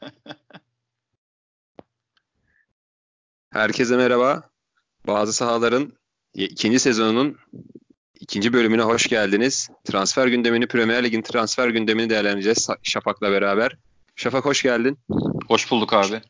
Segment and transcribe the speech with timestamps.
[3.52, 4.50] Herkese merhaba.
[5.06, 5.92] Bazı sahaların
[6.34, 7.38] ikinci sezonunun
[8.20, 9.68] ikinci bölümüne hoş geldiniz.
[9.84, 13.76] Transfer gündemini, Premier Lig'in transfer gündemini değerlendireceğiz Şafak'la beraber.
[14.16, 14.98] Şafak hoş geldin.
[15.48, 16.20] Hoş bulduk abi.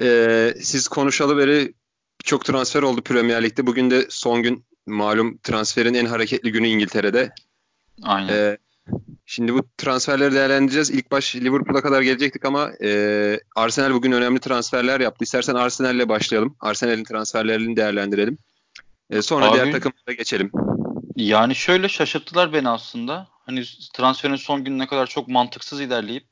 [0.00, 1.74] Ee, siz konuşalı beri
[2.24, 3.66] çok transfer oldu Premier Lig'de.
[3.66, 7.32] Bugün de son gün malum transferin en hareketli günü İngiltere'de.
[8.02, 8.28] Aynen.
[8.28, 8.58] Ee,
[9.32, 10.90] Şimdi bu transferleri değerlendireceğiz.
[10.90, 15.24] İlk baş Liverpool'a kadar gelecektik ama e, Arsenal bugün önemli transferler yaptı.
[15.24, 16.56] İstersen Arsenal'le başlayalım.
[16.60, 18.38] Arsenal'in transferlerini değerlendirelim.
[19.10, 20.50] E, sonra Abi, diğer takımlara geçelim.
[21.16, 23.28] Yani şöyle şaşırttılar beni aslında.
[23.46, 23.64] Hani
[23.94, 26.24] transferin son gününe kadar çok mantıksız ilerleyip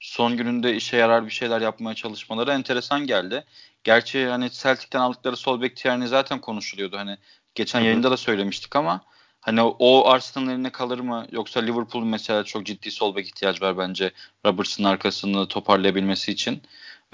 [0.00, 3.44] son gününde işe yarar bir şeyler yapmaya çalışmaları enteresan geldi.
[3.84, 6.96] Gerçi hani Celtic'ten aldıkları sol bek Tierney zaten konuşuluyordu.
[6.96, 7.16] Hani
[7.54, 7.86] geçen Hı-hı.
[7.86, 9.00] yayında da söylemiştik ama
[9.44, 11.26] Hani o Arsenal'ın eline kalır mı?
[11.30, 14.12] Yoksa Liverpool'un mesela çok ciddi sol bek ihtiyaç var bence
[14.46, 16.62] Roberts'ın arkasını toparlayabilmesi için.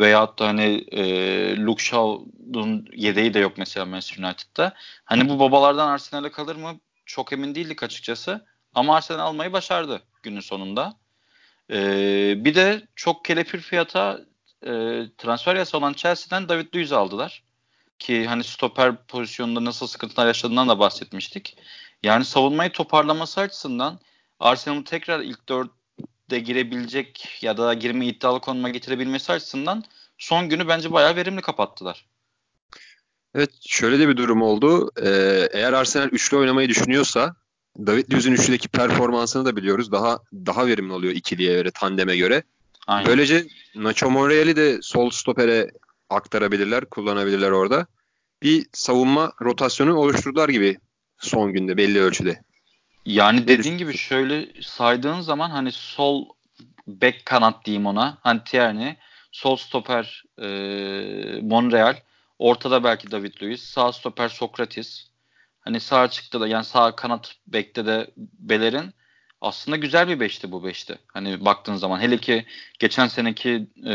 [0.01, 4.75] Veyahut da hani e, Luke Shaw'un yedeği de yok mesela Manchester United'da.
[5.05, 6.81] Hani bu babalardan Arsenal'e kalır mı?
[7.07, 8.47] Çok emin değildik açıkçası.
[8.75, 10.95] Ama Arsenal almayı başardı günün sonunda.
[11.71, 11.79] E,
[12.45, 14.21] bir de çok kelepir fiyata
[14.63, 14.71] e,
[15.19, 17.43] transfer yasa olan Chelsea'den David Luiz aldılar.
[17.99, 21.57] Ki hani stoper pozisyonunda nasıl sıkıntılar yaşadığından da bahsetmiştik.
[22.03, 24.01] Yani savunmayı toparlaması açısından
[24.41, 29.85] Arsenal'ın tekrar ilk dörtte girebilecek ya da girme iddialı konuma getirebilmesi açısından
[30.19, 32.07] son günü bence bayağı verimli kapattılar.
[33.35, 34.91] Evet şöyle de bir durum oldu.
[35.03, 37.35] Ee, eğer Arsenal üçlü oynamayı düşünüyorsa
[37.79, 39.93] David Luiz'in üçlüdeki performansını da biliyoruz.
[39.93, 42.43] Daha daha verimli oluyor ikiliye göre, tandeme göre.
[42.87, 43.09] Aynen.
[43.11, 45.71] Böylece Nacho Monreal'i de sol stopere
[46.11, 47.87] aktarabilirler, kullanabilirler orada.
[48.43, 50.79] Bir savunma rotasyonu oluşturdular gibi
[51.21, 52.43] son günde belli ölçüde.
[53.07, 56.29] Yani dediğin gibi şöyle saydığın zaman hani sol
[56.87, 58.19] bek kanat diyeyim ona.
[58.21, 58.97] Hani Tierney,
[59.33, 60.49] sol stoper e,
[61.43, 61.97] Monreal,
[62.39, 65.07] ortada belki David Luiz, sağ stoper Sokratis.
[65.61, 68.95] Hani sağ çıktı da yani sağ kanat bekte de Beler'in
[69.41, 70.99] aslında güzel bir beşti bu beşti.
[71.07, 72.47] Hani baktığın zaman hele ki
[72.79, 73.95] geçen seneki e,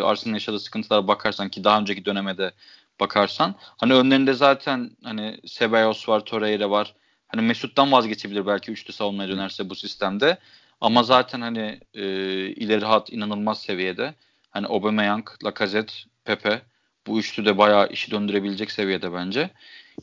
[0.00, 2.52] Arsenal'ın yaşadığı sıkıntılara bakarsan ki daha önceki dönemede
[3.00, 3.54] bakarsan.
[3.60, 6.94] Hani önlerinde zaten hani Ceballos var, Torreira var.
[7.28, 10.38] Hani Mesut'tan vazgeçebilir belki üçlü savunmaya dönerse bu sistemde.
[10.80, 12.04] Ama zaten hani e,
[12.48, 14.14] ileri hat inanılmaz seviyede.
[14.50, 16.62] Hani Aubameyang, Lacazette, Pepe
[17.06, 19.50] bu üçlü de bayağı işi döndürebilecek seviyede bence.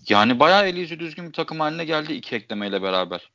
[0.10, 3.30] Yani bayağı eli düzgün bir takım haline geldi iki eklemeyle beraber.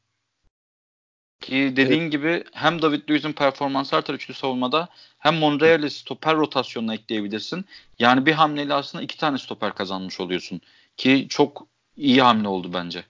[1.49, 2.13] Ki dediğin evet.
[2.13, 4.89] gibi hem David Luiz'in performansı artar üçlü savunmada
[5.19, 7.65] hem Monreal'i stoper rotasyonuna ekleyebilirsin.
[7.99, 10.61] Yani bir hamleyle aslında iki tane stoper kazanmış oluyorsun.
[10.97, 11.67] Ki çok
[11.97, 13.05] iyi hamle oldu bence.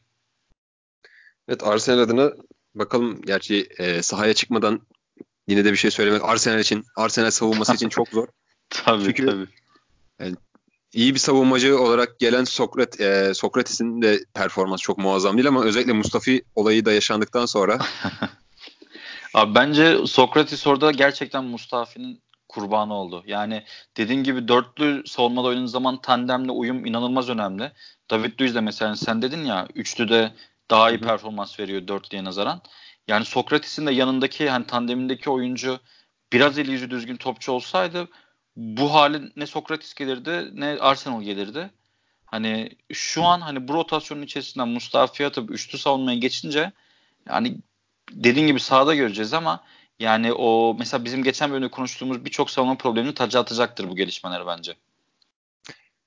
[1.49, 2.33] Evet Arsenal adına
[2.75, 4.81] bakalım gerçi e, sahaya çıkmadan
[5.49, 8.29] yine de bir şey söylemek Arsenal için Arsenal savunması için çok zor.
[8.69, 9.47] tabii Çünkü, tabii.
[10.93, 15.93] İyi bir savunmacı olarak gelen Sokrat, e, Sokrates'in de performans çok muazzam değil ama özellikle
[15.93, 17.79] Mustafi olayı da yaşandıktan sonra
[19.35, 23.23] Abi bence Sokrates orada gerçekten Mustafi'nin kurbanı oldu.
[23.27, 23.65] Yani
[23.97, 27.73] dediğin gibi dörtlü savunmada oynadığın zaman tandemle uyum inanılmaz önemli.
[28.11, 30.33] David Luiz de mesela sen dedin ya üçlü de
[30.71, 32.63] daha iyi performans veriyor dörtlüye nazaran.
[33.09, 35.81] Yani Sokrates'in de yanındaki hani tandemindeki oyuncu
[36.33, 38.09] biraz eli yüzü düzgün topçu olsaydı
[38.59, 41.71] bu hali ne Sokrates gelirdi ne Arsenal gelirdi.
[42.27, 46.73] Hani şu an hani bu rotasyonun içerisinden Mustafi'ye atıp üçlü savunmaya geçince
[47.29, 47.59] yani
[48.13, 49.65] dediğin gibi sahada göreceğiz ama
[49.99, 54.75] yani o mesela bizim geçen bölümde konuştuğumuz birçok savunma problemini taca atacaktır bu gelişmeler bence.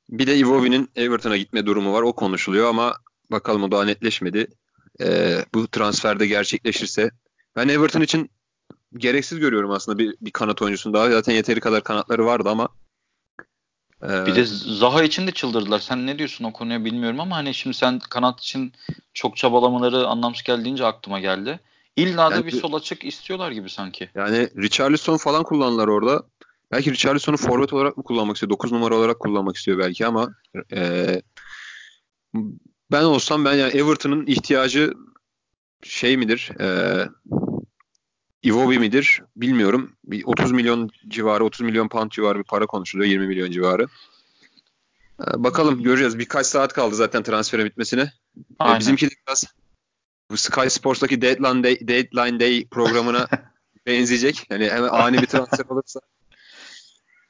[0.09, 2.01] Bir de Iwobi'nin Everton'a gitme durumu var.
[2.01, 2.95] O konuşuluyor ama
[3.31, 4.47] bakalım o daha netleşmedi.
[5.01, 7.11] Ee, bu transferde gerçekleşirse
[7.55, 8.29] ben Everton için
[8.97, 11.11] gereksiz görüyorum aslında bir, bir kanat oyuncusunu daha.
[11.11, 12.69] Zaten yeteri kadar kanatları vardı ama
[14.03, 15.79] ee, bir de Zaha için de çıldırdılar.
[15.79, 18.73] Sen ne diyorsun o konuya bilmiyorum ama hani şimdi sen kanat için
[19.13, 21.59] çok çabalamaları anlamsız geldiğince aklıma geldi.
[21.95, 24.09] İlla da yani, bir sol açık istiyorlar gibi sanki.
[24.15, 26.23] Yani Richarlison falan kullanırlar orada.
[26.71, 28.49] Belki Richarlison'u forvet olarak mı kullanmak istiyor?
[28.49, 30.33] 9 numara olarak kullanmak istiyor belki ama
[30.73, 31.21] e,
[32.91, 34.93] ben olsam ben yani Everton'ın ihtiyacı
[35.83, 36.51] şey midir?
[36.59, 36.67] E,
[38.43, 39.21] Iwobi midir?
[39.35, 39.95] Bilmiyorum.
[40.03, 43.09] Bir 30 milyon civarı, 30 milyon pound civarı bir para konuşuluyor.
[43.09, 43.87] 20 milyon civarı.
[45.21, 46.19] E, bakalım göreceğiz.
[46.19, 48.01] Birkaç saat kaldı zaten transferin bitmesine.
[48.01, 48.11] E,
[48.59, 48.75] Aynen.
[48.75, 49.43] E, bizimki de biraz
[50.35, 53.27] Sky Sports'taki Deadline Day, Deadline Day programına
[53.85, 54.47] benzeyecek.
[54.49, 55.99] Yani hemen ani bir transfer olursa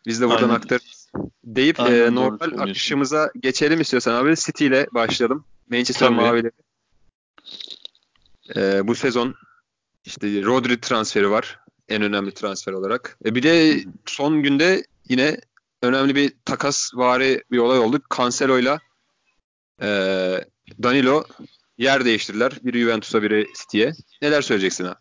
[0.06, 0.56] biz de buradan Aynen.
[0.56, 1.12] aktarırız.
[1.44, 4.36] Deyip Aynen, e, normal akışımıza geçelim istiyorsan abi.
[4.36, 5.46] City ile başlayalım.
[5.70, 6.16] Manchester Tabii.
[6.16, 6.52] Mavileri.
[8.56, 9.36] E, bu sezon
[10.06, 11.60] işte Rodri transferi var.
[11.90, 13.18] en önemli transfer olarak.
[13.26, 15.38] E bir de son günde yine
[15.82, 18.00] önemli bir takas vari bir olay oldu.
[18.18, 18.80] Cancelo'yla
[19.82, 19.88] e,
[20.84, 21.24] Danilo
[21.78, 22.52] yer değiştirdiler.
[22.64, 23.94] Biri Juventus'a biri City'ye.
[24.22, 24.96] Neler söyleyeceksin ha?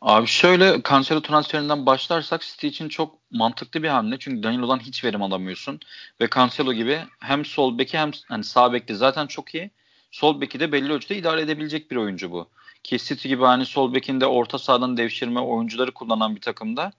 [0.00, 4.18] Abi şöyle Cancelo transferinden başlarsak City için çok mantıklı bir hamle.
[4.18, 5.80] Çünkü Danilo'dan hiç verim alamıyorsun.
[6.20, 9.70] Ve Cancelo gibi hem sol beki hem hani sağ bekte zaten çok iyi.
[10.10, 12.48] Sol beki de belli ölçüde idare edebilecek bir oyuncu bu.
[12.82, 16.92] Ki City gibi hani sol bekinde orta sahadan devşirme oyuncuları kullanan bir takımda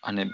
[0.00, 0.30] hani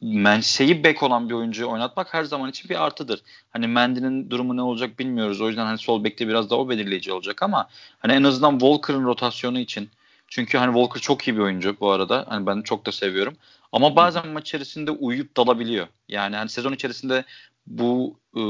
[0.00, 3.22] menşei bek olan bir oyuncuyu oynatmak her zaman için bir artıdır.
[3.50, 5.40] Hani Mendy'nin durumu ne olacak bilmiyoruz.
[5.40, 7.68] O yüzden hani sol bekte biraz daha o belirleyici olacak ama
[7.98, 9.90] hani en azından Walker'ın rotasyonu için
[10.28, 12.24] çünkü hani Walker çok iyi bir oyuncu bu arada.
[12.28, 13.36] Hani ben çok da seviyorum.
[13.72, 15.86] Ama bazen maç içerisinde uyuyup dalabiliyor.
[16.08, 17.24] Yani hani sezon içerisinde
[17.66, 18.40] bu e,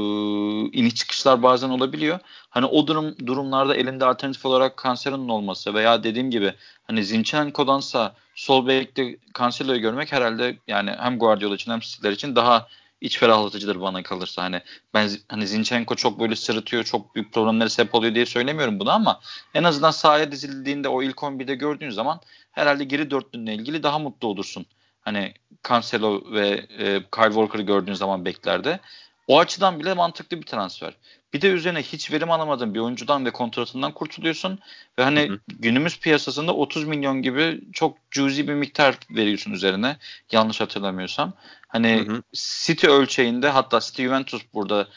[0.79, 2.19] iniş çıkışlar bazen olabiliyor.
[2.49, 6.53] Hani o durum durumlarda elinde alternatif olarak Cancelo'nun olması veya dediğim gibi
[6.83, 12.67] hani Zinchenko'dansa sol bekte Cancelo'yu görmek herhalde yani hem Guardiola için hem City'ler için daha
[13.01, 14.43] iç ferahlatıcıdır bana kalırsa.
[14.43, 14.61] Hani
[14.93, 19.19] ben hani Zinchenko çok böyle sırıtıyor, çok büyük problemlere sebep oluyor diye söylemiyorum bunu ama
[19.53, 22.19] en azından sahaya dizildiğinde o ilk 11'de gördüğün zaman
[22.51, 24.65] herhalde geri dörtlünle ilgili daha mutlu olursun.
[25.01, 25.33] Hani
[25.69, 26.47] Cancelo ve
[26.77, 28.79] e, Kyle Walker'ı gördüğün zaman beklerde.
[29.27, 30.93] O açıdan bile mantıklı bir transfer.
[31.33, 34.59] Bir de üzerine hiç verim alamadığın bir oyuncudan ve kontratından kurtuluyorsun.
[34.99, 35.39] Ve hani hı hı.
[35.47, 39.97] günümüz piyasasında 30 milyon gibi çok cüzi bir miktar veriyorsun üzerine.
[40.31, 41.33] Yanlış hatırlamıyorsam.
[41.67, 42.23] Hani hı hı.
[42.33, 44.87] City ölçeğinde hatta City Juventus burada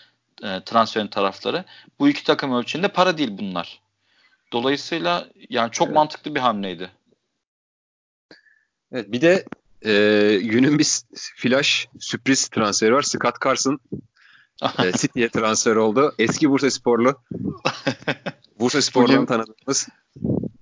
[0.42, 1.64] e, transferin tarafları.
[1.98, 3.80] Bu iki takım ölçeğinde para değil bunlar.
[4.52, 5.96] Dolayısıyla yani çok evet.
[5.96, 6.90] mantıklı bir hamleydi.
[8.92, 9.44] Evet bir de
[9.84, 9.92] e,
[10.42, 10.86] günün bir
[11.36, 13.02] flash sürpriz transferi var.
[13.02, 13.80] Scott Carson
[14.96, 16.14] City'ye transfer oldu.
[16.18, 17.14] Eski Bursa Sporlu.
[18.60, 19.88] Bursa Spor'dan bugün, tanıdığımız.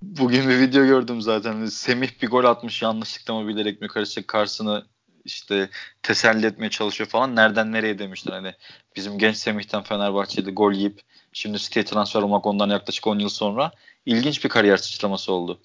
[0.01, 1.65] Bugün bir video gördüm zaten.
[1.65, 4.85] Semih bir gol atmış yanlışlıkla mı bilerek mi karışık Carson'ı
[5.25, 5.69] işte
[6.03, 7.35] teselli etmeye çalışıyor falan.
[7.35, 8.53] Nereden nereye demişler hani
[8.95, 11.01] bizim genç Semih'ten Fenerbahçe'de gol yiyip
[11.33, 13.71] şimdi City'ye transfer olmak ondan yaklaşık 10 yıl sonra
[14.05, 15.59] ilginç bir kariyer sıçraması oldu.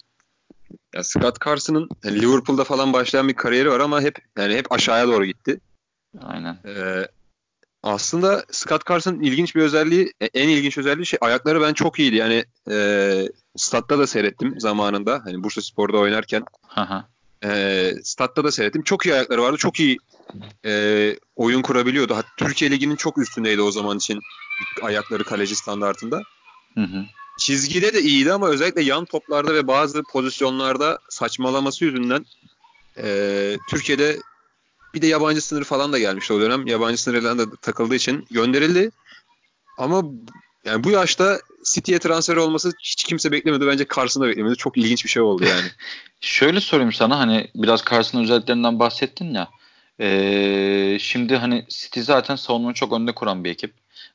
[0.95, 5.25] Ya Scott Carson'ın Liverpool'da falan başlayan bir kariyeri var ama hep yani hep aşağıya doğru
[5.25, 5.59] gitti.
[6.21, 6.57] Aynen.
[6.65, 7.07] Ee,
[7.85, 12.15] aslında Scott Carson'ın ilginç bir özelliği, e, en ilginç özelliği şey ayakları ben çok iyiydi.
[12.15, 15.21] Yani e, statta da seyrettim zamanında.
[15.23, 16.43] Hani Bursa Spor'da oynarken.
[17.43, 18.83] E, statta da seyrettim.
[18.83, 19.57] Çok iyi ayakları vardı.
[19.57, 19.97] Çok iyi
[20.65, 22.15] e, oyun kurabiliyordu.
[22.15, 24.19] Hatta Türkiye Ligi'nin çok üstündeydi o zaman için
[24.81, 26.21] ayakları kaleci standartında.
[26.75, 27.05] Hı hı.
[27.39, 32.25] Çizgide de iyiydi ama özellikle yan toplarda ve bazı pozisyonlarda saçmalaması yüzünden
[32.97, 34.17] e, Türkiye'de
[34.95, 36.67] bir de yabancı sınırı falan da gelmişti o dönem.
[36.67, 38.91] Yabancı sınırlarına da takıldığı için gönderildi.
[39.77, 40.03] Ama
[40.65, 41.39] yani bu yaşta
[41.73, 43.67] City'ye transfer olması hiç kimse beklemedi.
[43.67, 44.55] Bence Carson'da beklemedi.
[44.55, 45.67] Çok ilginç bir şey oldu yani.
[46.21, 49.49] Şöyle sorayım sana hani biraz Carson'ın özelliklerinden bahsettin ya.
[49.99, 53.73] Ee, şimdi hani City zaten savunmayı çok önde kuran bir ekip.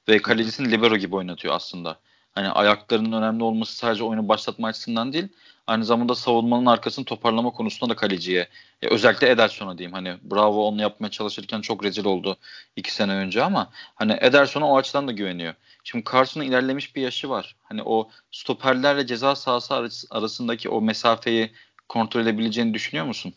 [0.09, 1.99] Ve kalecisini libero gibi oynatıyor aslında.
[2.33, 5.29] Hani ayaklarının önemli olması sadece oyunu başlatma açısından değil
[5.67, 8.49] aynı zamanda savunmanın arkasını toparlama konusunda da kaleciye
[8.83, 12.37] e, özellikle Ederson'a diyeyim hani Bravo onu yapmaya çalışırken çok rezil oldu
[12.77, 15.55] iki sene önce ama hani Ederson'a o açıdan da güveniyor.
[15.85, 17.57] Şimdi Carson'un ilerlemiş bir yaşı var.
[17.63, 19.75] Hani o stoperlerle ceza sahası
[20.11, 21.53] arasındaki o mesafeyi
[21.89, 23.35] kontrol edebileceğini düşünüyor musun?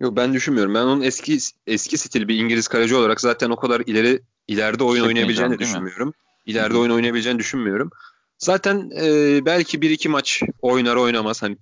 [0.00, 0.74] Yok ben düşünmüyorum.
[0.74, 5.04] Ben onun eski eski stil bir İngiliz kaleci olarak zaten o kadar ileri ileride oyun
[5.04, 6.14] oynayabileceğini düşünmüyorum.
[6.46, 7.90] İleride oyun oynayabileceğini düşünmüyorum.
[8.38, 11.42] Zaten e, belki bir iki maç oynar oynamaz.
[11.42, 11.56] Hani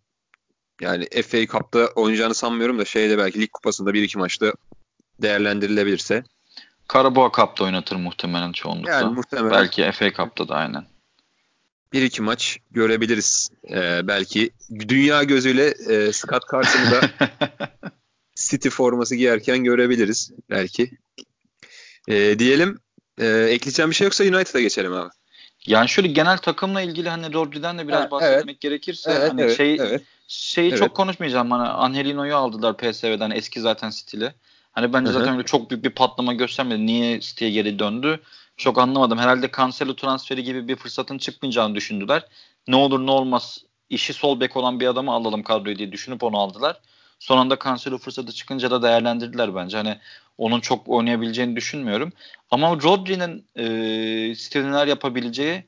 [0.80, 4.52] yani FA Cup'ta oynayacağını sanmıyorum da şeyde belki lig kupasında bir iki maçta
[5.22, 6.24] değerlendirilebilirse.
[6.88, 8.92] Karabağ Cup'ta oynatır muhtemelen çoğunlukla.
[8.92, 9.50] Yani muhtemelen.
[9.50, 10.86] Belki FA Cup'ta da aynen.
[11.92, 13.50] Bir iki maç görebiliriz.
[13.70, 17.10] Ee, belki dünya gözüyle e, Scott Carson'ı da
[18.34, 20.90] City forması giyerken görebiliriz belki.
[22.08, 22.78] E, diyelim
[23.18, 25.10] e, ekleyeceğim bir şey yoksa United'a geçelim abi.
[25.66, 28.60] Yani şöyle genel takımla ilgili hani Rodri'den de biraz ha, bahsetmek evet.
[28.60, 30.02] gerekirse evet, hani evet, şey evet.
[30.28, 30.78] şeyi evet.
[30.78, 34.34] çok konuşmayacağım hani Angelino'yu aldılar PSV'den eski zaten stili.
[34.72, 35.18] Hani bence Hı-hı.
[35.18, 36.86] zaten öyle çok büyük bir patlama göstermedi.
[36.86, 38.20] Niye City'ye geri döndü?
[38.56, 39.18] Çok anlamadım.
[39.18, 42.26] Herhalde Cancelo transferi gibi bir fırsatın çıkmayacağını düşündüler.
[42.68, 43.58] Ne olur ne olmaz
[43.90, 46.80] işi sol bek olan bir adamı alalım kadroya diye düşünüp onu aldılar.
[47.18, 49.76] Son anda Cancelo fırsatı çıkınca da değerlendirdiler bence.
[49.76, 49.98] Hani
[50.38, 52.12] onun çok oynayabileceğini düşünmüyorum.
[52.50, 55.64] Ama Rodri'nin e, stiliner yapabileceği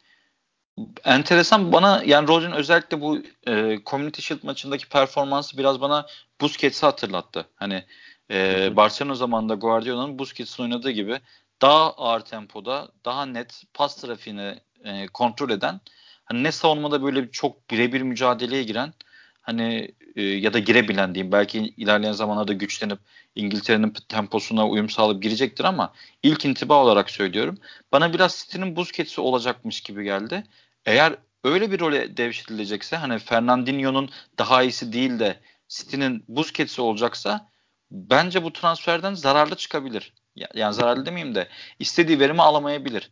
[1.05, 6.07] enteresan bana yani Rodri'nin özellikle bu e, Community Shield maçındaki performansı biraz bana
[6.41, 7.47] Busquets'i hatırlattı.
[7.57, 7.85] Hani
[8.31, 11.21] e, Barcelona zamanında Guardiola'nın Busquets'in oynadığı gibi
[11.63, 15.81] daha ağır tempoda, daha net pas trafiğini e, kontrol eden,
[16.25, 18.95] hani ne savunmada böyle çok birebir mücadeleye giren,
[19.41, 21.33] hani e, ya da girebilen diyeyim.
[21.33, 22.99] Belki ilerleyen zamanlarda güçlenip
[23.35, 27.59] İngiltere'nin temposuna uyum sağlayıp girecektir ama ilk intiba olarak söylüyorum.
[27.93, 30.45] Bana biraz City'nin Busquets'i olacakmış gibi geldi.
[30.87, 37.49] Eğer öyle bir role devşirilecekse hani Fernandinho'nun daha iyisi değil de City'nin Busquets'i olacaksa
[37.91, 40.13] bence bu transferden zararlı çıkabilir.
[40.55, 41.49] Yani zararlı demeyeyim de
[41.79, 43.11] istediği verimi alamayabilir.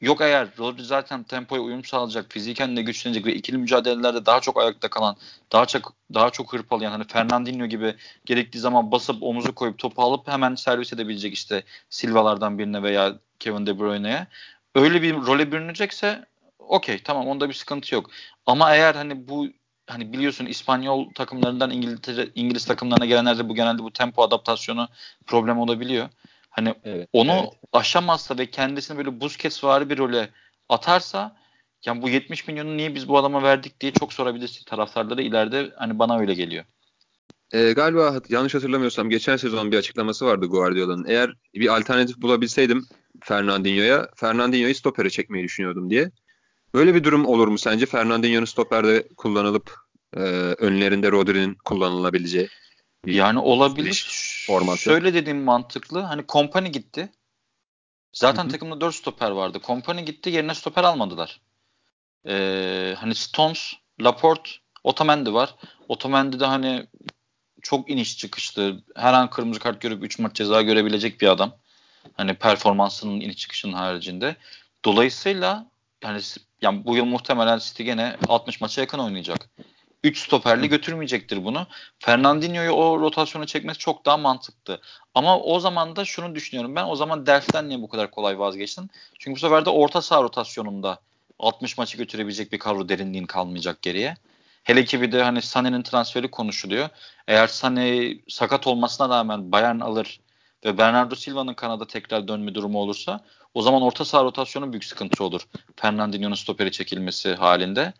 [0.00, 4.60] Yok eğer Rodri zaten tempoya uyum sağlayacak, fiziken de güçlenecek ve ikili mücadelelerde daha çok
[4.60, 5.16] ayakta kalan,
[5.52, 10.28] daha çok daha çok hırpalayan hani Fernandinho gibi gerektiği zaman basıp omuzu koyup topu alıp
[10.28, 14.26] hemen servis edebilecek işte Silva'lardan birine veya Kevin De Bruyne'ye.
[14.74, 16.24] Öyle bir role bürünecekse
[16.58, 18.10] okey tamam onda bir sıkıntı yok.
[18.46, 19.46] Ama eğer hani bu
[19.86, 24.88] hani biliyorsun İspanyol takımlarından İngiltere İngiliz takımlarına gelenlerde bu genelde bu tempo adaptasyonu
[25.26, 26.08] problem olabiliyor.
[26.56, 27.50] Hani evet, onu evet.
[27.72, 30.30] aşamazsa ve kendisini böyle Busquets vari bir role
[30.68, 31.36] atarsa
[31.86, 35.98] yani bu 70 milyonu niye biz bu adama verdik diye çok sorabilirsin taraftarları ileride hani
[35.98, 36.64] bana öyle geliyor.
[37.52, 41.04] E, galiba yanlış hatırlamıyorsam geçen sezon bir açıklaması vardı Guardiola'nın.
[41.08, 42.84] Eğer bir alternatif bulabilseydim
[43.22, 46.10] Fernandinho'ya, Fernandinho'yu stopere çekmeyi düşünüyordum diye.
[46.74, 47.86] Böyle bir durum olur mu sence?
[47.86, 49.74] Fernandinho'nun stoperde kullanılıp
[50.16, 50.20] e,
[50.58, 52.48] önlerinde Rodri'nin kullanılabileceği.
[53.06, 54.06] Yani olabilir.
[54.46, 54.78] Formatı.
[54.78, 56.00] Şöyle dediğim mantıklı.
[56.00, 57.12] Hani Kompany gitti.
[58.12, 58.52] Zaten Hı-hı.
[58.52, 59.60] takımda 4 stoper vardı.
[59.60, 61.40] Kompany gitti yerine stoper almadılar.
[62.28, 64.50] Ee, hani Stones, Laporte,
[64.84, 65.54] Otamendi var.
[65.88, 66.86] Otamendi de hani
[67.62, 68.82] çok iniş çıkışlı.
[68.96, 71.56] Her an kırmızı kart görüp 3 maç ceza görebilecek bir adam.
[72.12, 74.36] Hani performansının iniş çıkışının haricinde.
[74.84, 75.66] Dolayısıyla
[76.02, 76.20] yani,
[76.62, 79.50] yani bu yıl muhtemelen City gene 60 maça yakın oynayacak.
[80.04, 81.66] 3 stoperli götürmeyecektir bunu.
[81.98, 84.80] Fernandinho'yu o rotasyona çekmesi çok daha mantıklı.
[85.14, 86.84] Ama o zaman da şunu düşünüyorum ben.
[86.84, 88.90] O zaman Delf'ten niye bu kadar kolay vazgeçtin?
[89.18, 90.98] Çünkü bu sefer de orta saha rotasyonunda
[91.38, 94.16] 60 maçı götürebilecek bir kadro derinliğin kalmayacak geriye.
[94.64, 96.88] Hele ki bir de hani Sané'nin transferi konuşuluyor.
[97.28, 100.20] Eğer Sané sakat olmasına rağmen Bayern alır
[100.64, 103.20] ve Bernardo Silva'nın kanada tekrar dönme durumu olursa
[103.54, 105.46] o zaman orta saha rotasyonu büyük sıkıntı olur.
[105.76, 107.92] Fernandinho'nun stoperi çekilmesi halinde.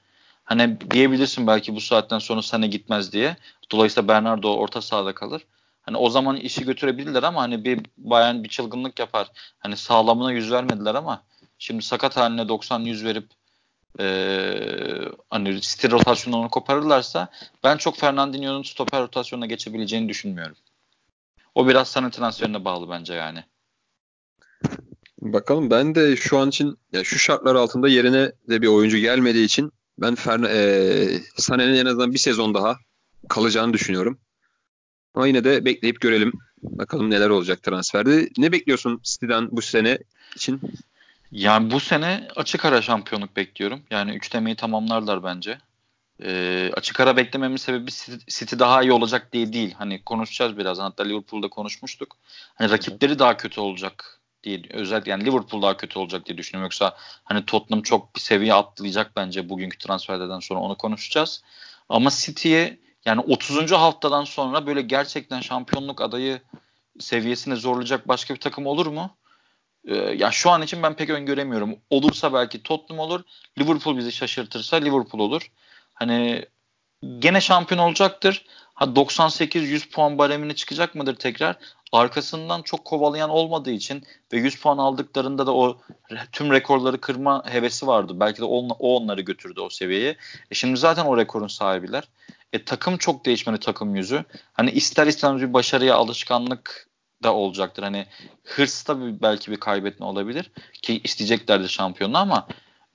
[0.46, 3.36] Hani diyebilirsin belki bu saatten sonra Sané gitmez diye.
[3.72, 5.42] Dolayısıyla Bernardo orta sahada kalır.
[5.82, 9.30] Hani o zaman işi götürebilirler ama hani bir bayan bir çılgınlık yapar.
[9.58, 11.22] Hani sağlamına yüz vermediler ama
[11.58, 13.26] şimdi sakat haline 90-100 verip
[14.00, 17.28] ee, hani City rotasyonunu koparırlarsa
[17.64, 20.56] ben çok Fernandinho'nun stoper rotasyonuna geçebileceğini düşünmüyorum.
[21.54, 23.44] O biraz sana transferine bağlı bence yani.
[25.20, 29.44] Bakalım ben de şu an için ya şu şartlar altında yerine de bir oyuncu gelmediği
[29.44, 30.58] için ben Fern e,
[31.36, 32.76] Sané'nin en azından bir sezon daha
[33.28, 34.18] kalacağını düşünüyorum.
[35.14, 36.32] Ama yine de bekleyip görelim.
[36.62, 38.28] Bakalım neler olacak transferde.
[38.38, 39.98] Ne bekliyorsun City'den bu sene
[40.34, 40.60] için?
[41.32, 43.82] Yani bu sene açık ara şampiyonluk bekliyorum.
[43.90, 45.58] Yani üçlemeyi tamamlarlar bence.
[46.22, 47.90] Ee, açık ara beklememin sebebi
[48.28, 49.74] City daha iyi olacak diye değil.
[49.78, 50.78] Hani konuşacağız biraz.
[50.78, 52.16] Hatta Liverpool'da konuşmuştuk.
[52.54, 56.64] Hani rakipleri daha kötü olacak diye özellikle yani Liverpool daha kötü olacak diye düşünüyorum.
[56.64, 61.42] Yoksa hani Tottenham çok bir seviye atlayacak bence bugünkü transferlerden sonra onu konuşacağız.
[61.88, 63.72] Ama City'ye yani 30.
[63.72, 66.40] haftadan sonra böyle gerçekten şampiyonluk adayı
[67.00, 69.16] seviyesine zorlayacak başka bir takım olur mu?
[69.84, 71.76] Ee, ya şu an için ben pek öngöremiyorum.
[71.90, 73.22] Olursa belki Tottenham olur.
[73.58, 75.50] Liverpool bizi şaşırtırsa Liverpool olur.
[75.94, 76.46] Hani
[77.18, 78.44] gene şampiyon olacaktır.
[78.74, 81.56] Ha 98-100 puan baremine çıkacak mıdır tekrar?
[81.92, 85.78] Arkasından çok kovalayan olmadığı için ve 100 puan aldıklarında da o
[86.32, 88.20] tüm rekorları kırma hevesi vardı.
[88.20, 90.16] Belki de o, o onları götürdü o seviyeye.
[90.50, 92.08] E şimdi zaten o rekorun sahibiler.
[92.52, 94.24] E takım çok değişmeli takım yüzü.
[94.52, 96.88] Hani ister istemez bir başarıya alışkanlık
[97.22, 97.82] da olacaktır.
[97.82, 98.06] Hani
[98.44, 100.50] hırs da belki bir kaybetme olabilir
[100.82, 102.48] ki isteyeceklerdir şampiyonluğu ama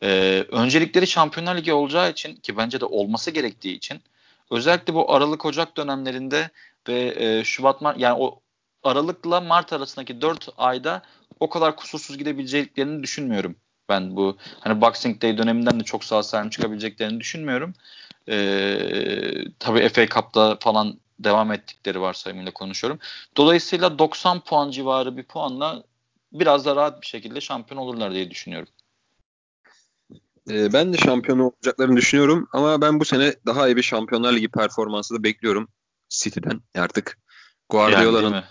[0.03, 4.01] e, öncelikleri Şampiyonlar Ligi olacağı için ki bence de olması gerektiği için
[4.51, 6.49] özellikle bu Aralık Ocak dönemlerinde
[6.87, 8.41] ve e, Şubat Mart yani o
[8.83, 11.01] Aralık'la Mart arasındaki 4 ayda
[11.39, 13.55] o kadar kusursuz gidebileceklerini düşünmüyorum.
[13.89, 17.73] Ben bu hani Boxing Day döneminden de çok sağ salim çıkabileceklerini düşünmüyorum.
[18.29, 22.99] Ee, tabii FA Cup'ta falan devam ettikleri varsayımıyla konuşuyorum.
[23.37, 25.83] Dolayısıyla 90 puan civarı bir puanla
[26.33, 28.67] biraz da rahat bir şekilde şampiyon olurlar diye düşünüyorum.
[30.49, 34.49] Ee, ben de şampiyon olacaklarını düşünüyorum ama ben bu sene daha iyi bir Şampiyonlar Ligi
[34.49, 35.67] performansı da bekliyorum
[36.09, 37.17] City'den artık.
[37.69, 38.43] Guardiola'nın yani,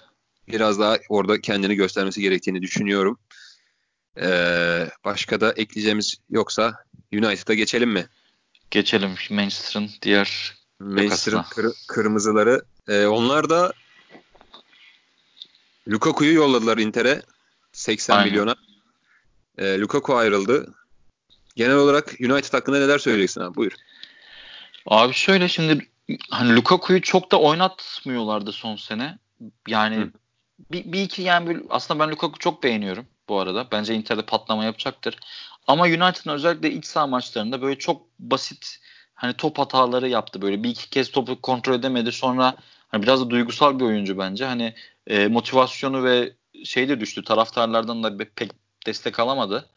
[0.52, 3.18] biraz daha orada kendini göstermesi gerektiğini düşünüyorum.
[4.20, 6.74] Ee, başka da ekleyeceğimiz yoksa
[7.12, 8.06] United'a geçelim mi?
[8.70, 12.62] Geçelim Manchester'ın diğer Manchester'ın kır, kırmızıları.
[12.88, 13.72] Ee, onlar da
[15.88, 17.22] Lukaku'yu yolladılar Inter'e
[17.72, 18.28] 80 Aynen.
[18.28, 18.54] milyona.
[19.58, 20.74] Ee, Lukaku ayrıldı.
[21.56, 23.54] Genel olarak United hakkında neler söyleyeceksin abi?
[23.54, 23.72] Buyur.
[24.86, 25.90] Abi şöyle şimdi
[26.30, 29.18] hani Lukaku'yu çok da oynatmıyorlardı son sene.
[29.68, 30.10] Yani Hı.
[30.72, 33.66] Bir, bir iki yani bir, aslında ben Lukaku çok beğeniyorum bu arada.
[33.72, 35.16] Bence Inter'de patlama yapacaktır.
[35.66, 38.78] Ama United'ın özellikle iç saha maçlarında böyle çok basit
[39.14, 42.56] hani top hataları yaptı böyle bir iki kez topu kontrol edemedi sonra
[42.88, 44.74] hani biraz da duygusal bir oyuncu bence hani
[45.06, 46.32] e, motivasyonu ve
[46.64, 48.50] şey de düştü taraftarlardan da pek
[48.86, 49.70] destek alamadı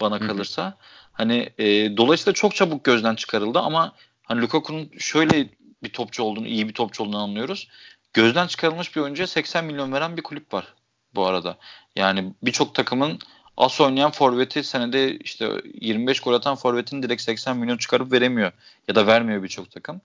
[0.00, 0.64] bana kalırsa.
[0.64, 0.74] Hı hı.
[1.12, 3.92] Hani e, dolayısıyla çok çabuk gözden çıkarıldı ama
[4.22, 5.48] hani Lukaku'nun şöyle
[5.82, 7.68] bir topçu olduğunu, iyi bir topçu olduğunu anlıyoruz.
[8.12, 10.74] Gözden çıkarılmış bir oyuncuya 80 milyon veren bir kulüp var
[11.14, 11.58] bu arada.
[11.96, 13.18] Yani birçok takımın
[13.56, 15.50] as oynayan forveti senede işte
[15.80, 18.52] 25 gol atan forvetin direkt 80 milyon çıkarıp veremiyor
[18.88, 20.00] ya da vermiyor birçok takım.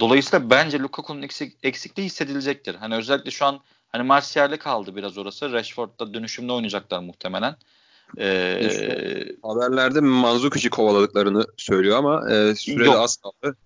[0.00, 2.74] Dolayısıyla bence Lukaku'nun eksik, eksikliği hissedilecektir.
[2.74, 5.52] Hani özellikle şu an hani Martial'e kaldı biraz orası.
[5.52, 7.56] Rashford'da dönüşümde oynayacaklar muhtemelen.
[8.18, 12.96] Ee, haberlerde Manzukic'i kovaladıklarını söylüyor ama e, yok.
[12.96, 13.56] az kaldı.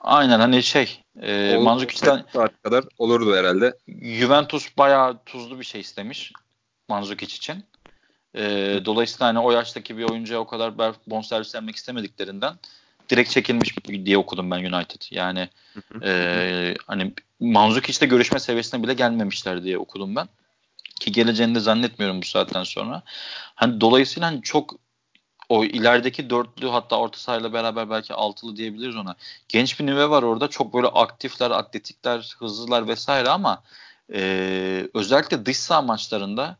[0.00, 2.24] Aynen hani şey e, Manzukic'den
[2.62, 3.74] kadar olurdu herhalde.
[4.02, 6.32] Juventus bayağı tuzlu bir şey istemiş
[6.88, 7.64] Manzukic için.
[8.34, 8.42] E,
[8.84, 10.72] dolayısıyla hani o yaştaki bir oyuncuya o kadar
[11.06, 12.54] bonservis vermek istemediklerinden
[13.10, 15.02] direkt çekilmiş diye okudum ben United.
[15.10, 15.48] Yani
[16.02, 20.28] e, hani Manzukic'le görüşme seviyesine bile gelmemişler diye okudum ben.
[21.00, 23.02] Ki geleceğini de zannetmiyorum bu saatten sonra.
[23.54, 24.74] Hani dolayısıyla hani çok
[25.48, 29.16] o ilerideki dörtlü hatta orta sahayla beraber belki altılı diyebiliriz ona.
[29.48, 30.48] Genç bir nüve var orada.
[30.48, 33.62] Çok böyle aktifler, atletikler, hızlılar vesaire ama
[34.12, 36.56] e, özellikle dış saha maçlarında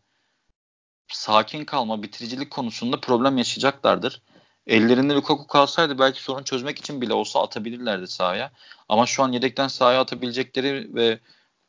[1.09, 4.23] sakin kalma, bitiricilik konusunda problem yaşayacaklardır.
[4.67, 8.53] Ellerinde Lukaku kalsaydı belki sorun çözmek için bile olsa atabilirlerdi sahaya.
[8.89, 11.19] Ama şu an yedekten sahaya atabilecekleri ve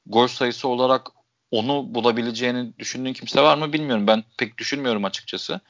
[0.05, 1.07] gol sayısı olarak
[1.51, 4.07] onu bulabileceğini düşündüğün kimse var mı bilmiyorum.
[4.07, 5.61] Ben pek düşünmüyorum açıkçası.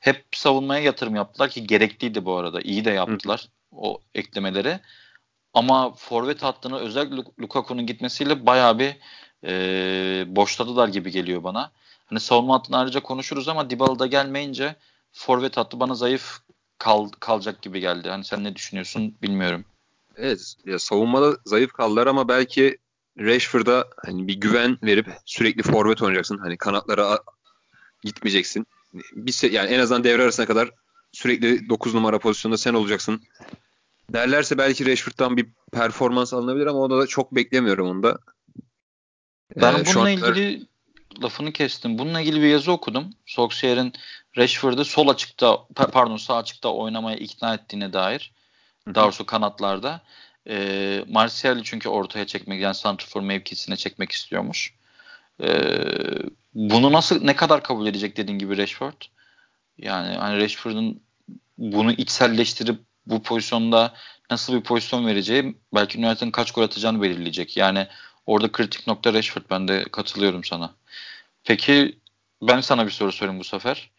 [0.00, 2.60] Hep savunmaya yatırım yaptılar ki gerekliydi bu arada.
[2.60, 3.76] İyi de yaptılar Hı.
[3.76, 4.80] o eklemeleri.
[5.54, 8.96] Ama forvet hattını özellikle Lukaku'nun gitmesiyle bayağı bir
[9.44, 11.72] e, boşladılar gibi geliyor bana.
[12.06, 14.76] Hani savunma hattını ayrıca konuşuruz ama Dybala'da gelmeyince
[15.12, 16.38] forvet hattı bana zayıf
[16.78, 18.08] kal, kalacak gibi geldi.
[18.08, 19.64] Hani sen ne düşünüyorsun bilmiyorum.
[20.16, 22.78] Evet ya savunmada zayıf kaldılar ama belki
[23.18, 26.38] Rashford'a hani bir güven verip sürekli forvet oynayacaksın.
[26.38, 27.18] Hani kanatlara
[28.04, 28.66] gitmeyeceksin.
[28.92, 30.70] Bir yani en azından devre arasına kadar
[31.12, 33.22] sürekli 9 numara pozisyonda sen olacaksın.
[34.12, 38.18] Derlerse belki Rashford'dan bir performans alınabilir ama onda da çok beklemiyorum onda.
[39.56, 40.66] Ben ee, bununla ilgili
[41.22, 41.98] lafını kestim.
[41.98, 43.10] Bununla ilgili bir yazı okudum.
[43.26, 43.92] Solskjaer'in
[44.36, 48.32] Rashford'u sol açıkta pardon sağ açıkta oynamaya ikna ettiğine dair.
[48.94, 50.00] Daha doğrusu kanatlarda.
[50.48, 54.74] E, Martial'i çünkü ortaya çekmek yani santrafor mevkisine çekmek istiyormuş.
[55.42, 55.50] E,
[56.58, 59.02] bunu nasıl ne kadar kabul edecek dediğin gibi Rashford?
[59.78, 61.00] Yani hani Rashford'un
[61.58, 63.94] bunu içselleştirip bu pozisyonda
[64.30, 67.56] nasıl bir pozisyon vereceği belki United'ın kaç gol atacağını belirleyecek.
[67.56, 67.86] Yani
[68.26, 69.42] orada kritik nokta Rashford.
[69.50, 70.74] Ben de katılıyorum sana.
[71.44, 71.98] Peki
[72.42, 73.90] ben sana bir soru sorayım bu sefer.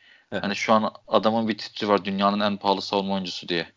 [0.42, 3.72] hani şu an adamın bir titri var dünyanın en pahalı savunma oyuncusu diye.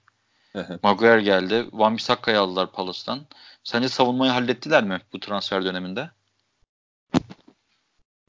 [0.82, 1.66] Maguire geldi.
[1.72, 3.20] Van Bissakka'yı aldılar Palace'tan.
[3.64, 6.10] Sence savunmayı hallettiler mi bu transfer döneminde?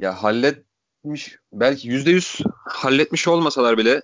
[0.04, 4.02] Ya halletmiş belki %100 halletmiş olmasalar bile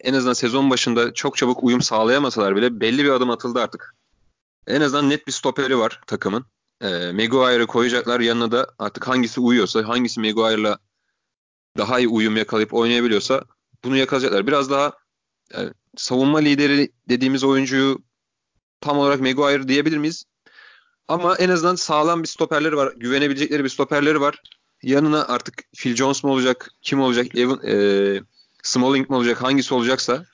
[0.00, 3.94] en azından sezon başında çok çabuk uyum sağlayamasalar bile belli bir adım atıldı artık.
[4.66, 6.46] En azından net bir stoperi var takımın.
[6.80, 10.78] E, Maguire'ı koyacaklar yanına da artık hangisi uyuyorsa hangisi Maguire'la
[11.76, 13.44] daha iyi uyum yakalayıp oynayabiliyorsa
[13.84, 14.46] bunu yakalayacaklar.
[14.46, 14.92] Biraz daha
[15.52, 17.98] yani savunma lideri dediğimiz oyuncuyu
[18.80, 20.24] tam olarak Maguire diyebilir miyiz?
[21.08, 22.92] Ama en azından sağlam bir stoperleri var.
[22.96, 24.42] Güvenebilecekleri bir stoperleri var.
[24.82, 26.70] Yanına artık Phil Jones mu olacak?
[26.82, 27.36] Kim olacak?
[27.36, 27.74] Evan, e,
[28.62, 29.42] Smalling mi olacak?
[29.42, 30.24] Hangisi olacaksa.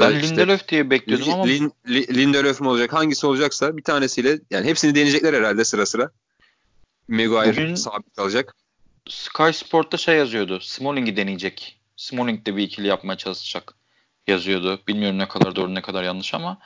[0.00, 1.46] Ben işte, Lindelöf diye bekliyordum ama.
[1.46, 2.92] Lin, Lindelöf mu olacak?
[2.92, 6.10] Hangisi olacaksa bir tanesiyle yani hepsini deneyecekler herhalde sıra sıra.
[7.08, 8.54] Maguire Bugün sabit kalacak.
[9.08, 10.60] Sky Sport'ta şey yazıyordu.
[10.60, 11.80] Smalling'i deneyecek.
[11.96, 13.74] Smalling de bir ikili yapmaya çalışacak
[14.26, 14.80] yazıyordu.
[14.88, 16.58] Bilmiyorum ne kadar doğru ne kadar yanlış ama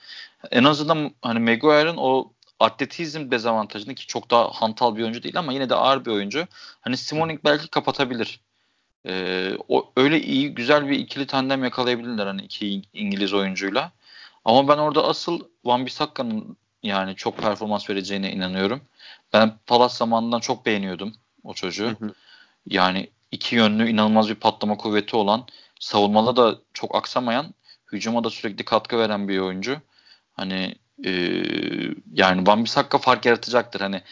[0.51, 5.53] en azından hani Maguire'ın o atletizm dezavantajını ki çok daha hantal bir oyuncu değil ama
[5.53, 6.47] yine de ağır bir oyuncu.
[6.81, 8.41] Hani Smalling belki kapatabilir.
[9.07, 13.93] Ee, o öyle iyi güzel bir ikili tandem yakalayabilirler hani iki İngiliz oyuncuyla.
[14.45, 18.81] Ama ben orada asıl Van Bissakka'nın yani çok performans vereceğine inanıyorum.
[19.33, 21.89] Ben Palace zamanından çok beğeniyordum o çocuğu.
[22.01, 22.15] Hı hı.
[22.67, 25.47] Yani iki yönlü inanılmaz bir patlama kuvveti olan
[25.81, 27.55] savunmada da çok aksamayan
[27.93, 29.81] hücuma da sürekli katkı veren bir oyuncu.
[30.33, 31.13] Hani e,
[32.13, 33.81] yani Van Bissaka fark yaratacaktır.
[33.81, 34.03] Hani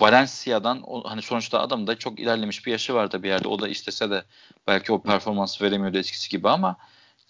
[0.00, 3.48] Valencia'dan o, hani sonuçta adam da çok ilerlemiş bir yaşı vardı bir yerde.
[3.48, 4.24] O da istese de
[4.66, 6.76] belki o performans veremiyordu eskisi gibi ama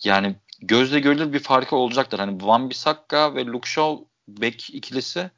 [0.04, 2.18] yani gözle görülür bir farkı olacaktır.
[2.18, 5.30] Hani Van Bissaka ve Luke Shaw bek ikilisi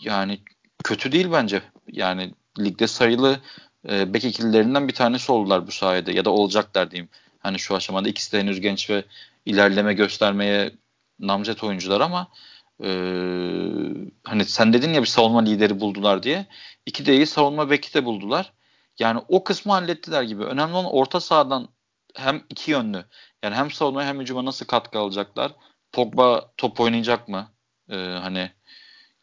[0.00, 0.40] yani
[0.84, 1.62] kötü değil bence.
[1.92, 3.40] Yani ligde sayılı
[3.90, 7.08] e, bek ikililerinden bir tanesi oldular bu sayede ya da olacaklar diyeyim.
[7.38, 9.04] Hani şu aşamada ikisi de henüz genç ve
[9.46, 10.72] ilerleme göstermeye
[11.20, 12.28] namzet oyuncular ama
[12.82, 12.88] e,
[14.24, 16.46] hani sen dedin ya bir savunma lideri buldular diye.
[16.86, 18.52] İki de iyi savunma beki de buldular.
[18.98, 20.44] Yani o kısmı hallettiler gibi.
[20.44, 21.68] Önemli olan orta sahadan
[22.14, 23.04] hem iki yönlü.
[23.42, 25.52] Yani hem savunmaya hem hücuma nasıl katkı alacaklar?
[25.92, 27.50] Pogba top oynayacak mı?
[27.90, 28.50] Ee, hani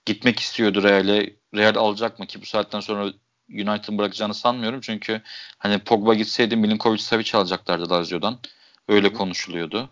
[0.06, 1.36] gitmek istiyordu Real'e.
[1.56, 3.14] Real alacak mı ki bu saatten sonra
[3.50, 4.82] United'ın bırakacağını sanmıyorum.
[4.82, 5.22] Çünkü
[5.58, 8.40] hani Pogba gitseydi Milinkovic Savic alacaklardı Lazio'dan.
[8.88, 9.90] Öyle konuşuluyordu.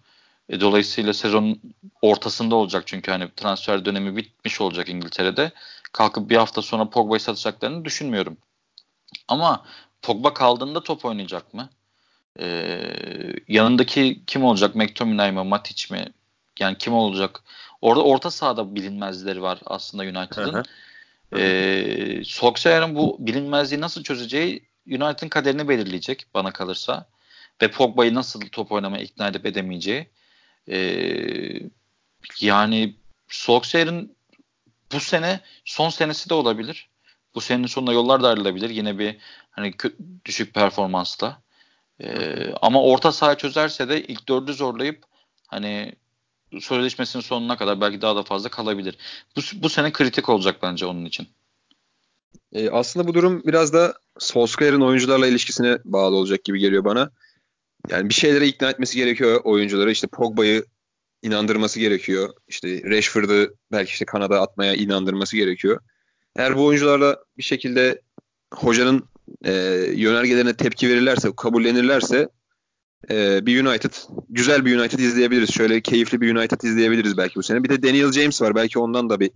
[0.50, 1.62] E, dolayısıyla sezonun
[2.02, 5.52] ortasında olacak çünkü hani transfer dönemi bitmiş olacak İngiltere'de.
[5.92, 8.38] Kalkıp bir hafta sonra Pogba'yı satacaklarını düşünmüyorum.
[9.28, 9.66] Ama
[10.02, 11.70] Pogba kaldığında top oynayacak mı?
[12.40, 14.76] Ee, yanındaki kim olacak?
[14.76, 15.46] McTominay mı?
[15.46, 16.06] Matic mi?
[16.60, 17.44] Yani kim olacak?
[17.82, 20.54] Orada orta sahada bilinmezleri var aslında United'ın.
[21.38, 27.06] ee, Solskjaer'in bu bilinmezliği nasıl çözeceği United'ın kaderini belirleyecek bana kalırsa.
[27.62, 30.08] Ve Pogba'yı nasıl top oynamaya ikna edip edemeyeceği.
[30.70, 31.70] Ee,
[32.40, 32.96] yani
[33.28, 34.16] Solskjaer'in
[34.92, 36.90] bu sene son senesi de olabilir.
[37.36, 38.70] Bu senenin sonunda yollar da ayrılabilir.
[38.70, 39.18] Yine bir
[39.52, 39.74] hani
[40.26, 41.42] düşük performansla.
[42.02, 45.04] Ee, ama orta saha çözerse de ilk dördü zorlayıp
[45.48, 45.96] hani
[46.60, 48.98] sözleşmesinin sonuna kadar belki daha da fazla kalabilir.
[49.36, 51.28] Bu, bu sene kritik olacak bence onun için.
[52.54, 57.12] E, aslında bu durum biraz da Solskjaer'in oyuncularla ilişkisine bağlı olacak gibi geliyor bana.
[57.88, 59.92] Yani bir şeylere ikna etmesi gerekiyor oyuncuları.
[59.92, 60.66] İşte Pogba'yı
[61.22, 62.30] inandırması gerekiyor.
[62.48, 65.80] İşte Rashford'ı belki işte Kanada atmaya inandırması gerekiyor.
[66.36, 68.02] Eğer bu oyuncularla bir şekilde
[68.54, 69.04] hocanın
[69.46, 69.54] e,
[69.96, 72.30] yönergelerine tepki verirlerse, kabullenirlerse
[73.10, 73.94] e, bir United,
[74.30, 75.54] güzel bir United izleyebiliriz.
[75.54, 77.64] Şöyle keyifli bir United izleyebiliriz belki bu sene.
[77.64, 78.56] Bir de Daniel James var.
[78.56, 79.32] Belki ondan da bir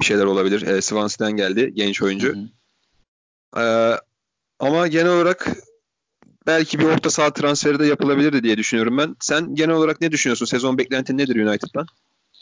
[0.00, 0.62] bir şeyler olabilir.
[0.62, 1.70] E, Swansea'den geldi.
[1.74, 2.34] Genç oyuncu.
[2.34, 2.38] Hı
[3.54, 3.60] hı.
[3.60, 3.96] E,
[4.58, 5.46] ama genel olarak
[6.48, 9.16] belki bir orta saha transferi de yapılabilirdi diye düşünüyorum ben.
[9.20, 10.46] Sen genel olarak ne düşünüyorsun?
[10.46, 11.86] Sezon beklentin nedir United'dan?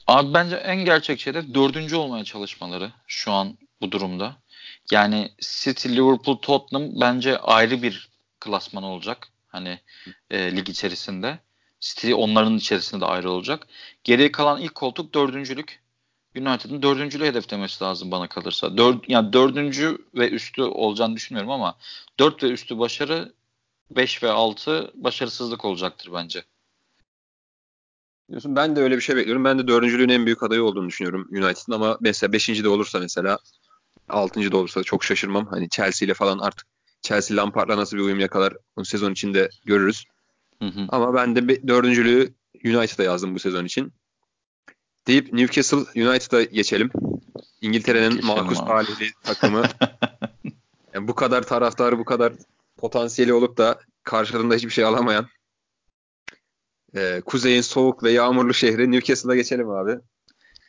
[0.07, 4.37] Abi bence en gerçek şey de dördüncü olmaya çalışmaları şu an bu durumda.
[4.91, 8.09] Yani City, Liverpool, Tottenham bence ayrı bir
[8.41, 9.29] klasman olacak.
[9.49, 9.79] Hani
[10.31, 11.39] e, lig içerisinde.
[11.81, 13.67] City onların içerisinde de ayrı olacak.
[14.05, 15.81] Geriye kalan ilk koltuk dördüncülük.
[16.37, 18.77] United'ın dördüncülüğü hedeflemesi lazım bana kalırsa.
[18.77, 21.77] Dört, yani dördüncü ve üstü olacağını düşünmüyorum ama
[22.19, 23.33] dört ve üstü başarı
[23.91, 26.45] 5 ve 6 başarısızlık olacaktır bence.
[28.31, 29.45] Diyorsun ben de öyle bir şey bekliyorum.
[29.45, 33.39] Ben de dördüncülüğün en büyük adayı olduğunu düşünüyorum United'ın ama mesela beşinci de olursa mesela
[34.09, 35.47] altıncı da olursa çok şaşırmam.
[35.47, 36.67] Hani Chelsea ile falan artık
[37.03, 40.05] Chelsea Lampard'la nasıl bir uyum yakalar onu sezon içinde görürüz.
[40.63, 40.87] Hı hı.
[40.89, 43.93] Ama ben de dördüncülüğü United'a yazdım bu sezon için.
[45.07, 46.91] Deyip Newcastle United'a geçelim.
[47.61, 49.63] İngiltere'nin Marcus talihli takımı.
[50.95, 52.33] yani bu kadar taraftarı, bu kadar
[52.77, 55.27] potansiyeli olup da karşılığında hiçbir şey alamayan
[56.97, 59.99] e, kuzeyin soğuk ve yağmurlu şehri Newcastle'a geçelim abi.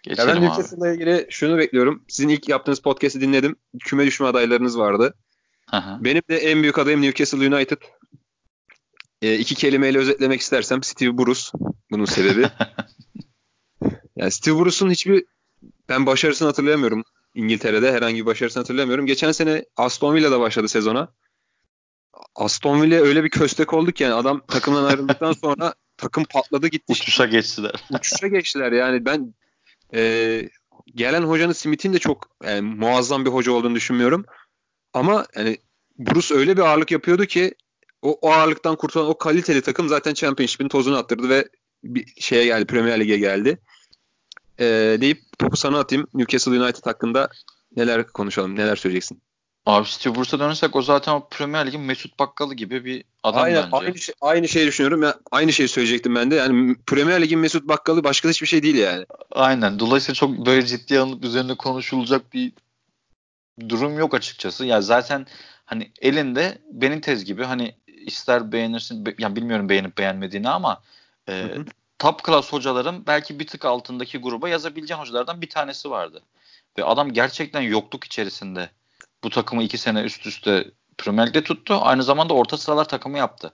[0.03, 2.03] Geçelim ya ben Newcastle'la ilgili şunu bekliyorum.
[2.07, 3.55] Sizin ilk yaptığınız podcast'i dinledim.
[3.79, 5.13] Küme düşme adaylarınız vardı.
[5.71, 5.99] Aha.
[6.01, 7.77] Benim de en büyük adayım Newcastle United.
[9.21, 11.41] E, iki kelimeyle özetlemek istersem Steve Bruce.
[11.91, 12.49] Bunun sebebi.
[14.15, 15.25] yani Steve Bruce'un hiçbir
[15.89, 17.03] ben başarısını hatırlayamıyorum.
[17.33, 19.05] İngiltere'de herhangi bir başarısını hatırlamıyorum.
[19.05, 21.13] Geçen sene Aston Villa'da başladı sezona.
[22.35, 26.93] Aston Villa öyle bir köstek olduk yani adam takımdan ayrıldıktan sonra takım patladı gitti.
[26.93, 27.83] Uçuşa geçtiler.
[27.91, 29.33] Uçuşa geçtiler yani ben
[29.93, 30.41] e,
[30.95, 34.25] gelen hocanın Smith'in de çok yani, muazzam bir hoca olduğunu düşünmüyorum.
[34.93, 35.57] Ama yani
[35.99, 37.53] Bruce öyle bir ağırlık yapıyordu ki
[38.01, 41.49] o, o ağırlıktan kurtulan o kaliteli takım zaten Championship'in tozunu attırdı ve
[41.83, 43.59] bir şeye geldi Premier Lig'e geldi.
[44.59, 46.07] E, deyip topu sana atayım.
[46.13, 47.29] Newcastle United hakkında
[47.75, 49.21] neler konuşalım, neler söyleyeceksin?
[49.67, 53.63] Abi Steve Bruce'a dönersek o zaten o Premier Lig'in Mesut Bakkalı gibi bir adam Aynen,
[53.63, 53.77] bence.
[53.77, 55.03] Aynı, şey, aynı şeyi düşünüyorum.
[55.03, 56.35] Ya, aynı şeyi söyleyecektim ben de.
[56.35, 59.05] Yani Premier Lig'in Mesut Bakkalı başka hiçbir şey değil yani.
[59.31, 59.79] Aynen.
[59.79, 62.51] Dolayısıyla çok böyle ciddi alınıp üzerine konuşulacak bir
[63.69, 64.65] durum yok açıkçası.
[64.65, 65.27] Ya zaten
[65.65, 70.81] hani elinde Benitez gibi hani ister beğenirsin be, yani bilmiyorum beğenip beğenmediğini ama
[71.27, 71.65] e, hı hı.
[71.99, 76.21] top class hocaların belki bir tık altındaki gruba yazabileceğin hocalardan bir tanesi vardı.
[76.77, 78.69] Ve adam gerçekten yokluk içerisinde
[79.23, 81.79] bu takımı iki sene üst üste Premier Lig'de tuttu.
[81.81, 83.53] Aynı zamanda orta sıralar takımı yaptı.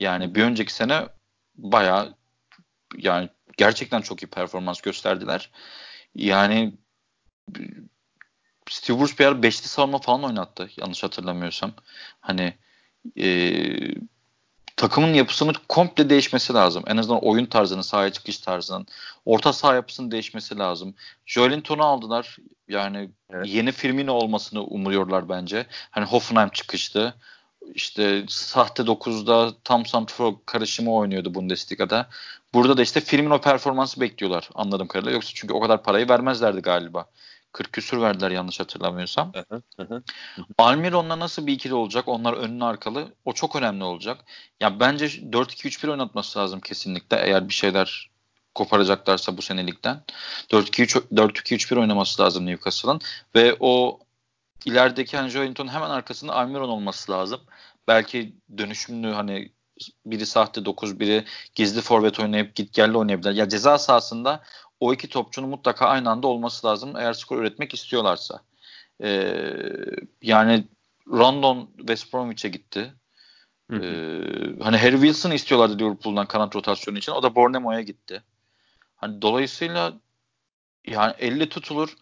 [0.00, 1.08] Yani bir önceki sene
[1.54, 2.14] bayağı
[2.96, 5.50] yani gerçekten çok iyi performans gösterdiler.
[6.14, 6.74] Yani
[8.70, 11.72] Steve Bruce bir ara beşli savunma falan oynattı yanlış hatırlamıyorsam.
[12.20, 12.54] Hani
[13.16, 13.26] e,
[14.76, 16.84] takımın yapısının komple değişmesi lazım.
[16.86, 18.86] En azından oyun tarzının, sahaya çıkış tarzının,
[19.24, 20.94] orta saha yapısının değişmesi lazım.
[21.26, 22.36] Joelinton'u aldılar.
[22.68, 23.46] Yani evet.
[23.48, 25.66] yeni Firmino olmasını umuyorlar bence.
[25.90, 27.14] Hani Hoffenheim çıkıştı.
[27.74, 32.08] İşte sahte 9'da tam santrfor karışımı oynuyordu Bundesliga'da.
[32.54, 35.12] Burada da işte Firmino performansı bekliyorlar anladığım kadarıyla.
[35.12, 37.06] Yoksa çünkü o kadar parayı vermezlerdi galiba.
[37.52, 39.32] 40 küsür verdiler yanlış hatırlamıyorsam.
[40.58, 42.08] Almiron'la nasıl bir ikili olacak?
[42.08, 43.14] Onlar önlü arkalı.
[43.24, 44.24] O çok önemli olacak.
[44.60, 48.10] Ya bence 4-2-3-1 oynatması lazım kesinlikle eğer bir şeyler
[48.54, 50.02] koparacaklarsa bu senelikten.
[50.50, 53.00] 4-2-3-1 oynaması lazım Newcastle'ın
[53.34, 54.00] ve o
[54.64, 57.40] ilerideki hani Joelinton hemen arkasında Almiron olması lazım.
[57.88, 59.52] Belki dönüşümlü hani
[60.06, 63.34] biri sahte 9 biri gizli forvet oynayıp git gelli oynayabilir.
[63.34, 64.42] Ya ceza sahasında
[64.82, 68.40] o iki topçunun mutlaka aynı anda olması lazım eğer skor üretmek istiyorlarsa.
[69.02, 69.34] Ee,
[70.22, 70.64] yani
[71.08, 72.94] Rondon West Bromwich'e gitti.
[73.72, 73.76] Ee,
[74.62, 77.12] hani Harry Wilson'ı istiyorlardı Liverpool'dan kanat rotasyonu için.
[77.12, 78.22] O da Bournemouth'a gitti.
[78.96, 79.92] Hani dolayısıyla
[80.86, 81.96] yani 50 tutulur.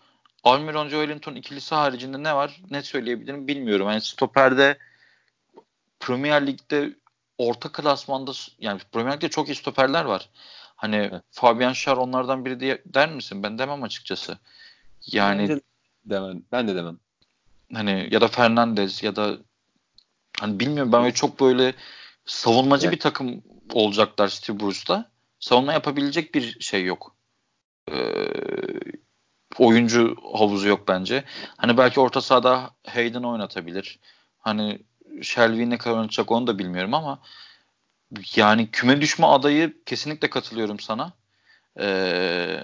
[0.45, 2.61] Almiron Joelinton ikilisi haricinde ne var?
[2.71, 3.88] Ne söyleyebilirim bilmiyorum.
[3.88, 4.79] Yani stoperde
[6.01, 6.95] Premier Lig'de
[7.38, 10.29] orta klasmanda yani Premier Lig'de çok iyi stoperler var.
[10.81, 11.23] Hani evet.
[11.31, 13.43] Fabian Schär onlardan biri diye der misin?
[13.43, 14.38] Ben demem açıkçası.
[15.07, 15.61] Yani Bence
[16.05, 16.43] demem.
[16.53, 16.99] Ben de demem.
[17.75, 19.37] Hani ya da Fernandez ya da
[20.40, 21.75] hani bilmiyorum ben öyle çok böyle
[22.25, 22.95] savunmacı evet.
[22.97, 25.11] bir takım olacaklar Steve Bruce'la.
[25.40, 27.16] Savunma yapabilecek bir şey yok.
[27.90, 27.95] Ee,
[29.59, 31.25] oyuncu havuzu yok bence.
[31.57, 33.99] Hani belki orta sahada Hayden oynatabilir.
[34.38, 34.79] Hani
[35.23, 37.23] Shelby ne kadar oynatacak onu da bilmiyorum ama
[38.37, 41.12] yani küme düşme adayı kesinlikle katılıyorum sana.
[41.81, 42.61] Ee,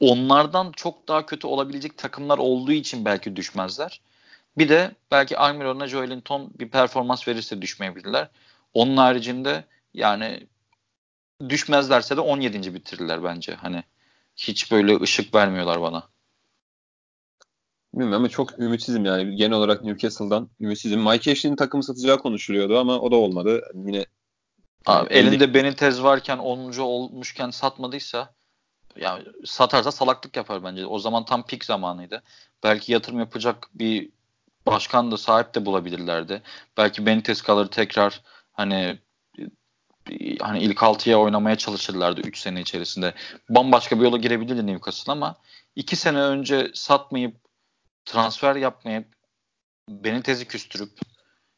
[0.00, 4.00] onlardan çok daha kötü olabilecek takımlar olduğu için belki düşmezler.
[4.58, 8.28] Bir de belki Almiron'la Joelinton bir performans verirse düşmeyebilirler.
[8.74, 9.64] Onun haricinde
[9.94, 10.46] yani
[11.48, 12.74] düşmezlerse de 17.
[12.74, 13.54] bitirirler bence.
[13.54, 13.82] Hani
[14.36, 16.08] hiç böyle ışık vermiyorlar bana.
[17.94, 19.36] Bilmiyorum ama çok ümitsizim yani.
[19.36, 21.00] Genel olarak Newcastle'dan ümitsizim.
[21.00, 23.62] Mike Ashley'nin takımı satacağı konuşuluyordu ama o da olmadı.
[23.74, 24.06] Yine
[24.86, 26.78] Abi, elinde Benitez varken 10.
[26.78, 28.34] olmuşken satmadıysa
[28.96, 30.86] yani satarsa salaklık yapar bence.
[30.86, 32.22] O zaman tam pik zamanıydı.
[32.62, 34.10] Belki yatırım yapacak bir
[34.66, 36.42] başkan da sahip de bulabilirlerdi.
[36.76, 38.22] Belki Benitez kalır tekrar
[38.52, 38.98] hani
[40.40, 43.14] hani ilk altıya oynamaya çalışırlardı 3 sene içerisinde.
[43.48, 45.36] Bambaşka bir yola girebilirdi Newcastle ama
[45.76, 47.36] 2 sene önce satmayıp
[48.04, 49.16] transfer yapmayıp
[49.88, 50.98] Benitez'i küstürüp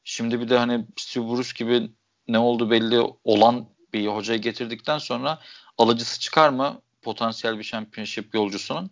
[0.05, 1.91] şimdi bir de hani Steve Bruce gibi
[2.29, 5.39] ne oldu belli olan bir hocayı getirdikten sonra
[5.79, 8.91] alıcısı çıkar mı potansiyel bir championship yolcusunun?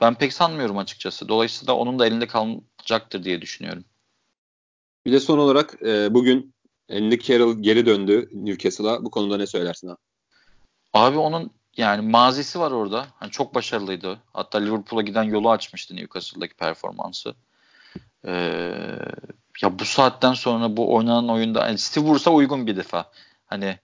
[0.00, 1.28] Ben pek sanmıyorum açıkçası.
[1.28, 3.84] Dolayısıyla onun da elinde kalacaktır diye düşünüyorum.
[5.06, 6.54] Bir de son olarak e, bugün
[6.90, 9.04] Andy Carroll geri döndü Newcastle'a.
[9.04, 9.96] Bu konuda ne söylersin abi?
[10.92, 13.06] Abi onun yani mazisi var orada.
[13.14, 14.18] Hani çok başarılıydı.
[14.32, 17.34] Hatta Liverpool'a giden yolu açmıştı Newcastle'daki performansı.
[18.26, 18.98] Ee,
[19.62, 23.10] ya bu saatten sonra bu oynanan oyunda yani Steve Bruce'a uygun bir defa.
[23.46, 23.78] Hani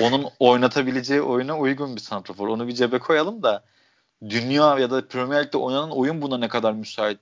[0.00, 2.48] onun oynatabileceği oyuna uygun bir santrafor.
[2.48, 3.64] Onu bir cebe koyalım da
[4.28, 7.18] dünya ya da Premier Lig'de oynanan oyun buna ne kadar müsait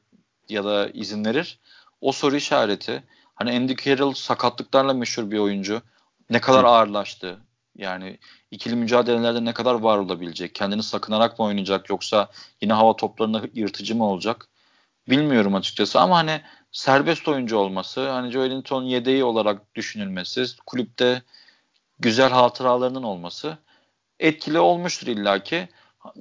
[0.48, 1.58] ya da izin verir?
[2.00, 3.02] O soru işareti.
[3.34, 5.82] Hani Andy Carroll sakatlıklarla meşhur bir oyuncu.
[6.30, 7.38] Ne kadar ağırlaştı?
[7.76, 8.18] Yani
[8.50, 10.54] ikili mücadelelerde ne kadar var olabilecek?
[10.54, 12.28] Kendini sakınarak mı oynayacak yoksa
[12.60, 14.48] yine hava toplarında yırtıcı mı olacak?
[15.08, 16.40] Bilmiyorum açıkçası ama hani
[16.72, 21.22] serbest oyuncu olması, hani Joelinton yedeği olarak düşünülmesi, kulüpte
[21.98, 23.58] güzel hatıralarının olması
[24.20, 25.68] etkili olmuştur illaki.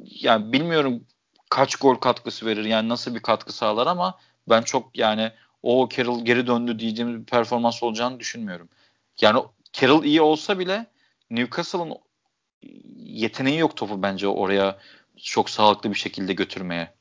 [0.05, 1.05] Yani bilmiyorum
[1.49, 4.17] kaç gol katkısı verir yani nasıl bir katkı sağlar ama
[4.49, 5.31] ben çok yani
[5.63, 8.69] o Carroll geri döndü diyeceğimiz bir performans olacağını düşünmüyorum.
[9.21, 10.85] Yani Carroll iyi olsa bile
[11.29, 11.93] Newcastle'ın
[12.97, 14.77] yeteneği yok topu bence oraya
[15.17, 16.93] çok sağlıklı bir şekilde götürmeye.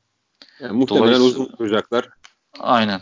[0.59, 2.09] Yani muhtemelen uzun tutacaklar.
[2.59, 3.01] Aynen.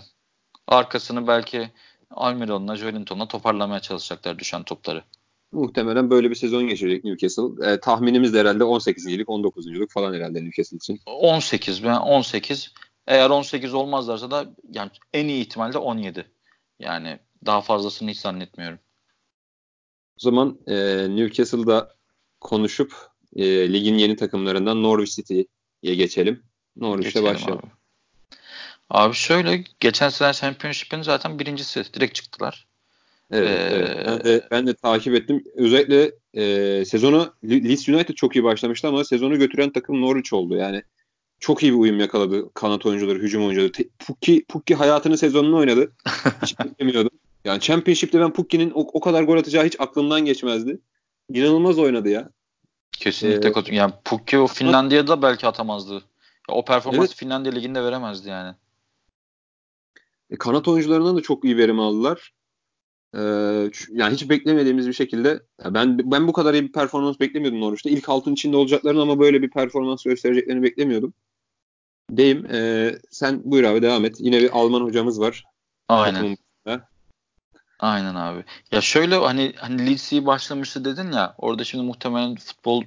[0.68, 1.72] Arkasını belki
[2.12, 5.04] Almiron'la Joelinton'la toparlamaya çalışacaklar düşen topları.
[5.52, 7.72] Muhtemelen böyle bir sezon geçirecek Newcastle.
[7.72, 11.00] E, tahminimiz de herhalde 18.lik 19.luk falan herhalde Newcastle için.
[11.06, 12.74] 18 ben 18.
[13.08, 16.26] Eğer 18 olmazlarsa da yani en iyi ihtimalle 17.
[16.80, 18.80] Yani daha fazlasını hiç zannetmiyorum.
[20.18, 20.76] O zaman e,
[21.10, 21.96] Newcastle'da
[22.40, 22.96] konuşup
[23.36, 26.44] e, ligin yeni takımlarından Norwich City'ye geçelim.
[26.76, 27.62] Norwich'te başlayalım.
[27.66, 27.75] Abi.
[28.90, 31.94] Abi şöyle geçen sene Championship'in zaten birincisi.
[31.94, 32.68] Direkt çıktılar.
[33.32, 34.06] Evet, ee, evet.
[34.08, 35.44] Ben, de, ben de takip ettim.
[35.56, 40.56] Özellikle e, sezonu Leeds United çok iyi başlamıştı ama sezonu götüren takım Norwich oldu.
[40.56, 40.84] Yani
[41.40, 43.72] çok iyi bir uyum yakaladı kanat oyuncuları, hücum oyuncuları.
[44.00, 45.92] Pukki, Pukki hayatının sezonunu oynadı.
[46.44, 47.12] Hiç beklemiyordum.
[47.46, 50.80] Yani Championship'te ben Pukki'nin o, o kadar gol atacağı hiç aklımdan geçmezdi.
[51.30, 52.30] İnanılmaz oynadı ya.
[52.92, 56.04] Kesinlikle ee, yani Pukki o Finlandiya'da belki atamazdı.
[56.50, 57.16] O performans evet.
[57.16, 58.56] Finlandiya liginde veremezdi yani.
[60.30, 62.32] E, kanat oyuncularından da çok iyi verim aldılar.
[63.16, 67.90] Ee, yani hiç beklemediğimiz bir şekilde ben ben bu kadar iyi bir performans beklemiyordum Norwich'te.
[67.90, 71.14] İlk altın içinde olacaklarını ama böyle bir performans göstereceklerini beklemiyordum.
[72.12, 72.46] Deyim.
[72.52, 74.16] E, sen buyur abi devam et.
[74.20, 75.44] Yine bir Alman hocamız var.
[75.88, 76.38] Aynen.
[77.80, 78.44] Aynen abi.
[78.72, 82.84] Ya şöyle hani hani Leeds başlamıştı dedin ya orada şimdi muhtemelen futbol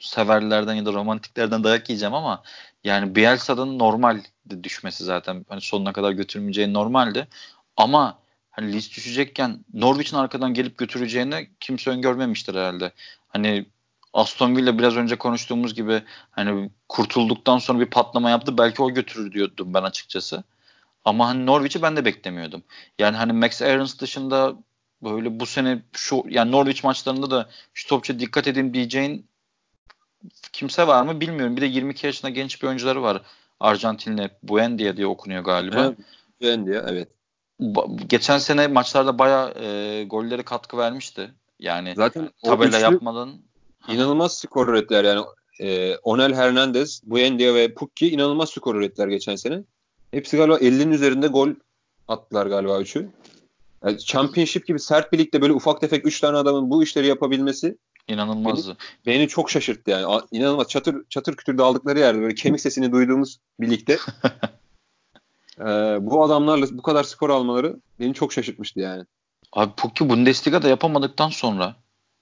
[0.00, 2.42] severlerden ya da romantiklerden dayak yiyeceğim ama
[2.84, 4.20] yani Bielsa'nın normal
[4.62, 7.28] düşmesi zaten hani sonuna kadar götürmeyeceği normaldi.
[7.76, 8.18] Ama
[8.50, 12.92] hani Leeds düşecekken Norwich'in arkadan gelip götüreceğini kimse öngörmemiştir herhalde.
[13.28, 13.66] Hani
[14.12, 18.58] Aston Villa biraz önce konuştuğumuz gibi hani kurtulduktan sonra bir patlama yaptı.
[18.58, 20.44] Belki o götürür diyordum ben açıkçası.
[21.04, 22.62] Ama hani Norwich'i ben de beklemiyordum.
[22.98, 24.54] Yani hani Max Aarons dışında
[25.02, 29.26] böyle bu sene şu yani Norwich maçlarında da şu topçu dikkat edin diyeceğin
[30.52, 31.56] kimse var mı bilmiyorum.
[31.56, 33.22] Bir de 22 yaşında genç bir oyuncuları var.
[33.60, 35.84] Arjantinli Buendia diye okunuyor galiba.
[35.84, 35.98] Evet,
[36.40, 37.08] Buendia evet.
[37.60, 41.30] Ba- geçen sene maçlarda bayağı e, golleri katkı vermişti.
[41.60, 43.34] Yani Zaten tabela yapmadan
[43.88, 45.24] inanılmaz skor ürettiler yani.
[45.60, 49.62] E, Onel Hernandez, Buendia ve Pukki inanılmaz skor ürettiler geçen sene.
[50.10, 51.48] Hepsi galiba 50'nin üzerinde gol
[52.08, 53.08] attılar galiba üçü.
[53.84, 57.78] Yani Championship gibi sert bir ligde böyle ufak tefek 3 tane adamın bu işleri yapabilmesi
[58.08, 58.76] inanılmazdı.
[59.06, 60.20] Beni, beni çok şaşırttı yani.
[60.32, 63.98] İnanılmaz çatır çatır kütür aldıkları yerde böyle kemik sesini duyduğumuz bir ligde
[65.60, 65.64] ee,
[66.00, 69.04] bu adamlarla bu kadar skor almaları beni çok şaşırtmıştı yani.
[69.52, 71.76] Abi Pukki Bundesliga'da yapamadıktan sonra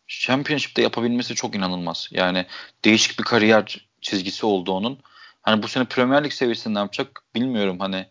[0.06, 2.08] Championship'te yapabilmesi çok inanılmaz.
[2.10, 2.46] Yani
[2.84, 4.98] değişik bir kariyer çizgisi oldu onun.
[5.42, 7.80] Hani bu sene Premier Lig seviyesinde ne yapacak bilmiyorum.
[7.80, 8.06] Hani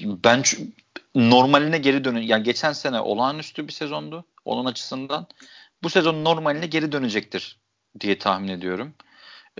[0.00, 0.42] ben
[1.14, 2.22] normaline geri dönün.
[2.22, 5.26] Yani geçen sene olağanüstü bir sezondu onun açısından.
[5.82, 7.58] Bu sezon normaline geri dönecektir
[8.00, 8.94] diye tahmin ediyorum.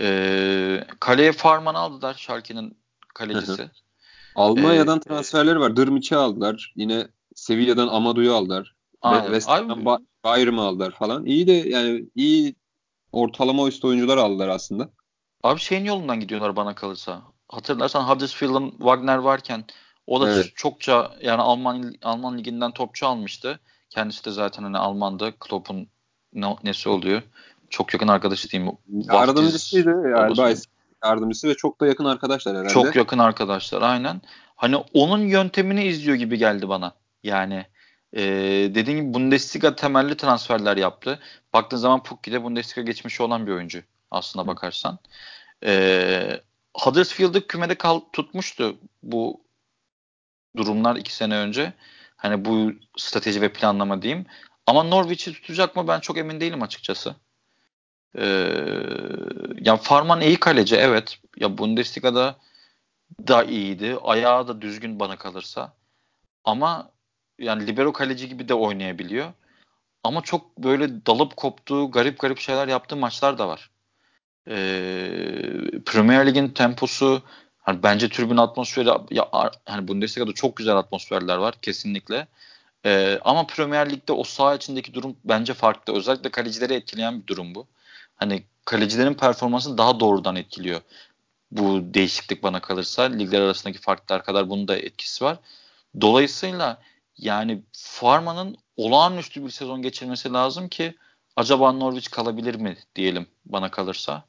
[0.01, 2.79] Ee, kaleye Farman aldılar Schalke'nin
[3.15, 3.71] kalecisi.
[4.35, 5.77] Almanya'dan ee, transferleri var.
[5.77, 6.73] Dırmiç'i aldılar.
[6.77, 8.75] Yine Sevilla'dan Amadu'yu aldılar.
[9.03, 11.27] West Ham'dan Bayern'i aldılar falan.
[11.27, 12.55] İyi de yani iyi
[13.13, 14.91] ortalama üst oyuncular aldılar aslında.
[15.43, 17.23] Abi şeyin yolundan gidiyorlar bana kalırsa.
[17.49, 19.65] Hatırlarsan Huddersfield'ın Wagner varken
[20.07, 20.53] o da evet.
[20.57, 23.61] çokça yani Alman Alman liginden topçu almıştı.
[23.91, 25.89] Kendisi de zaten hani Alman'da Klopp'un
[26.35, 27.23] ne, nesi oluyor?
[27.71, 28.73] Çok yakın arkadaşı diyeyim.
[28.89, 30.53] Yardımcısıydı galiba.
[31.05, 32.73] Yardımcısı ve çok da yakın arkadaşlar herhalde.
[32.73, 34.21] Çok yakın arkadaşlar aynen.
[34.57, 36.93] Hani onun yöntemini izliyor gibi geldi bana.
[37.23, 37.67] Yani
[38.13, 38.23] e,
[38.75, 41.19] dediğim gibi Bundesliga temelli transferler yaptı.
[41.53, 44.99] Baktığın zaman Pukki de Bundesliga geçmişi olan bir oyuncu aslına bakarsan.
[45.65, 46.41] E,
[46.75, 49.41] Huddersfield'ı kümede kal tutmuştu bu
[50.57, 51.73] durumlar iki sene önce.
[52.17, 54.27] Hani bu strateji ve planlama diyeyim.
[54.71, 57.15] Ama Norwich'i tutacak mı ben çok emin değilim açıkçası.
[58.19, 58.25] Ee,
[59.61, 61.19] ya Farman iyi kaleci evet.
[61.37, 62.37] Ya Bundesliga'da
[63.29, 63.97] da iyiydi.
[64.03, 65.73] Ayağı da düzgün bana kalırsa.
[66.45, 66.91] Ama
[67.39, 69.33] yani libero kaleci gibi de oynayabiliyor.
[70.05, 73.71] Ama çok böyle dalıp koptuğu, garip garip şeyler yaptığı maçlar da var.
[74.49, 75.51] Ee,
[75.87, 77.23] Premier Lig'in temposu
[77.59, 79.31] hani bence tribün atmosferi ya,
[79.67, 82.27] hani Bundesliga'da çok güzel atmosferler var kesinlikle.
[82.87, 85.95] Ee, ama Premier Lig'de o saha içindeki durum bence farklı.
[85.95, 87.67] Özellikle kalecileri etkileyen bir durum bu.
[88.17, 90.81] Hani kalecilerin performansı daha doğrudan etkiliyor.
[91.51, 95.39] Bu değişiklik bana kalırsa ligler arasındaki farklar kadar bunun da etkisi var.
[96.01, 96.83] Dolayısıyla
[97.19, 100.95] yani Farman'ın olağanüstü bir sezon geçirmesi lazım ki
[101.37, 104.25] acaba Norwich kalabilir mi diyelim bana kalırsa.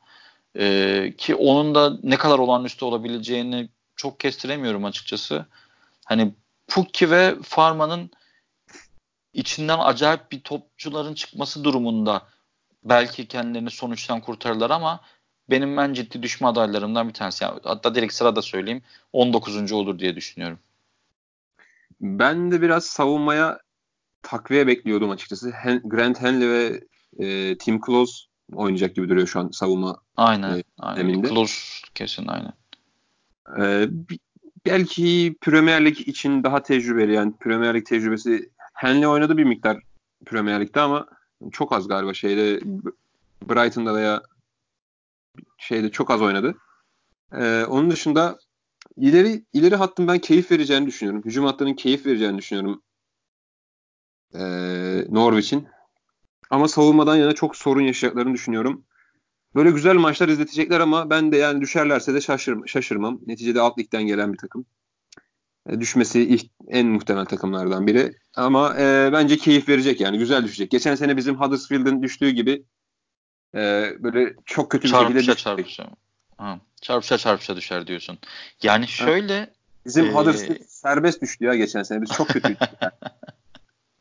[0.57, 5.45] Ee, ki onun da ne kadar olağanüstü olabileceğini çok kestiremiyorum açıkçası.
[6.05, 6.33] Hani
[6.67, 8.11] Pukki ve Farman'ın
[9.33, 12.21] içinden acayip bir topçuların çıkması durumunda
[12.83, 15.01] belki kendilerini sonuçtan kurtarırlar ama
[15.49, 17.43] benim en ciddi düşme adaylarımdan bir tanesi.
[17.43, 18.81] Yani hatta direkt sırada söyleyeyim
[19.13, 19.71] 19.
[19.71, 20.59] olur diye düşünüyorum.
[22.01, 23.59] Ben de biraz savunmaya
[24.21, 25.51] takviye bekliyordum açıkçası.
[25.51, 26.83] Hen Grant Henley ve
[27.19, 28.13] e, Tim Close
[28.53, 30.57] oynayacak gibi duruyor şu an savunma Aynen.
[30.57, 31.21] E, aynen.
[31.23, 31.53] Close
[31.95, 32.53] kesin aynen.
[33.59, 33.89] E,
[34.65, 38.49] belki Premier Lig için daha tecrübeli yani Premier Lig tecrübesi
[38.81, 39.83] Henley oynadı bir miktar
[40.25, 41.07] Premier Lig'de ama
[41.51, 42.59] çok az galiba şeyde
[43.49, 44.21] Brighton'da veya
[45.57, 46.55] şeyde çok az oynadı.
[47.33, 48.37] Ee, onun dışında
[48.97, 51.21] ileri ileri hattın ben keyif vereceğini düşünüyorum.
[51.25, 52.81] Hücum hattının keyif vereceğini düşünüyorum.
[54.33, 55.67] Ee, Norwich'in.
[56.49, 58.85] Ama savunmadan yana çok sorun yaşayacaklarını düşünüyorum.
[59.55, 63.19] Böyle güzel maçlar izletecekler ama ben de yani düşerlerse de şaşır, şaşırmam.
[63.27, 64.65] Neticede alt ligden gelen bir takım.
[65.69, 66.37] E, düşmesi
[66.67, 68.13] en muhtemel takımlardan biri.
[68.35, 70.71] Ama e, bence keyif verecek yani güzel düşecek.
[70.71, 72.63] Geçen sene bizim Huddersfield'ın düştüğü gibi
[73.55, 75.89] e, böyle çok kötü bir çarpışa, şekilde çarpışa.
[76.37, 78.19] Ha, çarpışa çarpışa düşer diyorsun.
[78.63, 79.53] Yani şöyle
[79.85, 80.11] Bizim ee...
[80.11, 82.01] Huddersfield serbest düştü ya geçen sene.
[82.01, 82.59] Biz çok kötüydük.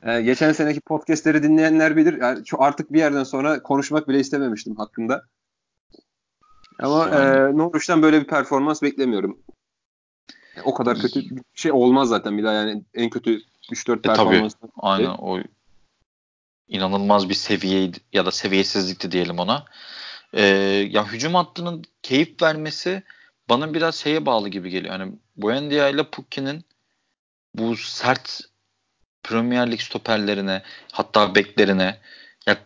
[0.02, 2.20] ee, geçen seneki podcastleri dinleyenler bilir.
[2.20, 5.22] Yani artık bir yerden sonra konuşmak bile istememiştim hakkında.
[6.78, 7.50] Ama yani...
[7.50, 9.38] e, Norwich'ten böyle bir performans beklemiyorum.
[10.64, 13.42] O kadar kötü bir şey olmaz zaten bir daha yani en kötü
[13.72, 14.54] 3-4 e, performans.
[14.54, 14.70] Tabii.
[14.76, 15.40] Aynen o
[16.68, 19.64] inanılmaz bir seviyeydi ya da seviyesizlikti diyelim ona.
[20.32, 20.42] Ee,
[20.90, 23.02] ya hücum hattının keyif vermesi
[23.48, 24.98] bana biraz şeye bağlı gibi geliyor.
[24.98, 26.64] Hani Buendia ile Pukki'nin
[27.54, 28.40] bu sert
[29.22, 31.98] Premier Lig stoperlerine hatta beklerine
[32.46, 32.56] ya,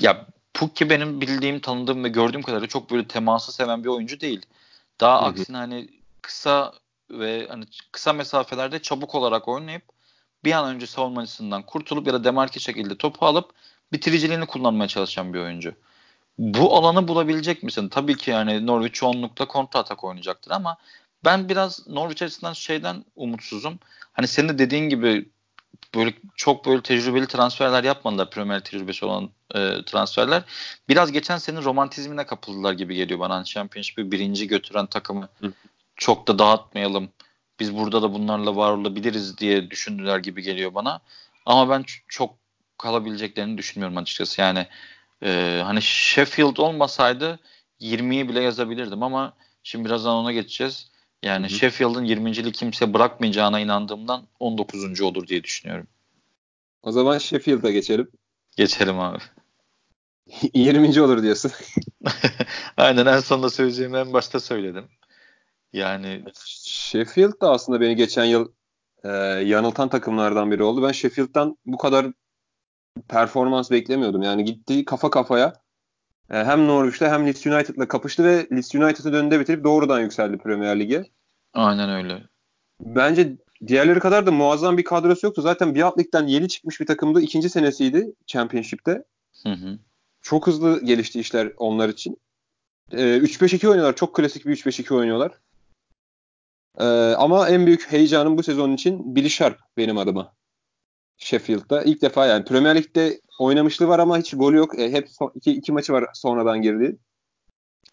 [0.00, 4.46] ya Pukki benim bildiğim, tanıdığım ve gördüğüm kadarıyla çok böyle teması seven bir oyuncu değil.
[5.00, 5.30] Daha Hı-hı.
[5.30, 5.88] aksine hani
[6.22, 6.72] kısa
[7.10, 9.82] ve hani kısa mesafelerde çabuk olarak oynayıp
[10.44, 13.50] bir an önce savunmacısından kurtulup ya da demarke şekilde topu alıp
[13.92, 15.74] bitiriciliğini kullanmaya çalışan bir oyuncu.
[16.38, 17.88] Bu alanı bulabilecek misin?
[17.88, 20.76] Tabii ki yani Norwich çoğunlukla kontra atak oynayacaktır ama
[21.24, 23.78] ben biraz Norwich açısından şeyden umutsuzum.
[24.12, 25.28] Hani senin de dediğin gibi
[25.94, 30.42] böyle çok böyle tecrübeli transferler yapmadılar Premier tecrübesi olan e, transferler.
[30.88, 33.34] Biraz geçen senin romantizmine kapıldılar gibi geliyor bana.
[33.34, 35.28] Hani Championship'i birinci götüren takımı.
[35.98, 37.08] Çok da dağıtmayalım.
[37.60, 41.00] Biz burada da bunlarla var olabiliriz diye düşündüler gibi geliyor bana.
[41.46, 42.34] Ama ben çok
[42.78, 44.40] kalabileceklerini düşünmüyorum açıkçası.
[44.40, 44.66] Yani
[45.22, 47.38] e, hani Sheffield olmasaydı
[47.80, 49.32] 20'yi bile yazabilirdim ama
[49.62, 50.90] şimdi birazdan ona geçeceğiz.
[51.22, 51.56] Yani Hı-hı.
[51.56, 55.00] Sheffield'ın 20.liği kimse bırakmayacağına inandığımdan 19.
[55.00, 55.86] olur diye düşünüyorum.
[56.82, 58.10] O zaman Sheffield'a geçelim.
[58.56, 59.18] Geçelim abi.
[60.54, 61.00] 20.
[61.02, 61.52] olur diyorsun.
[62.76, 64.88] Aynen en sonunda söyleyeceğimi en başta söyledim.
[65.72, 66.24] Yani
[66.64, 68.52] Sheffield da aslında beni geçen yıl
[69.04, 69.08] e,
[69.44, 70.82] yanıltan takımlardan biri oldu.
[70.82, 72.06] Ben Sheffield'dan bu kadar
[73.08, 74.22] performans beklemiyordum.
[74.22, 75.52] Yani gitti kafa kafaya
[76.30, 80.80] e, hem Norwich'te hem Leeds United'la kapıştı ve Leeds United'ı önünde bitirip doğrudan yükseldi Premier
[80.80, 81.04] Lig'e.
[81.54, 82.22] Aynen öyle.
[82.80, 85.42] Bence diğerleri kadar da muazzam bir kadrosu yoktu.
[85.42, 87.20] Zaten bir alt ligden yeni çıkmış bir takımdı.
[87.20, 89.04] İkinci senesiydi Championship'te.
[89.42, 89.78] Hı hı.
[90.22, 92.16] Çok hızlı gelişti işler onlar için.
[92.92, 93.96] E, 3-5-2 oynuyorlar.
[93.96, 95.32] Çok klasik bir 3-5-2 oynuyorlar.
[96.80, 100.32] E, ama en büyük heyecanım bu sezon için Billy Sharp benim adıma.
[101.16, 101.82] Sheffield'da.
[101.82, 104.78] ilk defa yani Premier Lig'de oynamışlığı var ama hiç golü yok.
[104.78, 106.98] E, hep son, iki, iki maçı var sonradan girdi.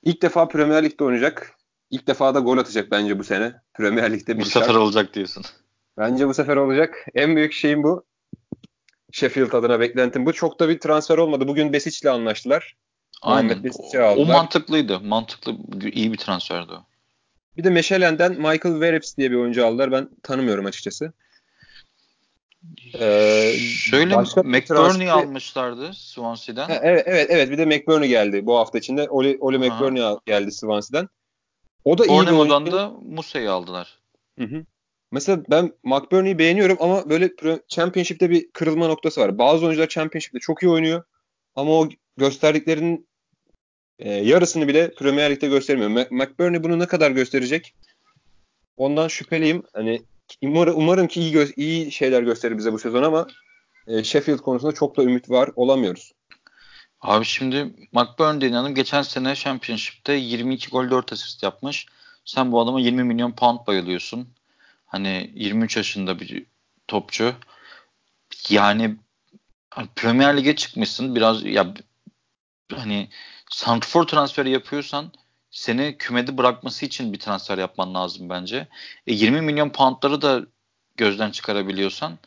[0.04, 1.56] İlk defa Premier Lig'de oynayacak.
[1.90, 3.54] İlk defa da gol atacak bence bu sene.
[3.74, 5.44] Premier Lig'de bir Bu sefer olacak diyorsun.
[5.98, 7.06] Bence bu sefer olacak.
[7.16, 8.06] En büyük şeyim bu.
[9.12, 10.34] Sheffield adına beklentim bu.
[10.34, 11.48] Çok da bir transfer olmadı.
[11.48, 12.76] Bugün Besic'le anlaştılar.
[13.22, 13.64] Aynen.
[13.96, 15.00] O, o mantıklıydı.
[15.00, 15.58] Mantıklı,
[15.92, 16.86] iyi bir transferdi o.
[17.58, 19.92] Bir de Mechelen'den Michael Verips diye bir oyuncu aldılar.
[19.92, 21.14] Ben tanımıyorum açıkçası.
[23.00, 26.68] Ee, Şöyle McBurney almışlardı Swansea'den.
[26.68, 29.10] Ha, evet evet evet bir de McBurney geldi bu hafta içinde.
[29.10, 31.10] Oli, Oli McBurney geldi Swansea'den.
[31.86, 32.72] O da iyi bir oyuncu.
[32.72, 34.00] da Musa'yı aldılar.
[34.40, 34.66] Hı hı.
[35.12, 37.30] Mesela ben McBurney'i beğeniyorum ama böyle
[37.68, 39.38] Championship'te bir kırılma noktası var.
[39.38, 41.04] Bazı oyuncular Championship'te çok iyi oynuyor
[41.56, 43.08] ama o gösterdiklerinin
[44.00, 46.08] e, yarısını bile Premier Lig'de göstermiyor.
[46.12, 47.74] McBurney bunu ne kadar gösterecek?
[48.78, 49.64] Ondan şüpheliyim.
[49.74, 50.02] Hani
[50.42, 53.28] Umarım, umarım ki iyi, iyi şeyler gösterir bize bu sezon ama
[53.88, 56.12] e, Sheffield konusunda çok da ümit var olamıyoruz.
[57.02, 61.88] Abi şimdi McBurn denilen geçen sene Championship'te 22 gol 4 asist yapmış.
[62.26, 64.30] Sen bu adama 20 milyon pound bayılıyorsun.
[64.86, 66.46] Hani 23 yaşında bir
[66.88, 67.34] topçu.
[68.50, 68.96] Yani
[69.70, 71.16] hani Premier Lig'e çıkmışsın.
[71.16, 71.74] Biraz ya
[72.74, 73.10] hani
[73.56, 75.12] Santrfor transferi yapıyorsan
[75.50, 78.68] seni kümede bırakması için bir transfer yapman lazım bence.
[79.08, 80.42] E, 20 milyon poundları da
[80.98, 82.20] gözden çıkarabiliyorsan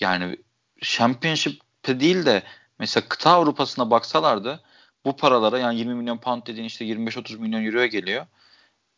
[0.00, 0.36] yani
[0.82, 2.42] Championship'te değil de
[2.78, 4.60] mesela kıta Avrupa'sına baksalardı
[5.04, 8.26] bu paralara yani 20 milyon pound dediğin işte 25-30 milyon euroya geliyor.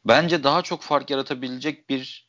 [0.04, 2.26] Bence daha çok fark yaratabilecek bir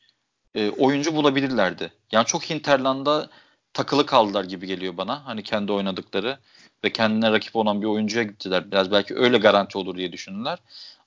[0.54, 1.92] e, oyuncu bulabilirlerdi.
[2.12, 3.30] Yani çok Hinterland'a
[3.72, 5.26] takılı kaldılar gibi geliyor bana.
[5.26, 6.38] Hani kendi oynadıkları
[6.84, 8.70] ve kendine rakip olan bir oyuncuya gittiler.
[8.70, 10.58] Biraz belki öyle garanti olur diye düşündüler.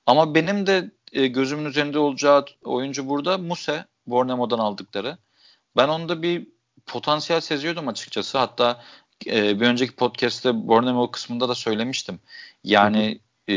[0.06, 3.84] Ama benim de e, gözümün üzerinde olacağı oyuncu burada Muse.
[4.06, 5.18] Bornemo'dan aldıkları.
[5.76, 6.46] Ben onda bir
[6.86, 8.38] potansiyel seziyordum açıkçası.
[8.38, 8.82] Hatta
[9.26, 12.20] e, bir önceki podcast'te Bornemo kısmında da söylemiştim.
[12.64, 13.54] Yani e,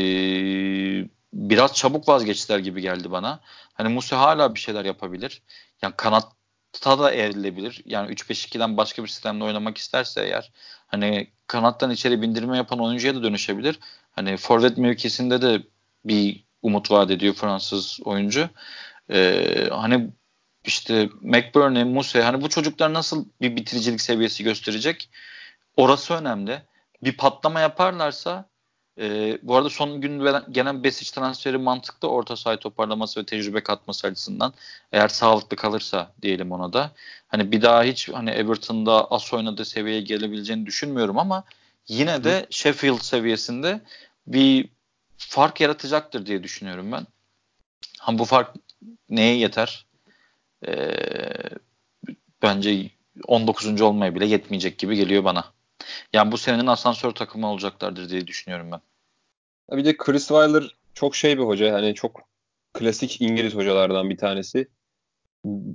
[1.32, 3.40] biraz çabuk vazgeçtiler gibi geldi bana.
[3.74, 5.42] Hani Muse hala bir şeyler yapabilir.
[5.82, 6.32] Yani kanat
[6.72, 7.82] ta da evrilebilir.
[7.84, 10.52] Yani 3-5-2'den başka bir sistemde oynamak isterse eğer
[10.88, 13.78] hani kanattan içeri bindirme yapan oyuncuya da dönüşebilir.
[14.12, 15.62] Hani forvet mevkisinde de
[16.04, 18.48] bir umut vaat ediyor Fransız oyuncu.
[19.10, 20.10] Ee, hani
[20.64, 25.10] işte McBurney, Muse hani bu çocuklar nasıl bir bitiricilik seviyesi gösterecek?
[25.76, 26.62] Orası önemli.
[27.02, 28.48] Bir patlama yaparlarsa
[28.98, 34.06] e, bu arada son gün gelen Besic transferi mantıklı orta sahayı toparlaması ve tecrübe katması
[34.06, 34.54] açısından.
[34.92, 36.92] Eğer sağlıklı kalırsa diyelim ona da.
[37.28, 41.44] Hani bir daha hiç hani Everton'da as oynadığı seviyeye gelebileceğini düşünmüyorum ama
[41.88, 43.80] yine de Sheffield seviyesinde
[44.26, 44.68] bir
[45.16, 47.06] fark yaratacaktır diye düşünüyorum ben.
[47.98, 48.56] Ha bu fark
[49.08, 49.86] neye yeter?
[50.66, 50.92] Ee,
[52.42, 52.90] bence
[53.26, 53.80] 19.
[53.80, 55.44] olmaya bile yetmeyecek gibi geliyor bana.
[56.12, 58.80] Yani bu senenin asansör takımı olacaklardır diye düşünüyorum ben.
[59.76, 61.72] Bir de Chris Wilder çok şey bir hoca.
[61.72, 62.20] Hani çok
[62.74, 64.68] klasik İngiliz hocalardan bir tanesi.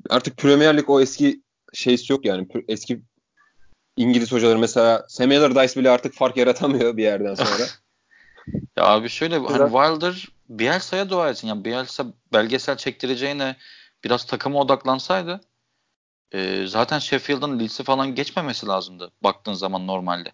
[0.09, 1.41] Artık Premier Lig o eski
[1.73, 2.47] şeysi yok yani.
[2.67, 3.01] Eski
[3.97, 7.63] İngiliz hocaları mesela Sam Allardyce bile artık fark yaratamıyor bir yerden sonra.
[8.77, 11.47] ya abi şöyle hani Wilder Bielsa'ya dua etsin.
[11.47, 13.55] Yani Bielsa belgesel çektireceğine
[14.03, 15.41] biraz takıma odaklansaydı
[16.33, 20.31] e, zaten Sheffield'ın Leeds'i falan geçmemesi lazımdı baktığın zaman normalde.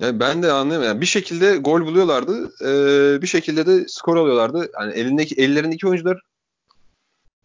[0.00, 0.86] Yani ben de anlayamıyorum.
[0.86, 2.50] Yani bir şekilde gol buluyorlardı.
[2.64, 4.70] E, bir şekilde de skor alıyorlardı.
[4.80, 6.20] Yani elindeki ellerindeki oyuncular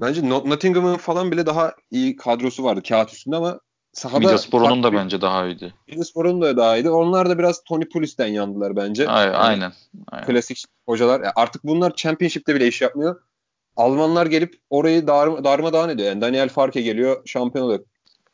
[0.01, 3.59] bence Nottingham'ın falan bile daha iyi kadrosu vardı kağıt üstünde ama
[3.93, 5.73] sahada Middlesbrough'un da bence daha iyiydi.
[5.87, 6.89] Middlesbrough'un da daha iyiydi.
[6.89, 9.09] Onlar da biraz Tony Pulis'ten yandılar bence.
[9.09, 9.31] Aynen.
[9.31, 9.73] Yani aynen,
[10.07, 10.27] aynen.
[10.27, 11.19] Klasik hocalar.
[11.19, 13.21] Yani artık bunlar Championship'te bile iş yapmıyor.
[13.78, 16.09] Almanlar gelip orayı dar, darmadağın ediyor.
[16.09, 17.86] Yani Daniel Farke geliyor şampiyon oluyor.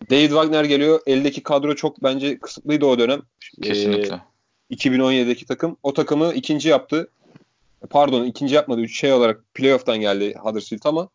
[0.09, 1.01] David Wagner geliyor.
[1.05, 3.21] Eldeki kadro çok bence kısıtlıydı o dönem.
[3.61, 4.21] Kesinlikle.
[4.71, 5.77] Ee, 2017'deki takım.
[5.83, 7.11] O takımı ikinci yaptı.
[7.89, 8.81] Pardon ikinci yapmadı.
[8.81, 11.09] Üç şey olarak playoff'tan geldi Huddersfield ama.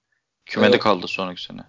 [0.47, 1.61] Kümede e, kaldı sonraki sene.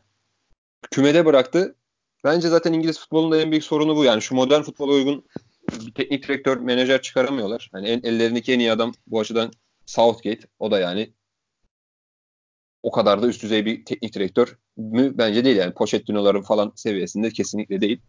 [0.91, 1.75] Kümede bıraktı.
[2.23, 4.03] Bence zaten İngiliz futbolunda en büyük sorunu bu.
[4.03, 5.25] Yani şu modern futbola uygun
[5.85, 7.69] bir teknik direktör, menajer çıkaramıyorlar.
[7.71, 9.51] Hani en, ellerindeki en iyi adam bu açıdan
[9.85, 10.47] Southgate.
[10.59, 11.09] O da yani
[12.85, 15.17] o kadar da üst düzey bir teknik direktör mü?
[15.17, 15.73] Bence değil yani.
[15.73, 18.01] Pochettino'ların falan seviyesinde kesinlikle değil.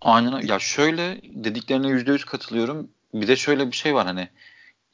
[0.00, 0.40] Aynen.
[0.46, 2.90] Ya şöyle dediklerine yüzde yüz katılıyorum.
[3.14, 4.28] Bir de şöyle bir şey var hani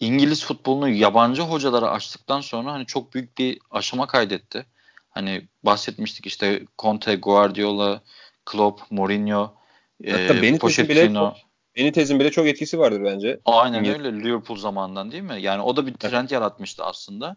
[0.01, 4.66] İngiliz futbolunu yabancı hocalara açtıktan sonra hani çok büyük bir aşama kaydetti.
[5.11, 8.03] Hani bahsetmiştik işte Conte, Guardiola,
[8.45, 9.55] Klopp, Mourinho,
[10.11, 11.35] Hatta e, Pochettino.
[11.35, 11.43] Bile
[11.76, 13.41] Benitez'in bile çok etkisi vardır bence.
[13.45, 15.37] Aynen öyle Liverpool zamanından değil mi?
[15.41, 17.37] Yani o da bir trend yaratmıştı aslında.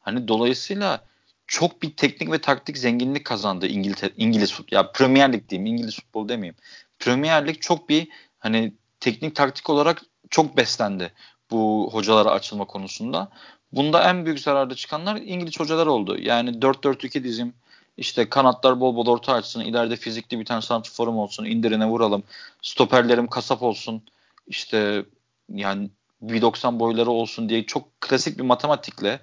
[0.00, 1.04] Hani dolayısıyla
[1.46, 4.60] çok bir teknik ve taktik zenginlik kazandı İngiltere, İngiliz.
[4.70, 6.56] Ya Premier Lig diyeyim, İngiliz futbol demeyeyim.
[6.98, 11.12] Premier Lig çok bir hani teknik taktik olarak çok beslendi
[11.50, 13.28] bu hocalara açılma konusunda.
[13.72, 16.18] Bunda en büyük zararda çıkanlar İngiliz hocalar oldu.
[16.20, 17.54] Yani 4-4-2 dizim,
[17.96, 22.22] işte kanatlar bol bol orta açsın, ileride fizikli bir tane santrforum olsun, indirine vuralım,
[22.62, 24.02] stoperlerim kasap olsun,
[24.46, 25.04] işte
[25.48, 25.90] yani
[26.22, 29.20] 1.90 boyları olsun diye çok klasik bir matematikle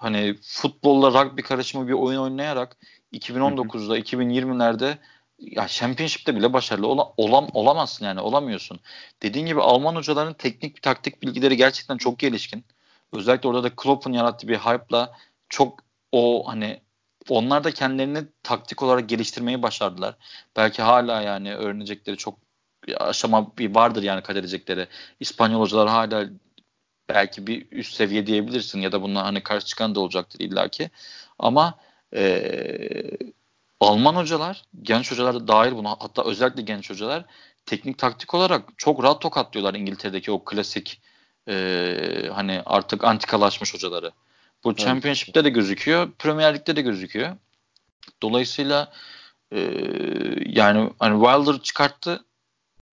[0.00, 2.76] hani futbolla rugby karışımı bir oyun oynayarak
[3.12, 4.98] 2019'da 2020'lerde
[5.38, 8.80] ya Championship'te bile başarılı ola, olam, olamazsın yani olamıyorsun.
[9.22, 12.64] Dediğin gibi Alman hocaların teknik taktik bilgileri gerçekten çok gelişkin.
[13.12, 15.12] Özellikle orada da Klopp'un yarattığı bir hype'la
[15.48, 15.80] çok
[16.12, 16.80] o hani
[17.28, 20.16] onlar da kendilerini taktik olarak geliştirmeyi başardılar.
[20.56, 22.38] Belki hala yani öğrenecekleri çok
[22.96, 24.86] aşama bir vardır yani kat edecekleri.
[25.20, 26.24] İspanyol hocalar hala
[27.14, 30.90] belki bir üst seviye diyebilirsin ya da bunlar hani karşı çıkan da olacaktır illaki.
[31.38, 31.74] Ama
[32.14, 32.42] e,
[33.80, 37.24] Alman hocalar, genç hocalar da dahil buna hatta özellikle genç hocalar
[37.66, 41.00] teknik taktik olarak çok rahat tokatlıyorlar İngiltere'deki o klasik
[41.48, 44.12] e, hani artık antikalaşmış hocaları.
[44.64, 44.78] Bu evet.
[44.78, 47.36] Championship'te de gözüküyor, Premier Lig'de de gözüküyor.
[48.22, 48.92] Dolayısıyla
[49.52, 49.60] e,
[50.46, 52.24] yani hani Wilder çıkarttı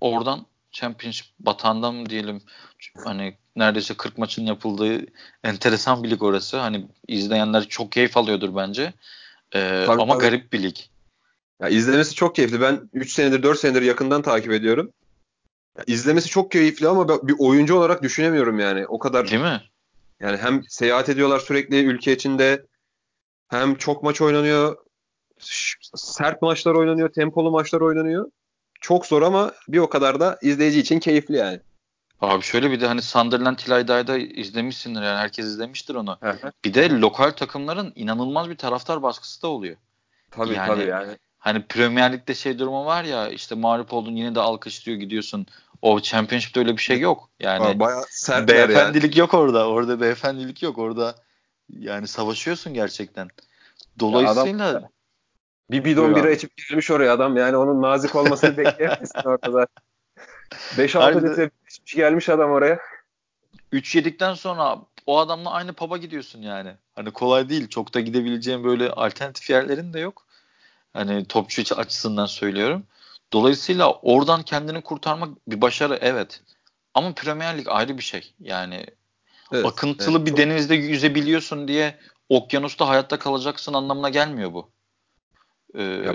[0.02, 0.46] oradan
[0.78, 2.42] Championship batağından mı diyelim
[3.04, 5.06] hani neredeyse 40 maçın yapıldığı
[5.44, 6.58] enteresan bir lig orası.
[6.58, 8.94] Hani izleyenler çok keyif alıyordur bence.
[9.56, 10.22] Ee, tabii, ama tabii.
[10.22, 10.76] garip bir lig.
[11.62, 12.62] Ya izlemesi çok keyifli.
[12.62, 14.92] Ben 3 senedir 4 senedir yakından takip ediyorum.
[15.78, 18.88] Ya izlemesi çok keyifli ama bir oyuncu olarak düşünemiyorum yani.
[18.88, 19.32] O kadar.
[19.32, 19.62] Değil mi?
[20.20, 22.66] Yani hem seyahat ediyorlar sürekli ülke içinde
[23.48, 24.78] hem çok maç oynanıyor.
[25.96, 28.32] Sert maçlar oynanıyor, tempolu maçlar oynanıyor.
[28.82, 31.60] Çok zor ama bir o kadar da izleyici için keyifli yani.
[32.22, 36.18] Abi şöyle bir de hani Sunderland Tilayda'da izlemişsindir yani herkes izlemiştir onu.
[36.66, 39.78] bir de lokal takımların inanılmaz bir taraftar baskısı da oluyor.
[40.32, 41.18] Tabii yani, tabii yani.
[41.40, 45.46] Hani Premier Lig'de şey durumu var ya işte mağlup oldun yine de alkışlıyor gidiyorsun.
[45.82, 47.30] O Championship'te öyle bir şey yok.
[47.40, 49.20] Yani Bayağı sert beyefendilik yani.
[49.20, 49.68] yok orada.
[49.68, 50.78] Orada beyefendilik yok.
[50.78, 51.16] Orada
[51.70, 53.28] yani savaşıyorsun gerçekten.
[54.00, 54.90] Dolayısıyla adam,
[55.72, 57.38] bir bidon bira içip gelmiş oraya adam.
[57.38, 59.68] Yani onun nazik olmasını bekleyemezsin zaten.
[60.52, 61.50] 5-6 litre
[61.86, 62.80] gelmiş adam oraya.
[63.72, 66.72] 3 yedikten sonra o adamla aynı pub'a gidiyorsun yani.
[66.96, 67.68] Hani kolay değil.
[67.68, 70.26] Çok da gidebileceğin böyle alternatif yerlerin de yok.
[70.94, 72.84] Hani topçu açısından söylüyorum.
[73.34, 76.42] Dolayısıyla oradan kendini kurtarmak bir başarı evet.
[76.94, 78.34] Ama Premier Lig ayrı bir şey.
[78.40, 78.86] Yani
[79.54, 80.28] evet, akıntılı evet.
[80.28, 81.98] bir denizde yüzebiliyorsun diye
[82.30, 84.70] okyanusta hayatta kalacaksın anlamına gelmiyor bu.
[85.76, 86.10] Ee,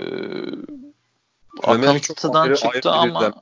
[1.63, 3.33] akıntıdan çıktı ayrı ama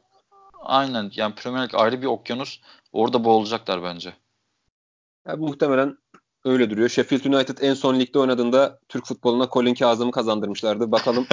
[0.61, 2.59] aynen yani Premier Lig ayrı bir okyanus.
[2.93, 4.13] Orada boğulacaklar bence.
[5.27, 5.97] Yani muhtemelen
[6.45, 6.89] öyle duruyor.
[6.89, 10.91] Sheffield United en son ligde oynadığında Türk futboluna Colin Kazım'ı kazandırmışlardı.
[10.91, 11.27] Bakalım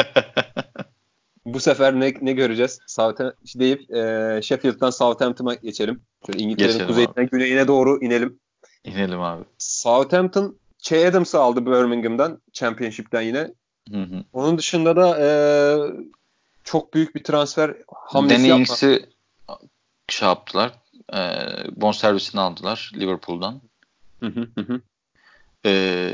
[1.45, 2.79] bu sefer ne, ne göreceğiz?
[2.87, 6.03] Southampton deyip e, Sheffield'dan Southampton'a geçelim.
[6.26, 7.31] Şöyle İngiltere'nin kuzeyinden abi.
[7.31, 8.41] güneyine doğru inelim.
[8.85, 9.45] İnelim abi.
[9.59, 13.55] Southampton Che Adams'ı aldı Birmingham'dan Championship'ten yine.
[13.93, 14.24] Hı hı.
[14.32, 15.28] Onun dışında da e,
[16.64, 19.09] çok büyük bir transfer hamlesi Danny Ings'i
[20.09, 20.72] şey yaptılar.
[21.14, 21.20] E,
[21.76, 23.61] bonservisini aldılar Liverpool'dan.
[24.20, 24.80] Hı hı hı.
[25.66, 26.12] E,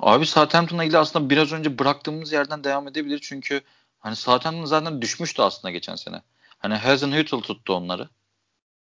[0.00, 3.18] abi Southampton'la ilgili aslında biraz önce bıraktığımız yerden devam edebilir.
[3.22, 3.60] Çünkü
[4.00, 6.22] hani Southampton zaten düşmüştü aslında geçen sene.
[6.58, 8.08] Hani Hazenhüttl tuttu onları.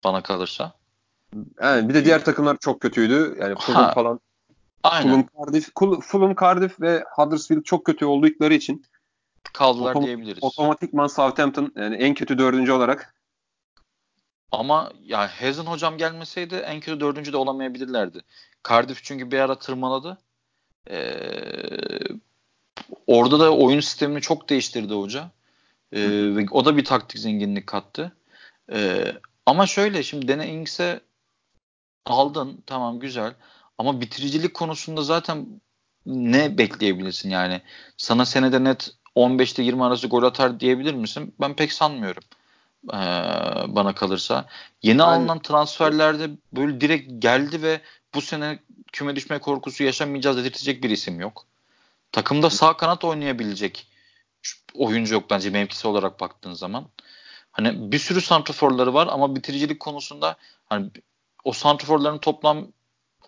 [0.04, 0.72] Bana kalırsa.
[1.62, 3.36] Yani bir de diğer takımlar çok kötüydü.
[3.40, 4.20] Yani Fulham falan.
[4.90, 5.26] Aynen.
[5.26, 5.72] Fulham, Cardiff,
[6.02, 8.84] Fulham, Cardiff ve Huddersfield çok kötü oldukları için
[9.52, 10.44] kaldılar otom- diyebiliriz.
[10.44, 13.14] Otomatikman Southampton yani en kötü dördüncü olarak
[14.52, 18.20] ama ya Hazen hocam gelmeseydi en kötü dördüncü de olamayabilirlerdi.
[18.68, 20.18] Cardiff çünkü bir ara tırmaladı.
[20.90, 21.10] Ee,
[23.06, 25.30] orada da oyun sistemini çok değiştirdi hoca.
[25.92, 26.00] Ee,
[26.36, 28.12] ve o da bir taktik zenginlik kattı.
[28.72, 29.12] Ee,
[29.46, 31.00] ama şöyle şimdi Dene Ings'e
[32.06, 33.34] aldın tamam güzel.
[33.78, 35.60] Ama bitiricilik konusunda zaten
[36.06, 37.60] ne bekleyebilirsin yani?
[37.96, 41.34] Sana senede net 15'te 20 arası gol atar diyebilir misin?
[41.40, 42.22] Ben pek sanmıyorum.
[42.88, 42.96] Ee,
[43.74, 44.46] bana kalırsa.
[44.82, 45.20] Yeni Aynen.
[45.20, 47.80] alınan transferlerde böyle direkt geldi ve
[48.14, 48.58] bu sene
[48.92, 51.46] küme düşme korkusu yaşamayacağız dedirtecek bir isim yok.
[52.12, 53.86] Takımda sağ kanat oynayabilecek
[54.74, 56.88] oyuncu yok bence mevkisi olarak baktığın zaman.
[57.52, 60.90] Hani bir sürü santraforları var ama bitiricilik konusunda hani
[61.44, 62.68] o santraforların toplam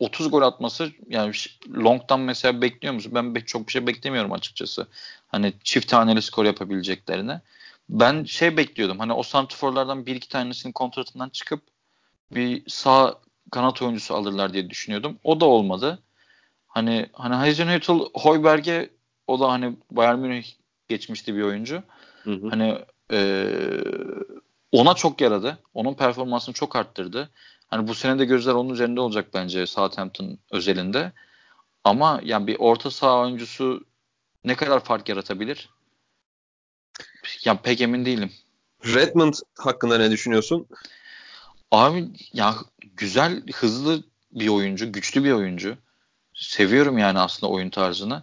[0.00, 1.32] 30 gol atması yani
[1.74, 3.12] long'dan mesela bekliyor musun?
[3.14, 4.86] Ben çok bir şey beklemiyorum açıkçası.
[5.28, 7.40] Hani çift taneli skor yapabileceklerini.
[7.88, 8.98] Ben şey bekliyordum.
[8.98, 11.62] Hani o santraforlardan bir iki tanesinin kontratından çıkıp
[12.30, 13.18] bir sağ
[13.50, 15.18] kanat oyuncusu alırlar diye düşünüyordum.
[15.24, 15.98] O da olmadı.
[16.68, 18.90] Hani hani Hazenhüttl Hoiberg'e
[19.26, 20.46] o da hani Bayern Münih
[20.88, 21.82] geçmişti bir oyuncu.
[22.24, 22.48] Hı hı.
[22.48, 22.78] Hani
[23.12, 23.48] e,
[24.72, 25.58] ona çok yaradı.
[25.74, 27.30] Onun performansını çok arttırdı.
[27.68, 31.12] Hani bu sene de gözler onun üzerinde olacak bence Southampton özelinde.
[31.84, 33.84] Ama yani bir orta saha oyuncusu
[34.44, 35.70] ne kadar fark yaratabilir?
[37.44, 38.32] Ya pek emin değilim.
[38.84, 40.66] Redmond hakkında ne düşünüyorsun?
[41.70, 42.54] Abi ya
[42.96, 44.02] güzel, hızlı
[44.32, 45.76] bir oyuncu, güçlü bir oyuncu.
[46.34, 48.22] Seviyorum yani aslında oyun tarzını.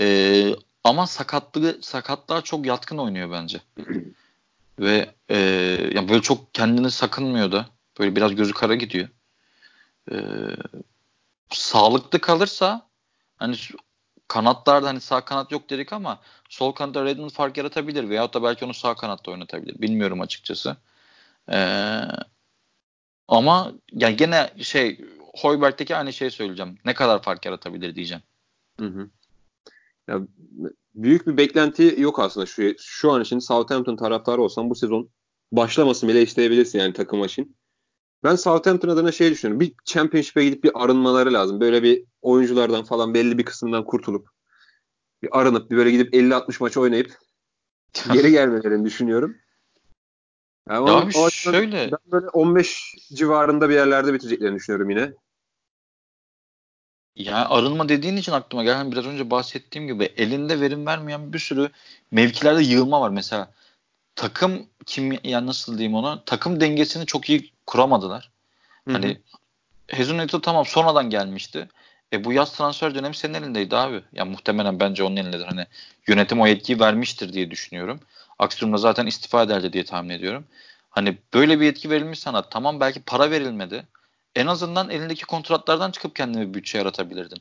[0.00, 0.54] Ee,
[0.84, 3.60] ama sakatlığı sakatlığa çok yatkın oynuyor bence.
[4.78, 5.38] Ve e,
[5.94, 7.66] ya böyle çok kendini sakınmıyor da.
[8.00, 9.08] Böyle biraz gözü kara gidiyor.
[10.12, 10.16] Ee,
[11.50, 12.88] sağlıklı kalırsa
[13.36, 13.56] hani
[14.28, 18.64] kanatlarda hani sağ kanat yok dedik ama sol kanatta Redmond fark yaratabilir veyahut da belki
[18.64, 19.82] onu sağ kanatta oynatabilir.
[19.82, 20.76] Bilmiyorum açıkçası.
[21.52, 22.00] Ee,
[23.28, 25.00] ama yani gene şey
[25.40, 26.78] Hoiberg'teki aynı şeyi söyleyeceğim.
[26.84, 28.22] Ne kadar fark yaratabilir diyeceğim.
[28.80, 29.10] Hı hı.
[30.08, 30.20] Ya,
[30.94, 35.10] büyük bir beklenti yok aslında şu şu an için Southampton taraftarı olsam bu sezon
[35.52, 37.56] başlamasın bile isteyebilirsin yani takım için.
[38.24, 39.60] Ben Southampton adına şey düşünüyorum.
[39.60, 41.60] Bir Championship'e gidip bir arınmaları lazım.
[41.60, 44.28] Böyle bir oyunculardan falan belli bir kısımdan kurtulup
[45.22, 47.18] bir arınıp bir böyle gidip 50-60 maç oynayıp
[48.12, 49.36] geri gelmelerini düşünüyorum.
[50.68, 51.92] Yani ya o, o şöyle.
[51.92, 55.12] Ben böyle 15 civarında bir yerlerde biteceklerini düşünüyorum yine.
[57.16, 61.70] Yani arınma dediğin için aklıma gelen biraz önce bahsettiğim gibi elinde verim vermeyen bir sürü
[62.10, 63.10] mevkilerde yığılma var.
[63.10, 63.52] Mesela
[64.14, 68.30] takım kim yani nasıl diyeyim ona takım dengesini çok iyi kuramadılar.
[68.84, 68.94] Hı-hı.
[68.94, 69.20] Hani
[69.88, 71.68] Hezunet'e tamam sonradan gelmişti.
[72.12, 73.94] E bu yaz transfer dönemi senin elindeydi abi.
[73.94, 75.44] Ya yani muhtemelen bence onun elindedir.
[75.44, 75.66] Hani
[76.06, 78.00] yönetim o yetkiyi vermiştir diye düşünüyorum.
[78.38, 80.44] Aksi durumda zaten istifa ederdi diye tahmin ediyorum.
[80.90, 82.42] Hani böyle bir yetki verilmiş sana.
[82.42, 83.86] Tamam belki para verilmedi.
[84.34, 87.38] En azından elindeki kontratlardan çıkıp kendine bir bütçe yaratabilirdin.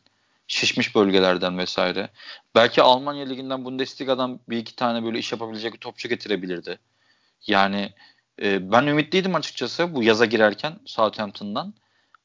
[0.47, 2.09] Şişmiş bölgelerden vesaire.
[2.55, 6.79] Belki Almanya Ligi'nden Bundesliga'dan bir iki tane böyle iş yapabilecek bir topçu getirebilirdi.
[7.47, 7.93] Yani
[8.41, 11.73] e, ben ümitliydim açıkçası bu yaza girerken Southampton'dan.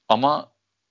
[0.08, 0.50] Ama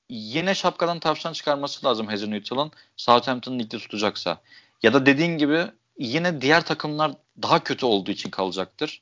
[0.10, 4.42] yine şapkadan tavşan çıkarması lazım Hazenhüttl'ın Southampton'ın ligde tutacaksa.
[4.84, 5.66] Ya da dediğin gibi
[6.00, 7.12] yine diğer takımlar
[7.42, 9.02] daha kötü olduğu için kalacaktır.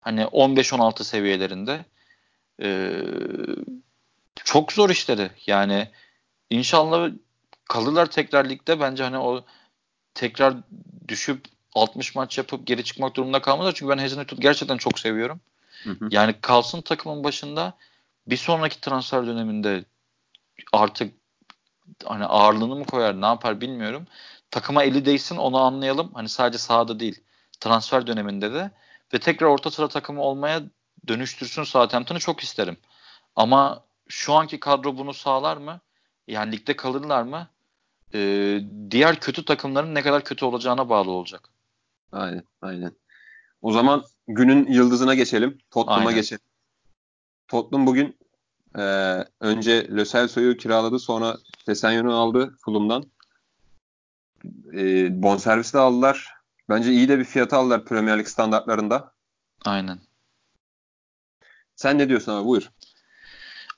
[0.00, 1.84] Hani 15-16 seviyelerinde.
[2.62, 3.02] Ee,
[4.44, 5.30] çok zor işleri.
[5.46, 5.88] Yani
[6.50, 7.10] inşallah
[7.64, 8.80] kalırlar tekrar ligde.
[8.80, 9.44] Bence hani o
[10.14, 10.54] tekrar
[11.08, 11.44] düşüp
[11.74, 13.72] 60 maç yapıp geri çıkmak durumunda kalmazlar.
[13.74, 15.40] Çünkü ben Hazelnutt'u gerçekten çok seviyorum.
[15.84, 16.08] Hı hı.
[16.10, 17.76] Yani kalsın takımın başında
[18.26, 19.84] bir sonraki transfer döneminde
[20.72, 21.14] artık
[22.04, 24.06] hani ağırlığını mı koyar ne yapar bilmiyorum.
[24.50, 26.10] Takıma eli değsin onu anlayalım.
[26.14, 27.20] Hani sadece sahada değil
[27.60, 28.70] transfer döneminde de
[29.14, 30.62] ve tekrar orta sıra takımı olmaya
[31.08, 32.76] dönüştürsün Southampton'ı çok isterim.
[33.36, 35.80] Ama şu anki kadro bunu sağlar mı?
[36.28, 37.48] Yani ligde kalırlar mı?
[38.14, 38.60] Ee,
[38.90, 41.48] diğer kötü takımların ne kadar kötü olacağına bağlı olacak.
[42.12, 42.92] Aynen, aynen.
[43.66, 45.58] O zaman günün yıldızına geçelim.
[45.70, 46.42] Tottenham'a geçelim.
[47.48, 48.16] Tottenham bugün
[48.78, 48.82] e,
[49.40, 53.04] önce Lo Celso'yu kiraladı sonra Sesenyon'u aldı Fulham'dan.
[54.72, 56.34] E, bonservis de aldılar.
[56.68, 59.12] Bence iyi de bir fiyata aldılar Premier Lig standartlarında.
[59.64, 59.98] Aynen.
[61.76, 62.46] Sen ne diyorsun abi?
[62.46, 62.70] Buyur.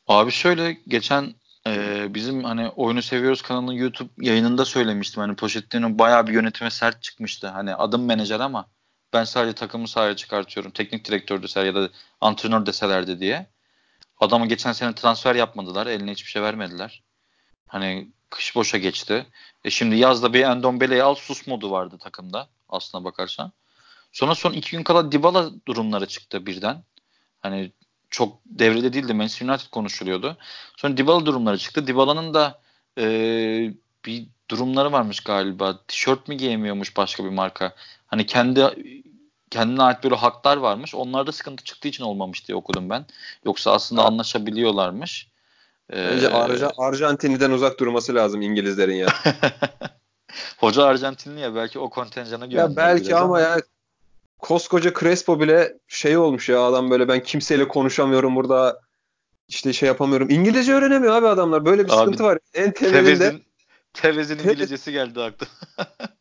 [0.07, 1.34] Abi şöyle geçen
[1.66, 5.20] e, bizim hani oyunu seviyoruz kanalının YouTube yayınında söylemiştim.
[5.20, 7.49] Hani Pochettino bayağı bir yönetime sert çıkmıştı.
[7.49, 8.66] Hani adım menajer ama
[9.12, 10.72] ben sadece takımı sahaya çıkartıyorum.
[10.72, 11.90] Teknik direktör deseler ya da
[12.20, 13.46] antrenör deselerdi diye.
[14.20, 15.86] Adamı geçen sene transfer yapmadılar.
[15.86, 17.02] Eline hiçbir şey vermediler.
[17.66, 19.26] Hani kış boşa geçti.
[19.64, 23.52] E şimdi yazda bir Endombele'yi al sus modu vardı takımda aslına bakarsan.
[24.12, 26.84] Sonra son iki gün kala Dybala durumları çıktı birden.
[27.40, 27.72] Hani
[28.11, 29.14] çok devrede değildi.
[29.14, 30.36] Manchester United konuşuluyordu.
[30.76, 31.86] Sonra Dybala durumları çıktı.
[31.86, 32.61] Dybala'nın da
[32.98, 33.04] e,
[34.04, 35.78] bir durumları varmış galiba.
[35.88, 37.74] Tişört mü giyemiyormuş başka bir marka.
[38.09, 38.62] Hani kendi
[39.50, 40.94] kendine ait böyle haklar varmış.
[40.94, 43.06] Onlarda sıkıntı çıktığı için olmamış diye okudum ben.
[43.44, 44.11] Yoksa aslında evet.
[44.11, 45.28] anlaşabiliyorlarmış.
[45.92, 49.09] Bence ee, Arja, Arjantin'den uzak durması lazım İngilizlerin ya.
[50.59, 53.61] Hoca Arjantinli ya belki o kontenjana Ya belki ama, ama ya
[54.38, 58.80] koskoca Crespo bile şey olmuş ya adam böyle ben kimseyle konuşamıyorum burada
[59.48, 60.30] işte şey yapamıyorum.
[60.30, 61.64] İngilizce öğrenemiyor abi adamlar.
[61.64, 62.38] Böyle bir abi, sıkıntı var.
[62.54, 63.44] En temelinde Tevez'in,
[63.92, 65.50] Tevez'in İngilizcesi geldi aklıma.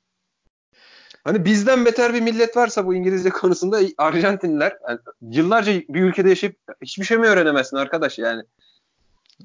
[1.28, 6.58] hani bizden beter bir millet varsa bu İngilizce konusunda Arjantinliler yani yıllarca bir ülkede yaşayıp
[6.82, 8.44] hiçbir şey mi öğrenemezsin arkadaş yani.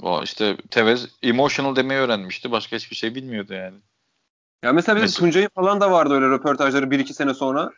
[0.03, 2.51] O işte Tevez emotional demeyi öğrenmişti.
[2.51, 3.77] Başka hiçbir şey bilmiyordu yani.
[4.63, 7.71] Ya mesela bizim Tuncay'ın falan da vardı öyle röportajları bir iki sene sonra.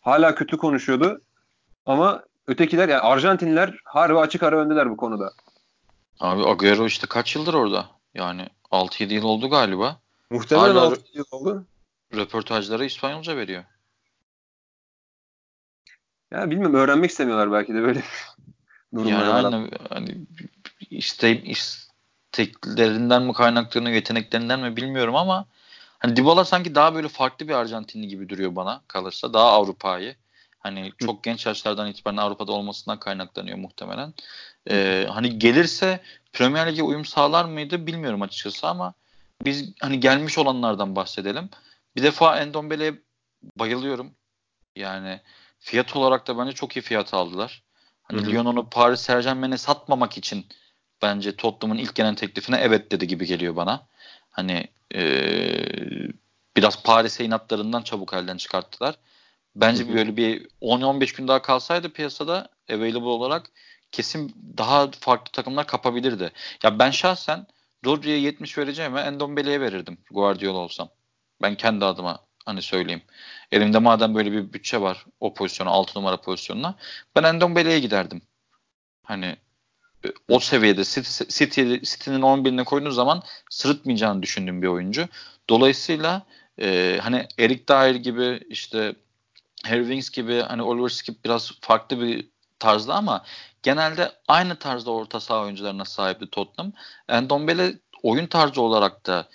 [0.00, 1.20] Hala kötü konuşuyordu.
[1.86, 5.32] Ama ötekiler yani Arjantinliler harbi açık ara öndeler bu konuda.
[6.20, 7.86] Abi Agüero işte kaç yıldır orada?
[8.14, 10.00] Yani 6-7 yıl oldu galiba.
[10.30, 11.64] Muhtemelen Hala 6 yıl oldu.
[12.14, 13.64] Röportajlara İspanyolca veriyor.
[16.30, 18.02] Ya bilmiyorum öğrenmek istemiyorlar belki de böyle
[18.94, 19.42] durumlar.
[19.42, 20.16] Yani hani
[20.90, 25.46] iste, isteklerinden mi kaynaklanıyor, yeteneklerinden mi bilmiyorum ama
[25.98, 29.32] hani Dybala sanki daha böyle farklı bir Arjantinli gibi duruyor bana kalırsa.
[29.32, 30.16] Daha Avrupa'yı.
[30.58, 34.14] Hani çok genç yaşlardan itibaren Avrupa'da olmasından kaynaklanıyor muhtemelen.
[34.70, 36.00] Ee, hani gelirse
[36.32, 38.94] Premier Lig'e uyum sağlar mıydı bilmiyorum açıkçası ama
[39.44, 41.50] biz hani gelmiş olanlardan bahsedelim.
[41.98, 42.94] Bir defa Endombele'ye
[43.56, 44.14] bayılıyorum.
[44.76, 45.20] Yani
[45.58, 47.62] fiyat olarak da bence çok iyi fiyat aldılar.
[48.02, 50.46] Hani Lyon onu Paris Saint Germain'e satmamak için
[51.02, 53.86] bence Tottenham'ın ilk gelen teklifine evet dedi gibi geliyor bana.
[54.30, 55.64] Hani ee,
[56.56, 58.94] biraz Paris'e inatlarından çabuk elden çıkarttılar.
[59.56, 59.94] Bence hı hı.
[59.94, 63.50] böyle bir 10-15 gün daha kalsaydı piyasada available olarak
[63.92, 66.32] kesin daha farklı takımlar kapabilirdi.
[66.62, 67.46] Ya ben şahsen
[67.86, 70.88] Rodri'ye 70 vereceğime Endombele'ye verirdim Guardiola olsam.
[71.42, 73.02] Ben kendi adıma hani söyleyeyim.
[73.52, 76.74] Elimde madem böyle bir bütçe var o pozisyona 6 numara pozisyonuna
[77.16, 78.22] ben Endombele'ye giderdim.
[79.04, 79.36] Hani
[80.28, 85.08] o seviyede City, City, City'nin 11'ine koyduğun zaman sırıtmayacağını düşündüğüm bir oyuncu.
[85.50, 86.22] Dolayısıyla
[86.60, 88.94] e, hani Eric Dyer gibi işte
[89.64, 92.28] Harry Winks gibi hani Oliver Skip biraz farklı bir
[92.58, 93.24] tarzda ama
[93.62, 96.72] genelde aynı tarzda orta saha oyuncularına sahipti Tottenham.
[97.08, 99.28] Endombele oyun tarzı olarak da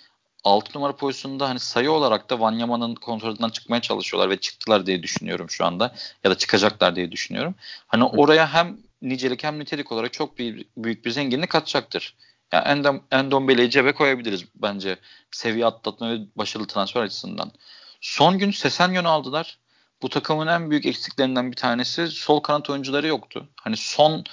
[0.43, 5.49] 6 numara pozisyonunda hani sayı olarak da Wanyama'nın kontrolünden çıkmaya çalışıyorlar ve çıktılar diye düşünüyorum
[5.49, 7.55] şu anda ya da çıkacaklar diye düşünüyorum.
[7.87, 12.15] Hani oraya hem nicelik hem nitelik olarak çok bir, büyük bir zenginlik katacaktır.
[12.51, 14.97] Yani Endom, Endombele'yi cebe koyabiliriz bence
[15.31, 17.51] seviye atlatma ve başarılı transfer açısından.
[18.01, 19.57] Son gün Sesenyon'u aldılar.
[20.01, 23.49] Bu takımın en büyük eksiklerinden bir tanesi sol kanat oyuncuları yoktu.
[23.61, 24.23] Hani son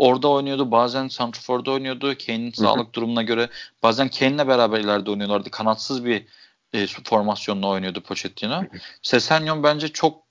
[0.00, 0.70] orada oynuyordu.
[0.70, 2.14] Bazen Santrafor'da oynuyordu.
[2.26, 3.48] Kane'in sağlık durumuna göre.
[3.82, 5.50] Bazen Kane'le beraber ileride oynuyorlardı.
[5.50, 6.26] Kanatsız bir
[6.72, 8.62] e, formasyonla oynuyordu Pochettino.
[9.02, 10.22] Sesenyon bence çok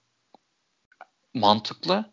[1.33, 2.05] mantıklı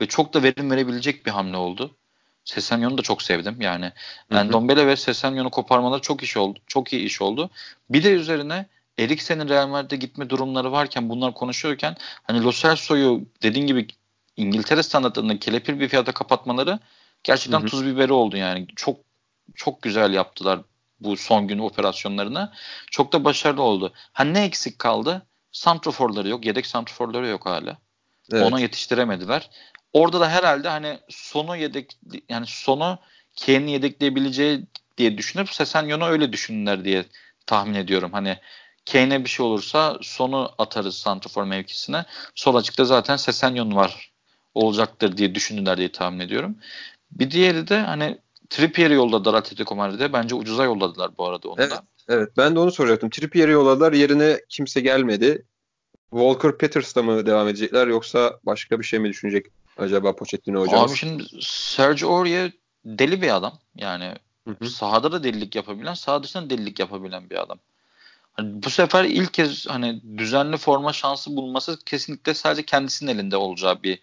[0.00, 1.96] ve çok da verim verebilecek bir hamle oldu.
[2.44, 3.60] Sesenyon'u da çok sevdim.
[3.60, 3.92] Yani
[4.30, 6.58] Endombele ve Sesenyon'u koparmaları çok iş oldu.
[6.66, 7.50] Çok iyi iş oldu.
[7.90, 8.66] Bir de üzerine
[8.98, 13.86] Eriksen'in Real Madrid'e gitme durumları varken bunlar konuşuyorken hani Lo Celso'yu dediğin gibi
[14.36, 16.78] İngiltere standartlarında kelepir bir fiyata kapatmaları
[17.24, 17.66] gerçekten hı hı.
[17.66, 18.66] tuz biberi oldu yani.
[18.76, 18.96] Çok
[19.54, 20.60] çok güzel yaptılar
[21.00, 22.52] bu son gün operasyonlarını.
[22.90, 23.92] Çok da başarılı oldu.
[24.12, 25.26] Ha ne eksik kaldı?
[25.52, 26.46] Santroforları yok.
[26.46, 27.78] Yedek santroforları yok hala.
[28.32, 28.42] Evet.
[28.46, 29.50] Ona yetiştiremediler.
[29.92, 31.98] Orada da herhalde hani sonu yedek
[32.28, 32.98] yani sonu
[33.46, 34.66] Kane'i yedekleyebileceği
[34.98, 37.04] diye düşünüp Sesenyon'u öyle düşündüler diye
[37.46, 38.12] tahmin ediyorum.
[38.12, 38.38] Hani
[38.92, 42.04] Kane'e bir şey olursa sonu atarız santrafor mevkisine.
[42.34, 44.12] Sol açıkta zaten Sesenyon var
[44.54, 46.58] olacaktır diye düşündüler diye tahmin ediyorum.
[47.14, 48.18] Bir diğeri de hani
[48.50, 50.12] Trippier'i yolladılar Atletico Madrid'e.
[50.12, 51.82] Bence ucuza yolladılar bu arada onu evet, da.
[52.08, 53.10] Evet ben de onu soracaktım.
[53.10, 55.44] Trippier'i yolladılar yerine kimse gelmedi.
[56.10, 59.46] Walker Petters'la mı devam edecekler yoksa başka bir şey mi düşünecek
[59.78, 60.90] acaba Pochettino hocamız?
[60.90, 62.52] Abi şimdi Sergio Aurier
[62.84, 63.58] deli bir adam.
[63.76, 64.14] Yani
[64.48, 64.70] hı hı.
[64.70, 67.58] sahada da delilik yapabilen, saha dışında delilik yapabilen bir adam.
[68.32, 73.82] Hani bu sefer ilk kez hani düzenli forma şansı bulması kesinlikle sadece kendisinin elinde olacağı
[73.82, 74.00] bir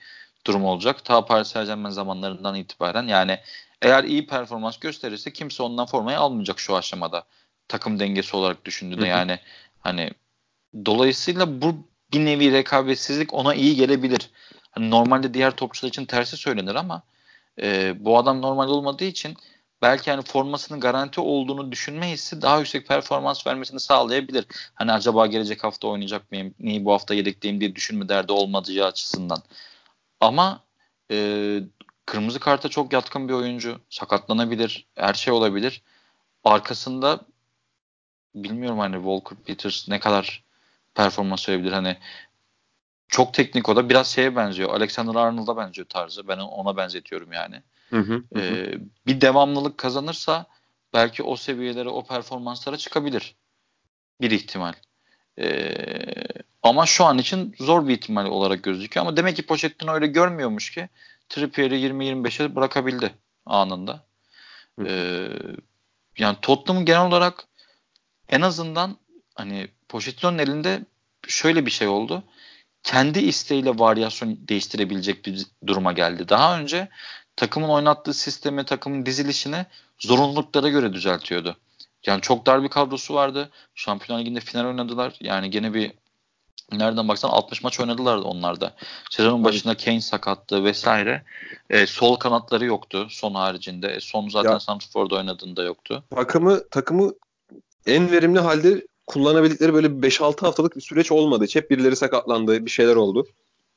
[0.48, 1.06] durum olacak.
[1.06, 3.40] Ta Paris Saint Germain zamanlarından itibaren yani
[3.82, 7.24] eğer iyi performans gösterirse kimse ondan formayı almayacak şu aşamada.
[7.68, 9.40] Takım dengesi olarak düşündüğünde yani
[9.80, 10.12] hani
[10.86, 14.30] dolayısıyla bu bir nevi rekabetsizlik ona iyi gelebilir.
[14.72, 17.04] Hani normalde diğer topçular için tersi söylenir ama
[17.62, 19.38] e, bu adam normal olmadığı için
[19.82, 24.46] belki hani formasının garanti olduğunu düşünme hissi daha yüksek performans vermesini sağlayabilir.
[24.74, 26.54] Hani acaba gelecek hafta oynayacak mıyım?
[26.60, 29.44] Niye bu hafta yedekleyeyim diye düşünme derdi olmadığı açısından.
[30.22, 30.64] Ama
[31.12, 31.60] e,
[32.06, 33.82] kırmızı karta çok yatkın bir oyuncu.
[33.90, 34.88] Sakatlanabilir.
[34.96, 35.82] Her şey olabilir.
[36.44, 37.20] Arkasında
[38.36, 40.44] bilmiyorum hani Walker Peters ne kadar
[40.96, 41.72] performans verebilir.
[41.72, 41.98] Hani
[43.08, 44.70] çok teknik o da biraz şeye benziyor.
[44.70, 46.28] Alexander Arnold'a benziyor tarzı.
[46.28, 47.64] Ben ona benzetiyorum yani.
[47.90, 48.40] Hı hı, hı.
[48.40, 50.46] Ee, bir devamlılık kazanırsa
[50.94, 53.36] belki o seviyelere, o performanslara çıkabilir.
[54.22, 54.74] Bir ihtimal.
[55.40, 56.14] Ee,
[56.64, 59.06] ama şu an için zor bir ihtimal olarak gözüküyor.
[59.06, 60.90] Ama demek ki Pochettino öyle görmüyormuş ki
[61.30, 63.14] Trippier'i 20-25'e bırakabildi
[63.46, 64.06] anında.
[64.86, 65.28] Ee,
[66.18, 67.48] yani Tottenham genel olarak
[68.30, 68.98] en azından
[69.36, 70.86] hani Pochettino'nun elinde
[71.28, 72.24] şöyle bir şey oldu.
[72.84, 76.30] Kendi isteğiyle varyasyon değiştirebilecek bir duruma geldi.
[76.30, 76.90] Daha önce
[77.36, 79.66] takımın oynattığı sistemi, takımın dizilişini
[80.00, 81.58] zorunluluklara göre düzeltiyordu.
[82.06, 83.52] Yani çok dar bir kadrosu vardı.
[83.76, 85.14] Şampiyonlar Ligi'nde final oynadılar.
[85.20, 85.92] Yani gene bir
[86.72, 88.74] nereden baksan 60 maç oynadılar onlar da.
[89.10, 91.24] Sezonun başında Kane sakattı vesaire.
[91.70, 93.88] E, sol kanatları yoktu son haricinde.
[93.88, 96.04] E, son zaten Santrfor'da oynadığında yoktu.
[96.16, 97.14] Takımı takımı
[97.86, 101.44] en verimli halde kullanabildikleri böyle 5-6 haftalık bir süreç olmadı.
[101.44, 103.28] Hiç hep birileri sakatlandı, bir şeyler oldu.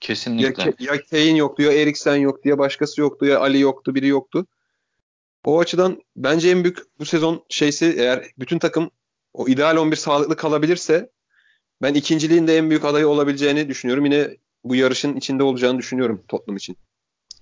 [0.00, 0.62] Kesinlikle.
[0.62, 4.46] Ya, ya Kane yoktu, ya Eriksen yoktu, ya başkası yoktu, ya Ali yoktu, biri yoktu.
[5.44, 8.90] O açıdan bence en büyük bu sezon şeysi eğer bütün takım
[9.34, 11.10] o ideal 11 sağlıklı kalabilirse
[11.82, 14.04] ben ikinciliğin de en büyük adayı olabileceğini düşünüyorum.
[14.04, 16.76] Yine bu yarışın içinde olacağını düşünüyorum Tottenham için.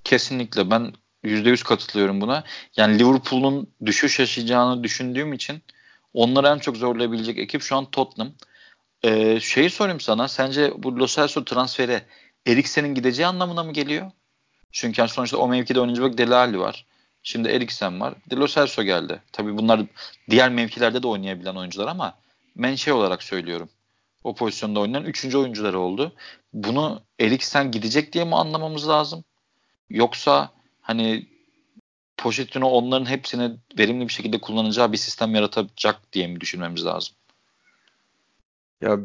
[0.05, 0.93] Kesinlikle ben
[1.24, 2.45] %100 katılıyorum buna.
[2.76, 5.62] Yani Liverpool'un düşüş yaşayacağını düşündüğüm için
[6.14, 8.33] onları en çok zorlayabilecek ekip şu an Tottenham.
[9.05, 10.28] Ee, şeyi sorayım sana.
[10.28, 12.03] Sence bu Lo Celso transferi
[12.47, 14.11] Eriksen'in gideceği anlamına mı geliyor?
[14.72, 16.87] Çünkü yani sonuçta o mevkide oynayacak Dele Alli var.
[17.22, 18.14] Şimdi Eriksen var.
[18.30, 19.22] De Lo Celso geldi.
[19.33, 19.80] Tabii bunlar
[20.30, 22.18] diğer mevkilerde de oynayabilen oyuncular ama
[22.57, 23.68] ben şey olarak söylüyorum.
[24.25, 26.12] O pozisyonda oynayan üçüncü oyuncuları oldu.
[26.53, 29.25] Bunu Eriksen gidecek diye mi anlamamız lazım?
[29.91, 31.29] Yoksa hani
[32.16, 37.14] Pochettino onların hepsini verimli bir şekilde kullanacağı bir sistem yaratacak diye mi düşünmemiz lazım?
[38.81, 38.99] Ya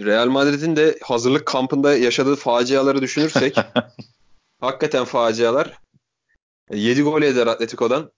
[0.00, 3.56] Real Madrid'in de hazırlık kampında yaşadığı faciaları düşünürsek
[4.60, 5.78] hakikaten facialar.
[6.70, 8.12] 7 gol eder Atletico'dan.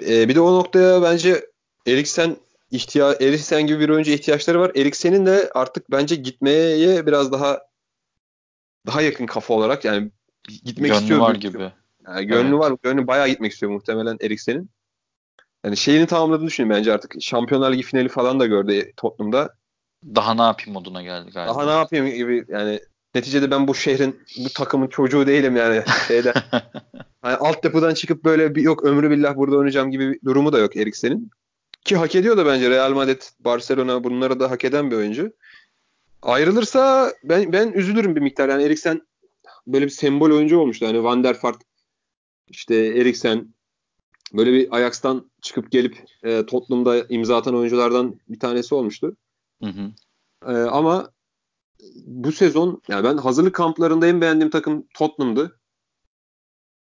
[0.00, 1.46] Ee, bir de o noktaya bence
[1.86, 2.36] Eriksen
[2.70, 4.72] ihtiya Eriksen gibi bir oyuncu ihtiyaçları var.
[4.74, 7.60] Eriksen'in de artık bence gitmeye biraz daha
[8.86, 10.10] daha yakın kafa olarak yani
[10.64, 11.20] gitmek gönlü istiyor.
[11.20, 11.72] var gibi.
[12.06, 12.58] Yani gönlü evet.
[12.58, 12.76] var.
[12.82, 14.70] Gönlü bayağı gitmek istiyor muhtemelen Eriksen'in.
[15.64, 17.14] Yani şeyini tamamladığını düşünüyorum bence artık.
[17.20, 19.54] Şampiyonlar Ligi finali falan da gördü Tottenham'da.
[20.14, 21.54] Daha ne yapayım moduna geldi galiba.
[21.54, 22.80] Daha ne yapayım gibi yani
[23.14, 26.34] neticede ben bu şehrin bu takımın çocuğu değilim yani şeyden.
[27.22, 30.76] hani altyapıdan çıkıp böyle bir yok ömrü billah burada oynayacağım gibi bir durumu da yok
[30.76, 31.30] Eriksen'in.
[31.86, 35.32] Ki hak ediyor da bence Real Madrid, Barcelona bunları da hak eden bir oyuncu.
[36.22, 38.48] Ayrılırsa ben ben üzülürüm bir miktar.
[38.48, 39.06] Yani Eriksen
[39.66, 40.86] böyle bir sembol oyuncu olmuştu.
[40.86, 41.62] Hani Van der Vaart,
[42.48, 43.54] işte Eriksen
[44.32, 49.16] böyle bir Ajax'tan çıkıp gelip e, Tottenham'da imza atan oyunculardan bir tanesi olmuştu.
[49.62, 49.92] Hı hı.
[50.52, 51.10] E, ama
[52.06, 55.60] bu sezon yani ben hazırlık kamplarında en beğendiğim takım Tottenham'dı.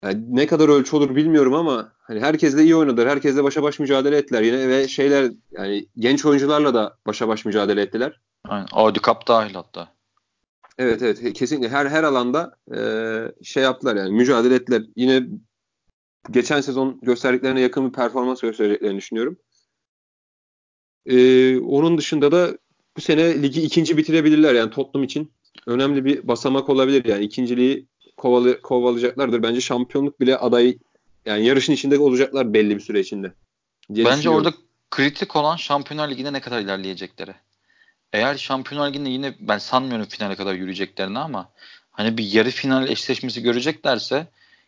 [0.02, 3.08] Yani ne kadar ölçü olur bilmiyorum ama hani herkes de iyi oynadılar.
[3.08, 7.44] Herkes de başa baş mücadele ettiler yine ve şeyler yani genç oyuncularla da başa baş
[7.44, 8.20] mücadele ettiler.
[8.44, 8.66] Aynen.
[8.72, 9.96] Audi Cup dahil hatta.
[10.78, 12.80] Evet evet kesinlikle her her alanda e,
[13.44, 14.82] şey yaptılar yani mücadele ettiler.
[14.96, 15.26] Yine
[16.30, 19.38] geçen sezon gösterdiklerine yakın bir performans göstereceklerini düşünüyorum.
[21.06, 22.58] Ee, onun dışında da
[22.96, 25.32] bu sene ligi ikinci bitirebilirler yani Tottenham için
[25.66, 27.86] önemli bir basamak olabilir yani ikinciliği
[28.16, 29.42] kovalı, kovalayacaklardır.
[29.42, 30.78] Bence şampiyonluk bile aday
[31.26, 33.32] yani yarışın içinde olacaklar belli bir süre içinde.
[33.90, 34.52] Bence orada
[34.90, 37.34] kritik olan Şampiyonlar Ligi'nde ne kadar ilerleyecekleri.
[38.12, 41.50] Eğer Şampiyonlar Ligi'nde yine ben sanmıyorum finale kadar yürüyeceklerini ama
[41.90, 44.26] hani bir yarı final eşleşmesi göreceklerse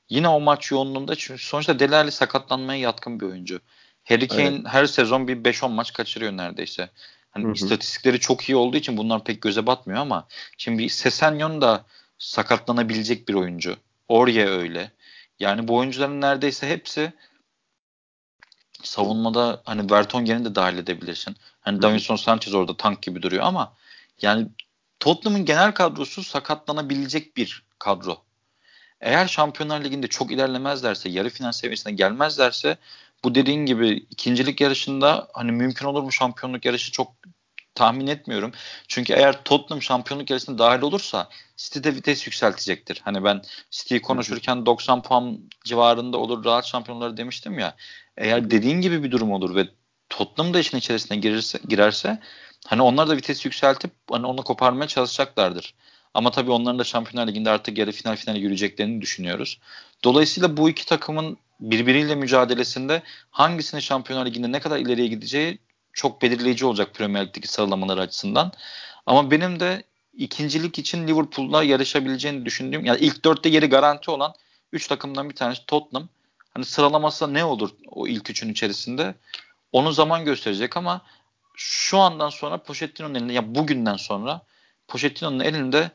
[0.09, 3.61] yine o maç yoğunluğunda çünkü sonuçta Delali sakatlanmaya yatkın bir oyuncu.
[4.05, 4.61] Harry Kane evet.
[4.67, 6.91] her sezon bir 5-10 maç kaçırıyor neredeyse.
[7.31, 7.53] Hani hı hı.
[7.53, 10.27] istatistikleri çok iyi olduğu için bunlar pek göze batmıyor ama
[10.59, 11.85] şimdi Sesenyon da
[12.19, 13.77] sakatlanabilecek bir oyuncu.
[14.09, 14.93] Orye öyle.
[15.41, 17.13] Yani bu oyuncuların neredeyse hepsi
[18.83, 21.37] savunmada hani Vertonghen'i de dahil edebilirsin.
[21.61, 23.77] Hani Davinson Sanchez orada tank gibi duruyor ama
[24.23, 24.49] yani
[25.01, 28.23] Tottenham'ın genel kadrosu sakatlanabilecek bir kadro.
[29.01, 32.79] Eğer Şampiyonlar Ligi'nde çok ilerlemezlerse, yarı final seviyesine gelmezlerse
[33.25, 37.13] bu dediğin gibi ikincilik yarışında hani mümkün olur mu şampiyonluk yarışı çok
[37.79, 38.53] tahmin etmiyorum.
[38.89, 43.01] Çünkü eğer Tottenham şampiyonluk yarışına dahil olursa City de vites yükseltecektir.
[43.05, 47.77] Hani ben City'yi konuşurken 90 puan civarında olur rahat şampiyonları demiştim ya.
[48.17, 49.69] Eğer dediğin gibi bir durum olur ve
[50.09, 52.19] Tottenham da işin içerisine girirse, girerse
[52.67, 55.75] hani onlar da vites yükseltip hani onu koparmaya çalışacaklardır.
[56.15, 59.61] Ama tabii onların da Şampiyonlar Ligi'nde artık yarı final finale yürüyeceklerini düşünüyoruz.
[60.05, 65.59] Dolayısıyla bu iki takımın birbiriyle mücadelesinde hangisinin Şampiyonlar Ligi'nde ne kadar ileriye gideceği
[65.99, 68.53] çok belirleyici olacak Premier Lig'deki sıralamaları açısından.
[69.07, 69.83] Ama benim de
[70.13, 74.35] ikincilik için Liverpool'la yarışabileceğini düşündüğüm yani ilk dörtte yeri garanti olan
[74.73, 76.09] 3 takımdan bir tanesi Tottenham.
[76.55, 79.15] Hani sıralaması ne olur o ilk üçün içerisinde
[79.73, 81.03] onu zaman gösterecek ama
[81.55, 84.43] şu andan sonra Pochettino'nun elinde ya bugünden sonra
[84.89, 85.91] Pochettino'nun elinde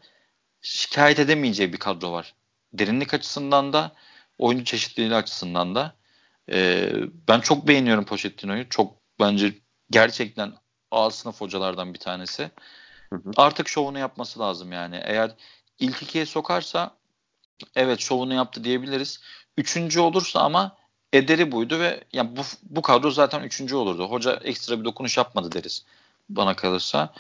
[0.62, 2.34] şikayet edemeyeceği bir kadro var.
[2.74, 3.92] Derinlik açısından da
[4.38, 5.96] oyuncu çeşitliliği açısından da.
[6.52, 6.94] Ee,
[7.28, 8.70] ben çok beğeniyorum Pochettino'yu.
[8.70, 9.63] Çok bence
[9.94, 10.54] gerçekten
[10.92, 12.52] A sınıf hocalardan bir tanesi.
[13.10, 13.32] Hı hı.
[13.38, 15.02] Artık şovunu yapması lazım yani.
[15.04, 15.32] Eğer
[15.80, 16.92] ilk ikiye sokarsa
[17.76, 19.20] evet şovunu yaptı diyebiliriz.
[19.58, 20.78] Üçüncü olursa ama
[21.14, 24.08] ederi buydu ve yani bu, bu kadro zaten üçüncü olurdu.
[24.08, 25.86] Hoca ekstra bir dokunuş yapmadı deriz
[26.30, 27.14] bana kalırsa.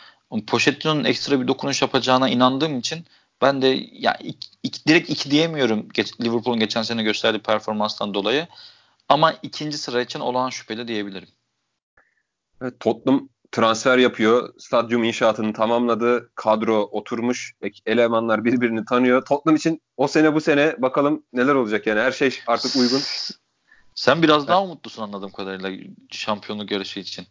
[0.47, 3.05] Pochettino'nun ekstra bir dokunuş yapacağına inandığım için
[3.41, 8.47] ben de ya iki, iki, direkt iki diyemiyorum geç, Liverpool'un geçen sene gösterdiği performanstan dolayı.
[9.09, 11.29] Ama ikinci sıra için olağan şüpheli diyebilirim.
[12.61, 14.53] Evet, Tottenham transfer yapıyor.
[14.57, 16.31] Stadyum inşaatını tamamladı.
[16.35, 17.53] Kadro oturmuş.
[17.85, 19.25] Elemanlar birbirini tanıyor.
[19.25, 21.99] Tottenham için o sene bu sene bakalım neler olacak yani.
[21.99, 23.01] Her şey artık uygun.
[23.95, 25.71] Sen biraz daha umutlusun anladığım kadarıyla
[26.11, 27.27] şampiyonluk yarışı için.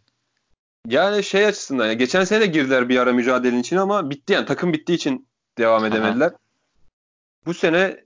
[0.87, 4.73] Yani şey açısından ya geçen sene girdiler bir ara mücadelenin için ama bitti yani takım
[4.73, 6.27] bittiği için devam edemediler.
[6.27, 6.37] Aha.
[7.45, 8.03] Bu sene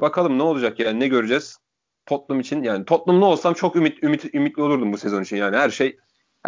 [0.00, 1.58] bakalım ne olacak yani ne göreceğiz.
[2.06, 5.70] Tottenham için yani Tottenham'lı olsam çok ümit, ümit ümitli olurdum bu sezon için yani her
[5.70, 5.98] şey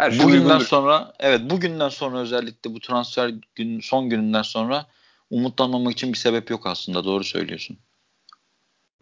[0.01, 0.65] her şey bugünden uygundur.
[0.65, 4.85] sonra evet bugünden sonra özellikle bu transfer gün son gününden sonra
[5.29, 7.77] umutlanmamak için bir sebep yok aslında doğru söylüyorsun.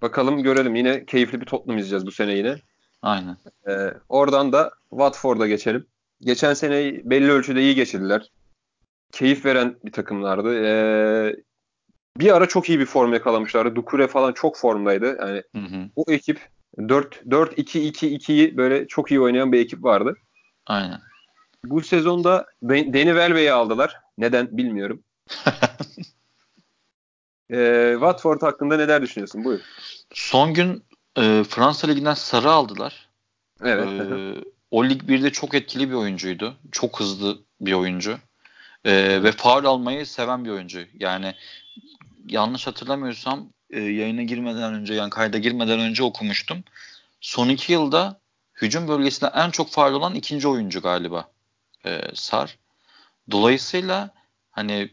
[0.02, 2.56] Bakalım görelim yine keyifli bir Tottenham izleyeceğiz bu sene yine.
[3.02, 3.38] Aynen.
[3.68, 5.86] Ee, oradan da Watford'a geçelim.
[6.22, 8.32] Geçen sene belli ölçüde iyi geçirdiler.
[9.12, 10.66] Keyif veren bir takımlardı.
[10.66, 11.36] Ee,
[12.18, 13.76] bir ara çok iyi bir form yakalamışlardı.
[13.76, 15.18] Dukure falan çok formdaydı.
[15.20, 15.90] Yani hı hı.
[15.96, 16.40] o ekip
[16.78, 20.16] 4-2-2-2'yi böyle çok iyi oynayan bir ekip vardı.
[20.70, 21.00] Aynen.
[21.66, 24.02] Bu sezonda Danny Welbeck'i aldılar.
[24.18, 25.04] Neden bilmiyorum.
[27.52, 29.44] e, Watford hakkında neler düşünüyorsun?
[29.44, 29.60] Buyur.
[30.14, 30.84] Son gün
[31.18, 33.10] e, Fransa Ligi'nden Sarı aldılar.
[33.64, 33.88] Evet.
[33.88, 34.36] E,
[34.72, 36.56] o lig 1'de çok etkili bir oyuncuydu.
[36.72, 38.18] Çok hızlı bir oyuncu.
[38.86, 40.80] E, ve faul almayı seven bir oyuncu.
[41.00, 41.36] Yani
[42.28, 46.64] yanlış hatırlamıyorsam e, yayına girmeden önce yani kayda girmeden önce okumuştum.
[47.22, 48.20] Son iki yılda
[48.62, 51.30] hücum bölgesinde en çok faal olan ikinci oyuncu galiba
[51.86, 52.58] e, Sar.
[53.32, 54.10] Dolayısıyla
[54.52, 54.92] hani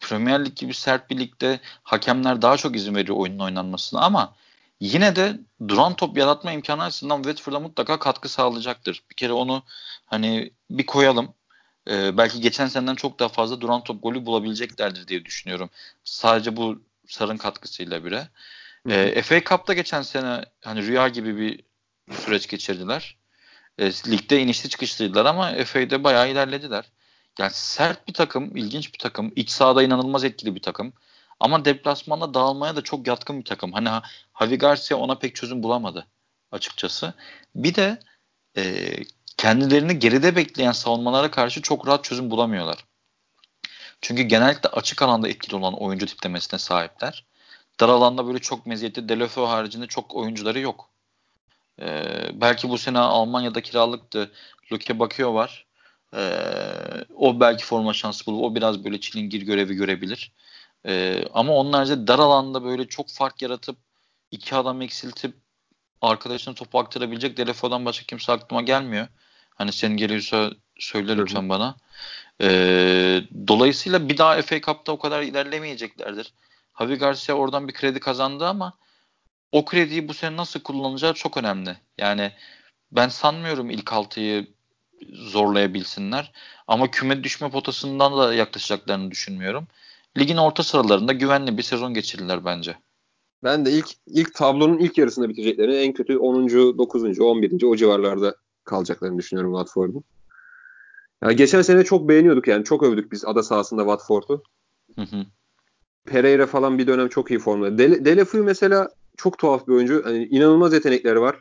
[0.00, 4.34] Premier Lig gibi sert bir ligde hakemler daha çok izin veriyor oyunun oynanmasına ama
[4.80, 9.02] yine de duran top yaratma imkanı açısından Watford'a mutlaka katkı sağlayacaktır.
[9.10, 9.62] Bir kere onu
[10.06, 11.34] hani bir koyalım.
[11.90, 15.70] Ee, belki geçen seneden çok daha fazla duran top golü bulabileceklerdir diye düşünüyorum.
[16.04, 18.28] Sadece bu Sar'ın katkısıyla bile.
[18.88, 21.67] Ee, FA Cup'ta geçen sene hani rüya gibi bir
[22.12, 23.16] süreç geçirdiler.
[23.78, 26.84] E, ligde inişli çıkışlıydılar ama FA'de bayağı ilerlediler.
[27.38, 29.32] Yani sert bir takım, ilginç bir takım.
[29.36, 30.92] İç sahada inanılmaz etkili bir takım.
[31.40, 33.72] Ama deplasmanda dağılmaya da çok yatkın bir takım.
[33.72, 33.88] Hani
[34.40, 36.06] Javi Garcia ona pek çözüm bulamadı
[36.52, 37.14] açıkçası.
[37.54, 38.00] Bir de
[38.56, 38.94] e,
[39.36, 42.84] kendilerini geride bekleyen savunmalara karşı çok rahat çözüm bulamıyorlar.
[44.00, 47.24] Çünkü genellikle açık alanda etkili olan oyuncu tiplemesine sahipler.
[47.80, 50.90] Dar alanda böyle çok meziyetli Delofeu haricinde çok oyuncuları yok.
[51.80, 54.30] Ee, belki bu sene Almanya'da kiralıktı.
[54.72, 55.66] Luke bakıyor var.
[56.14, 56.30] Ee,
[57.14, 58.50] o belki forma şansı bulur.
[58.50, 60.32] O biraz böyle çilingir görevi görebilir.
[60.86, 63.76] Ee, ama haricinde dar alanda böyle çok fark yaratıp
[64.30, 65.34] iki adam eksiltip
[66.02, 69.08] arkadaşına topu aktarabilecek Delefo'dan başka kimse aklıma gelmiyor.
[69.54, 71.48] Hani senin geliyorsa söyle lütfen Hı-hı.
[71.48, 71.76] bana.
[72.40, 76.32] Ee, dolayısıyla bir daha FA Cup'ta o kadar ilerlemeyeceklerdir.
[76.78, 78.72] Javi Garcia oradan bir kredi kazandı ama
[79.52, 81.76] o krediyi bu sene nasıl kullanacağı çok önemli.
[81.98, 82.32] Yani
[82.92, 84.46] ben sanmıyorum ilk altıyı
[85.12, 86.32] zorlayabilsinler.
[86.66, 89.66] Ama küme düşme potasından da yaklaşacaklarını düşünmüyorum.
[90.18, 92.76] Ligin orta sıralarında güvenli bir sezon geçirirler bence.
[93.44, 96.48] Ben de ilk ilk tablonun ilk yarısında biteceklerini en kötü 10.
[96.78, 97.20] 9.
[97.20, 97.62] 11.
[97.62, 98.34] o civarlarda
[98.64, 100.04] kalacaklarını düşünüyorum Watford'un.
[101.22, 102.64] Yani geçen sene çok beğeniyorduk yani.
[102.64, 104.42] Çok övdük biz ada sahasında Watford'u.
[106.04, 107.78] Pereira falan bir dönem çok iyi formda.
[107.78, 108.88] Dele, Delefuy mesela
[109.18, 110.02] çok tuhaf bir oyuncu.
[110.06, 111.36] Yani inanılmaz yetenekleri var.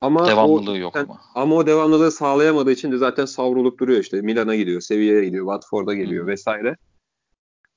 [0.00, 1.20] Ama devamlılığı o, yok ama.
[1.34, 4.20] Ama o devamlılığı sağlayamadığı için de zaten savrulup duruyor işte.
[4.20, 6.28] Milan'a gidiyor, Sevilla'ya gidiyor, Watford'a geliyor Hı.
[6.28, 6.76] vesaire.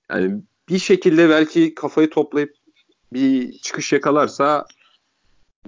[0.10, 2.54] Yani bir şekilde belki kafayı toplayıp
[3.14, 4.66] bir çıkış yakalarsa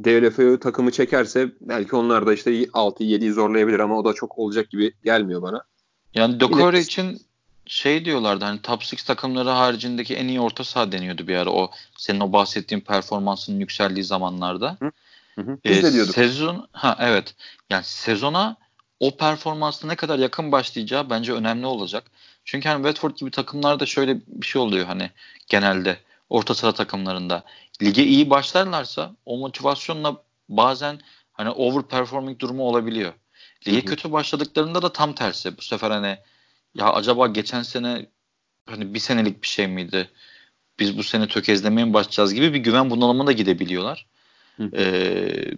[0.03, 4.93] DLFO takımı çekerse belki onlar da işte 6-7'yi zorlayabilir ama o da çok olacak gibi
[5.03, 5.63] gelmiyor bana.
[6.13, 7.21] Yani Dokore için
[7.68, 11.72] şey diyorlardı hani top 6 takımları haricindeki en iyi orta saha deniyordu bir ara o
[11.97, 14.78] senin o bahsettiğin performansının yükseldiği zamanlarda.
[14.80, 14.91] Hı.
[15.36, 15.57] Hı hı.
[15.65, 16.15] Biz ee, de diyorduk.
[16.15, 17.36] Sezon ha evet.
[17.70, 18.55] Yani sezona
[18.99, 22.11] o performansına ne kadar yakın başlayacağı bence önemli olacak.
[22.45, 25.11] Çünkü hani Watford gibi takımlarda şöyle bir şey oluyor hani
[25.47, 25.97] genelde
[26.30, 27.43] orta sıra takımlarında.
[27.82, 30.18] Lige iyi başlarlarsa o motivasyonla
[30.49, 30.99] bazen
[31.34, 33.13] hani overperforming durumu olabiliyor.
[33.68, 33.86] Lige hı hı.
[33.86, 35.57] kötü başladıklarında da tam tersi.
[35.57, 36.18] Bu sefer hani
[36.78, 38.05] ya acaba geçen sene
[38.65, 40.09] hani bir senelik bir şey miydi?
[40.80, 44.07] Biz bu sene tökezlemeye mi başlayacağız gibi bir güven bunalımına da gidebiliyorlar.
[44.73, 45.51] Ee,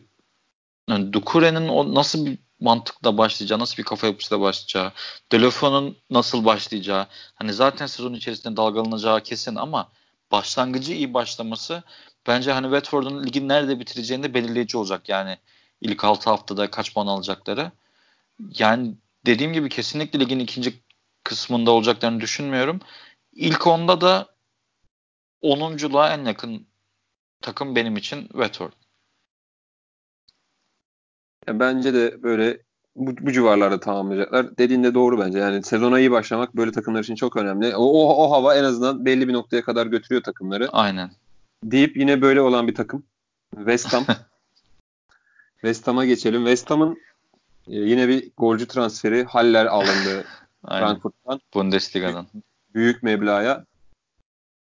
[0.90, 4.92] yani Dukure'nin o nasıl bir mantıkla başlayacağı, nasıl bir kafa yapısıyla başlayacağı,
[5.32, 9.90] Delofon'un nasıl başlayacağı, hani zaten sezon içerisinde dalgalanacağı kesin ama
[10.32, 11.84] başlangıcı iyi başlaması
[12.28, 15.38] bence hani Watford'un ligin nerede bitireceğinde belirleyici olacak yani
[15.82, 17.72] ilk 6 haftada kaç puan alacakları.
[18.60, 18.94] Yani
[19.26, 20.74] dediğim gibi kesinlikle ligin ikinci
[21.30, 22.80] kısmında olacaklarını düşünmüyorum.
[23.34, 24.36] İlk onda da
[25.44, 26.68] 10'unculuğa en yakın
[27.42, 28.72] takım benim için Watford.
[31.48, 32.62] Ya bence de böyle
[32.96, 34.58] bu, bu civarlarda tamamlayacaklar.
[34.58, 35.40] Dediğinde doğru bence.
[35.40, 37.76] Yani sezona iyi başlamak böyle takımlar için çok önemli.
[37.76, 40.70] O, o, o hava en azından belli bir noktaya kadar götürüyor takımları.
[40.70, 41.12] Aynen.
[41.64, 43.04] Deyip yine böyle olan bir takım.
[43.56, 44.06] West Ham.
[45.62, 46.42] West Ham'a geçelim.
[46.42, 46.98] West Ham'ın
[47.68, 50.26] e, yine bir golcü transferi Haller alındı
[50.68, 51.42] Frankfurt'tan.
[51.54, 52.28] Bundesliga'dan.
[52.74, 53.66] Büyük meblağa.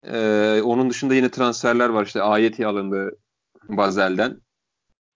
[0.03, 2.05] Ee, onun dışında yine transferler var.
[2.05, 3.17] İşte Ayeti alındı
[3.69, 4.41] Bazel'den.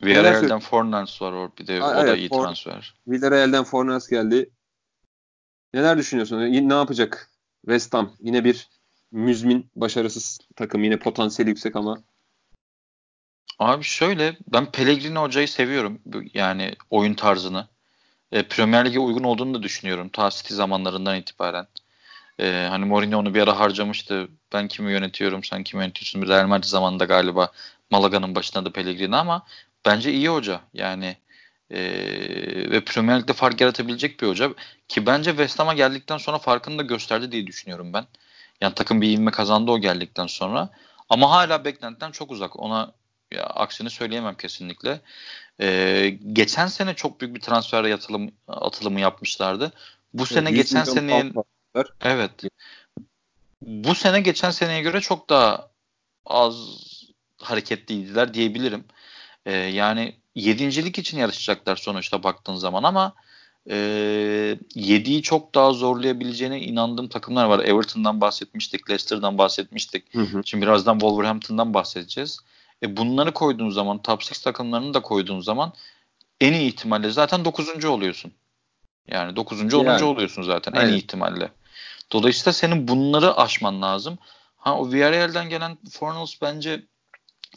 [0.03, 2.95] Villarreal'den Fornals var or bir de Aa, o evet, da iyi For- transfer.
[3.07, 4.49] Villarreal'den Fornals geldi.
[5.73, 6.39] Neler düşünüyorsun?
[6.39, 7.29] Ne yapacak
[7.61, 8.15] West Ham?
[8.19, 8.69] Yine bir
[9.11, 10.84] müzmin, başarısız takım.
[10.84, 12.03] Yine potansiyeli yüksek ama.
[13.59, 16.01] Abi şöyle ben Pellegrini hocayı seviyorum.
[16.34, 17.67] Yani oyun tarzını.
[18.32, 20.09] E, Premier Lig'e uygun olduğunu da düşünüyorum.
[20.09, 21.67] Ta City zamanlarından itibaren.
[22.39, 24.27] E, hani Mourinho onu bir ara harcamıştı.
[24.53, 26.21] Ben kimi yönetiyorum, sen kimi yönetiyorsun?
[26.21, 27.51] Bir Real Madrid zamanında galiba
[27.91, 29.45] Malaga'nın başında da Pellegrini ama
[29.86, 30.61] bence iyi hoca.
[30.73, 31.17] Yani
[31.71, 31.79] e,
[32.71, 34.53] ve Premier Lig'de fark yaratabilecek bir hoca.
[34.88, 38.05] Ki bence West Ham'a geldikten sonra farkını da gösterdi diye düşünüyorum ben.
[38.61, 40.69] Yani takım bir ivme kazandı o geldikten sonra.
[41.09, 42.59] Ama hala beklentiden çok uzak.
[42.59, 42.91] Ona
[43.32, 45.01] ya, aksini söyleyemem kesinlikle.
[45.62, 49.71] Ee, geçen sene çok büyük bir transfer yatılım, atılımı yapmışlardı.
[50.13, 51.32] Bu sene geçen seneye
[52.01, 52.32] evet.
[53.62, 55.70] Bu sene geçen seneye göre çok daha
[56.25, 56.55] az
[57.37, 58.83] hareketliydiler diyebilirim.
[59.45, 63.13] E, yani yedincilik için yarışacaklar sonuçta baktığın zaman ama
[63.70, 63.78] e,
[64.75, 67.59] yediği çok daha zorlayabileceğine inandığım takımlar var.
[67.59, 70.16] Everton'dan bahsetmiştik, Leicester'dan bahsetmiştik.
[70.16, 70.41] Hı hı.
[70.45, 72.39] Şimdi birazdan Wolverhampton'dan bahsedeceğiz.
[72.83, 75.74] E, bunları koyduğun zaman, top 6 takımlarını da koyduğun zaman
[76.41, 77.86] en iyi ihtimalle zaten 9.
[77.86, 78.33] oluyorsun.
[79.08, 79.74] Yani 9.
[79.74, 79.86] 10.
[79.86, 80.03] Yani.
[80.03, 80.87] oluyorsun zaten Aynen.
[80.87, 81.51] en iyi ihtimalle.
[82.12, 84.17] Dolayısıyla senin bunları aşman lazım.
[84.58, 86.86] Ha o Villarreal'den gelen Fornals bence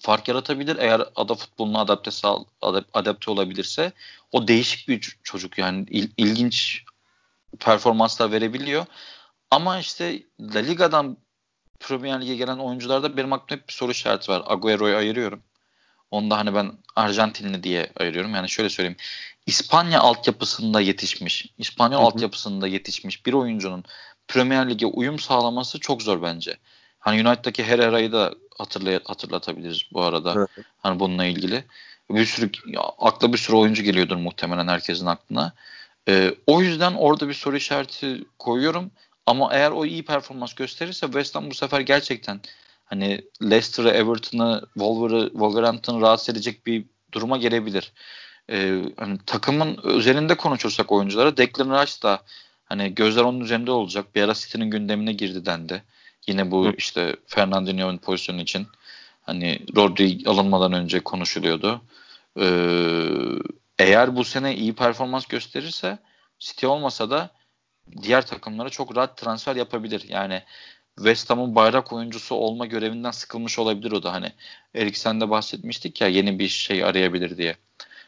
[0.01, 2.37] fark yaratabilir eğer ada futboluna adapte sağ,
[2.95, 3.93] adapte olabilirse.
[4.33, 6.85] O değişik bir çocuk yani il, ilginç
[7.59, 8.87] performanslar verebiliyor.
[9.51, 11.17] Ama işte La Liga'dan
[11.81, 14.43] Premier Lig'e gelen oyuncularda benim aklımda hep bir soru işareti var.
[14.47, 15.43] Agüero'yu ayırıyorum.
[16.11, 18.35] Onu da hani ben Arjantinli diye ayırıyorum.
[18.35, 18.97] Yani şöyle söyleyeyim.
[19.47, 22.07] İspanya altyapısında yetişmiş, İspanyol hı hı.
[22.07, 23.85] altyapısında yetişmiş bir oyuncunun
[24.29, 26.57] Premier Lig'e uyum sağlaması çok zor bence.
[26.99, 30.35] Hani United'daki Herrera'yı da hatırlay hatırlatabiliriz bu arada.
[30.37, 30.67] Evet.
[30.83, 31.65] Hani bununla ilgili.
[32.11, 32.51] Bir sürü
[32.99, 35.53] akla bir sürü oyuncu geliyordur muhtemelen herkesin aklına.
[36.09, 38.91] Ee, o yüzden orada bir soru işareti koyuyorum.
[39.27, 42.41] Ama eğer o iyi performans gösterirse West Ham bu sefer gerçekten
[42.85, 44.63] hani Leicester'ı, Everton'ı,
[45.33, 47.93] Wolverhampton'ı rahatsız edecek bir duruma gelebilir.
[48.51, 52.23] Ee, hani takımın üzerinde konuşursak oyunculara Declan Rice da
[52.65, 54.15] hani gözler onun üzerinde olacak.
[54.15, 55.83] Bir ara City'nin gündemine girdi dendi.
[56.27, 56.75] Yine bu Hı.
[56.79, 58.67] işte Fernandinho'nun pozisyonu için
[59.23, 61.83] hani Rodri alınmadan önce konuşuluyordu.
[62.41, 63.09] Ee,
[63.79, 65.99] eğer bu sene iyi performans gösterirse
[66.39, 67.31] City olmasa da
[68.03, 70.05] diğer takımlara çok rahat transfer yapabilir.
[70.09, 70.43] Yani
[70.97, 74.13] West Ham'ın bayrak oyuncusu olma görevinden sıkılmış olabilir o da.
[74.13, 74.33] Hani
[74.75, 77.57] Eriksen'de bahsetmiştik ya yeni bir şey arayabilir diye.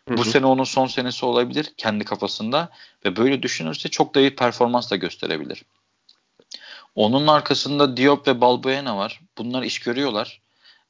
[0.09, 0.17] Hı-hı.
[0.17, 2.71] Bu sene onun son senesi olabilir kendi kafasında
[3.05, 5.65] ve böyle düşünürse çok da iyi performans da gösterebilir.
[6.95, 9.21] Onun arkasında Diop ve Balbuena var.
[9.39, 10.41] Bunlar iş görüyorlar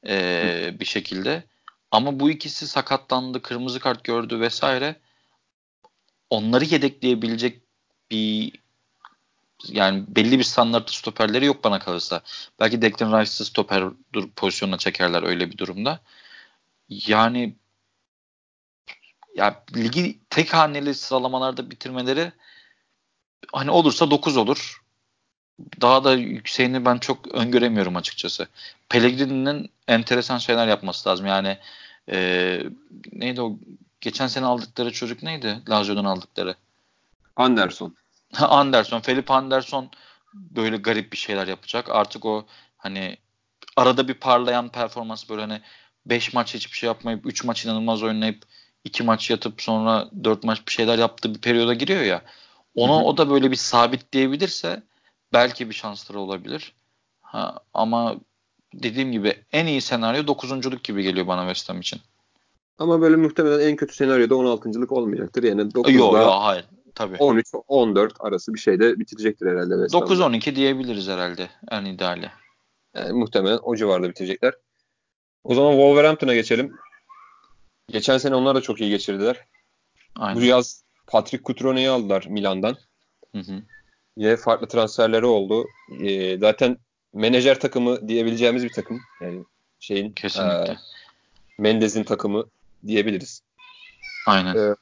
[0.07, 1.45] ee, bir şekilde.
[1.91, 4.97] Ama bu ikisi sakatlandı, kırmızı kart gördü vesaire.
[6.31, 7.63] Onları yedekleyebilecek
[8.11, 8.53] bir
[9.69, 12.21] yani belli bir standartlı stoperleri yok bana kalırsa.
[12.61, 13.85] Belki Declan Rice'ı stoper
[14.37, 16.01] pozisyonuna çekerler öyle bir durumda.
[16.89, 17.57] Yani
[19.35, 22.33] ya ligi tek haneli sıralamalarda bitirmeleri
[23.53, 24.83] hani olursa 9 olur.
[25.81, 28.49] Daha da yükseğini ben çok öngöremiyorum açıkçası.
[28.89, 31.27] Pellegrini'nin enteresan şeyler yapması lazım.
[31.27, 31.59] Yani
[32.11, 32.61] e,
[33.13, 33.59] neydi o
[34.01, 35.61] geçen sene aldıkları çocuk neydi?
[35.69, 36.55] Lazio'dan aldıkları.
[37.37, 37.97] Anderson.
[38.49, 39.91] Anderson, Felipe Anderson
[40.35, 41.91] böyle garip bir şeyler yapacak.
[41.91, 42.47] Artık o
[42.77, 43.17] hani
[43.77, 45.61] arada bir parlayan performans böyle hani
[46.07, 48.43] 5 maç hiçbir şey yapmayıp 3 maç inanılmaz oynayıp
[48.85, 52.23] 2 maç yatıp sonra 4 maç bir şeyler yaptığı bir periyoda giriyor ya.
[52.75, 53.05] Onu hı hı.
[53.05, 54.83] o da böyle bir sabitleyebilirse
[55.33, 56.73] belki bir şansları olabilir.
[57.21, 58.17] Ha, ama
[58.75, 62.01] dediğim gibi en iyi senaryo dokuzunculuk gibi geliyor bana West Ham için.
[62.79, 65.43] Ama böyle muhtemelen en kötü senaryoda 16.lık olmayacaktır.
[65.43, 66.65] Yani 9'da Yok yok hayır.
[66.97, 67.17] Tabii.
[67.17, 69.75] 13-14 arası bir şeyde bitirecektir herhalde.
[69.75, 72.31] 9-12 diyebiliriz herhalde en ideali.
[72.95, 74.55] Yani muhtemelen o civarda bitirecekler.
[75.45, 76.77] O zaman Wolverhampton'a geçelim.
[77.89, 79.45] Geçen sene onlar da çok iyi geçirdiler.
[80.17, 80.41] Aynen.
[80.41, 82.77] Bu yaz Patrick Cutrone'yi aldılar Milan'dan.
[83.33, 83.63] Hı hı.
[84.19, 85.67] Ve farklı transferleri oldu.
[86.01, 86.79] Ee, zaten
[87.15, 89.01] menajer takımı diyebileceğimiz bir takım.
[89.21, 89.45] Yani
[89.81, 90.73] şeyin Kesinlikle.
[90.73, 90.77] E,
[91.59, 92.45] Mendez'in takımı
[92.87, 93.43] diyebiliriz.
[94.27, 94.57] Aynen.
[94.57, 94.75] Ee,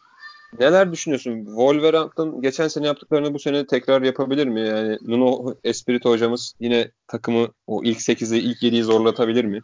[0.61, 1.45] neler düşünüyorsun?
[1.45, 4.61] Wolverhampton geçen sene yaptıklarını bu sene tekrar yapabilir mi?
[4.61, 9.63] Yani Nuno Espirito hocamız yine takımı o ilk 8'i, ilk 7'yi zorlatabilir mi?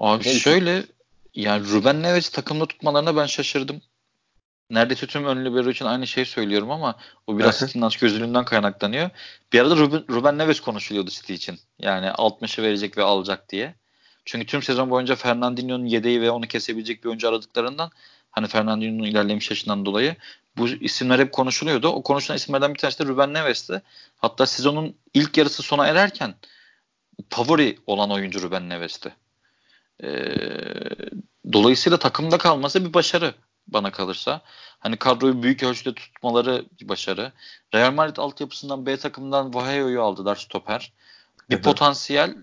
[0.00, 0.84] Abi ne şöyle
[1.34, 3.82] yani Ruben Neves takımda tutmalarına ben şaşırdım.
[4.70, 6.96] Neredeyse tüm ön libero için aynı şeyi söylüyorum ama
[7.26, 9.10] o biraz City'nin aç gözlülüğünden kaynaklanıyor.
[9.52, 11.58] Bir arada Ruben, Ruben Neves konuşuluyordu City için.
[11.78, 13.74] Yani 60'ı verecek ve alacak diye.
[14.24, 17.90] Çünkü tüm sezon boyunca Fernandinho'nun yedeği ve onu kesebilecek bir oyuncu aradıklarından
[18.36, 20.16] hani Fernandinho'nun ilerlemiş yaşından dolayı
[20.56, 21.88] bu isimler hep konuşuluyordu.
[21.88, 23.82] O konuşulan isimlerden bir tanesi de Ruben Neves'ti.
[24.16, 26.34] Hatta sezonun ilk yarısı sona ererken
[27.30, 29.14] favori olan oyuncu Ruben Neves'ti.
[30.02, 30.34] Ee,
[31.52, 33.34] dolayısıyla takımda kalması bir başarı
[33.68, 34.40] bana kalırsa.
[34.78, 37.32] Hani kadroyu büyük ölçüde tutmaları bir başarı.
[37.74, 40.92] Real Madrid altyapısından B takımdan Vaheyo'yu aldılar stoper.
[41.50, 42.36] Bir potansiyel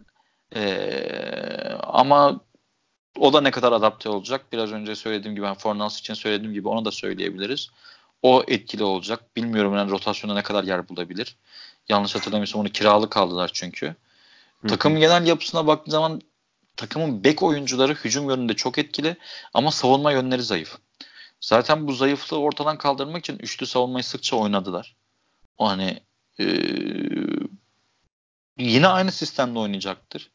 [0.56, 2.42] ee, ama
[3.18, 4.46] o da ne kadar adapte olacak?
[4.52, 7.70] Biraz önce söylediğim gibi, yani Fornals için söylediğim gibi onu da söyleyebiliriz.
[8.22, 9.36] O etkili olacak.
[9.36, 11.36] Bilmiyorum yani rotasyona ne kadar yer bulabilir.
[11.90, 13.96] Yanlış hatırlamıyorsam onu kiralık aldılar çünkü.
[14.68, 16.22] Takım genel yapısına baktığın zaman
[16.76, 19.18] takımın bek oyuncuları hücum yönünde çok etkili
[19.54, 20.78] ama savunma yönleri zayıf.
[21.42, 24.96] Zaten bu zayıflığı ortadan kaldırmak için üçlü savunmayı sıkça oynadılar.
[25.58, 26.00] O hani
[26.40, 26.46] e,
[28.58, 30.32] yine aynı sistemde oynayacaktır.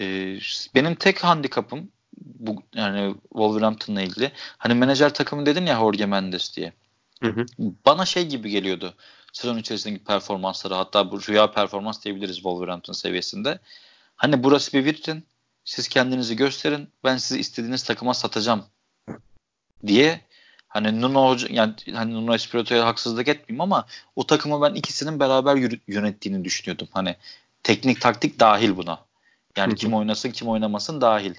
[0.00, 0.38] E,
[0.74, 4.32] benim tek handikapım bu yani Wolverhampton'la ilgili.
[4.58, 6.72] Hani menajer takımı dedin ya Jorge Mendes diye.
[7.22, 7.46] Hı hı.
[7.58, 8.94] Bana şey gibi geliyordu.
[9.32, 13.58] Sezon içerisindeki performansları hatta bu rüya performans diyebiliriz Wolverhampton seviyesinde.
[14.16, 15.24] Hani burası bir vitrin.
[15.64, 16.88] Siz kendinizi gösterin.
[17.04, 18.64] Ben sizi istediğiniz takıma satacağım
[19.86, 20.20] diye
[20.68, 26.44] hani Nuno yani hani Nuno Espirito'ya haksızlık etmeyeyim ama o takımı ben ikisinin beraber yönettiğini
[26.44, 26.88] düşünüyordum.
[26.92, 27.16] Hani
[27.62, 29.04] teknik taktik dahil buna.
[29.56, 29.76] Yani Hı-hı.
[29.76, 31.34] kim oynasın kim oynamasın dahil.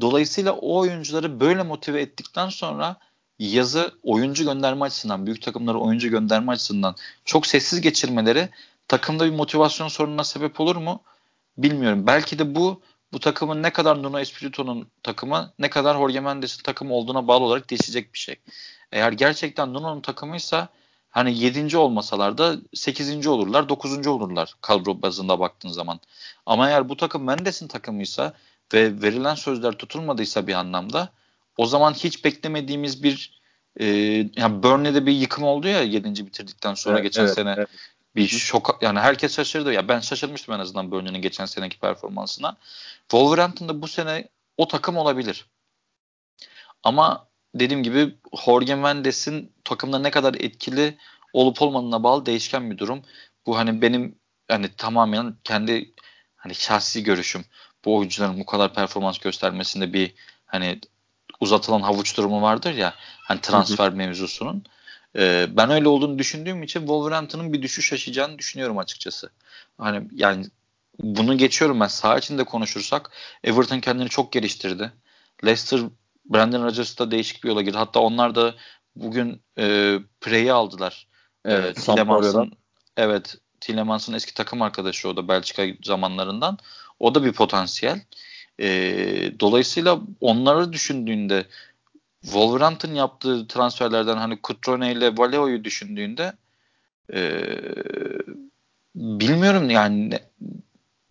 [0.00, 2.96] Dolayısıyla o oyuncuları böyle motive ettikten sonra
[3.38, 8.48] yazı oyuncu gönderme açısından, büyük takımları oyuncu gönderme açısından çok sessiz geçirmeleri
[8.88, 11.02] takımda bir motivasyon sorununa sebep olur mu?
[11.58, 12.06] Bilmiyorum.
[12.06, 12.82] Belki de bu
[13.12, 17.70] bu takımın ne kadar Nuno Espirito'nun takımı ne kadar Jorge Mendes'in takımı olduğuna bağlı olarak
[17.70, 18.36] değişecek bir şey.
[18.92, 20.68] Eğer gerçekten Nuno'nun takımıysa
[21.14, 21.76] hani 7.
[21.76, 23.26] olmasalar da 8.
[23.26, 24.06] olurlar, 9.
[24.06, 26.00] olurlar kadro bazında baktığın zaman.
[26.46, 28.32] Ama eğer bu takım Mendes'in takımıysa
[28.74, 31.08] ve verilen sözler tutulmadıysa bir anlamda
[31.56, 33.40] o zaman hiç beklemediğimiz bir
[33.80, 33.86] e,
[34.36, 36.26] yani Burnley'de bir yıkım oldu ya 7.
[36.26, 37.68] bitirdikten sonra evet, geçen evet, sene evet.
[38.16, 42.56] bir şok yani herkes şaşırdı ya ben şaşırmıştım en azından Burnley'nin geçen seneki performansına.
[43.00, 45.46] Wolverhampton'da bu sene o takım olabilir.
[46.82, 48.14] Ama dediğim gibi
[48.44, 50.98] Jorge Mendes'in takımda ne kadar etkili
[51.32, 53.02] olup olmadığına bağlı değişken bir durum.
[53.46, 54.18] Bu hani benim
[54.48, 55.94] hani tamamen kendi
[56.36, 57.44] hani şahsi görüşüm.
[57.84, 60.14] Bu oyuncuların bu kadar performans göstermesinde bir
[60.46, 60.80] hani
[61.40, 63.96] uzatılan havuç durumu vardır ya hani transfer hı hı.
[63.96, 64.64] mevzusunun.
[65.16, 69.30] Ee, ben öyle olduğunu düşündüğüm için Wolverhampton'ın bir düşüş yaşayacağını düşünüyorum açıkçası.
[69.78, 70.46] Hani yani
[70.98, 71.86] bunu geçiyorum ben.
[71.86, 73.10] Sağ içinde konuşursak
[73.44, 74.92] Everton kendini çok geliştirdi.
[75.44, 75.80] Leicester
[76.24, 77.76] Brandon Rodgers'da değişik bir yola girdi.
[77.76, 78.54] Hatta onlar da
[78.96, 81.08] bugün e, Prey'i aldılar.
[81.44, 82.52] Evet, e, Tillemans'ın
[82.96, 86.58] evet Tillemans'ın eski takım arkadaşı o da Belçika zamanlarından.
[87.00, 88.00] O da bir potansiyel.
[88.60, 88.68] E,
[89.40, 91.46] dolayısıyla onları düşündüğünde
[92.22, 96.32] Wolverhampton yaptığı transferlerden hani Cutrone ile Valeo'yu düşündüğünde
[97.12, 97.42] e,
[98.94, 100.18] bilmiyorum yani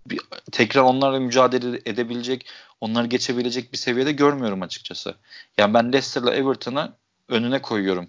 [0.05, 0.19] bir,
[0.51, 2.45] tekrar onlarla mücadele edebilecek,
[2.81, 5.15] onları geçebilecek bir seviyede görmüyorum açıkçası.
[5.57, 6.93] Yani ben Leicester'la Everton'ı
[7.27, 8.07] önüne koyuyorum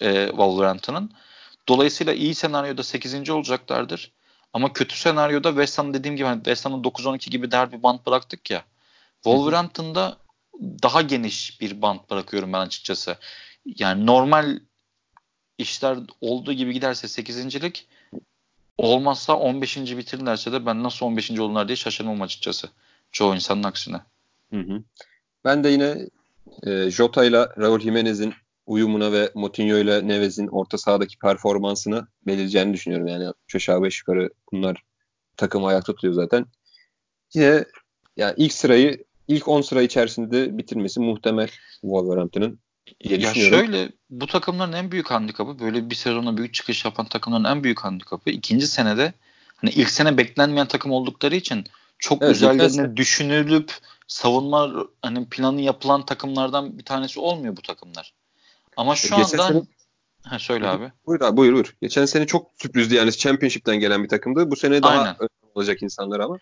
[0.00, 1.12] e, Wolverhampton'ın.
[1.68, 3.30] Dolayısıyla iyi senaryoda 8.
[3.30, 4.12] olacaklardır.
[4.52, 8.06] Ama kötü senaryoda West Ham dediğim gibi hani West Ham'ın 9-12 gibi der bir bant
[8.06, 8.64] bıraktık ya.
[9.14, 10.16] Wolverhampton'da
[10.60, 13.16] daha geniş bir bant bırakıyorum ben açıkçası.
[13.66, 14.58] Yani normal
[15.58, 17.86] işler olduğu gibi giderse 8.lik
[18.78, 19.76] olmazsa 15.
[19.76, 21.30] bitirirlerse de ben nasıl 15.
[21.30, 22.68] olurlar diye şaşırmam açıkçası.
[23.12, 24.00] Çoğu insanın aksine.
[24.50, 24.82] Hı hı.
[25.44, 26.08] Ben de yine
[26.62, 28.34] e, Jota ile Raul Jimenez'in
[28.66, 33.06] uyumuna ve Moutinho ile Neves'in orta sahadaki performansını belirleyeceğini düşünüyorum.
[33.06, 34.82] Yani aşağı beş yukarı bunlar
[35.36, 36.46] takım ayakta tutuyor zaten.
[37.34, 37.64] Yine
[38.16, 41.50] yani ilk sırayı ilk 10 sıra içerisinde bitirmesi muhtemel
[41.80, 42.58] Wolverhampton'ın
[43.04, 47.64] ya şöyle bu takımların en büyük handikapı böyle bir sezona büyük çıkış yapan takımların en
[47.64, 49.12] büyük handikapı ikinci senede
[49.56, 51.64] hani ilk sene beklenmeyen takım oldukları için
[51.98, 53.72] çok evet, üzerlerine düşünülüp
[54.06, 54.72] savunma
[55.02, 58.14] hani planı yapılan takımlardan bir tanesi olmuyor bu takımlar.
[58.76, 59.62] Ama şu Geçen anda sene...
[60.22, 60.92] ha, söyle abi.
[61.06, 61.76] Buyur abi buyur buyur.
[61.82, 64.50] Geçen sene çok sürprizdi yani Championship'ten gelen bir takımdı.
[64.50, 65.16] Bu sene daha Aynen.
[65.54, 66.38] olacak insanlar ama.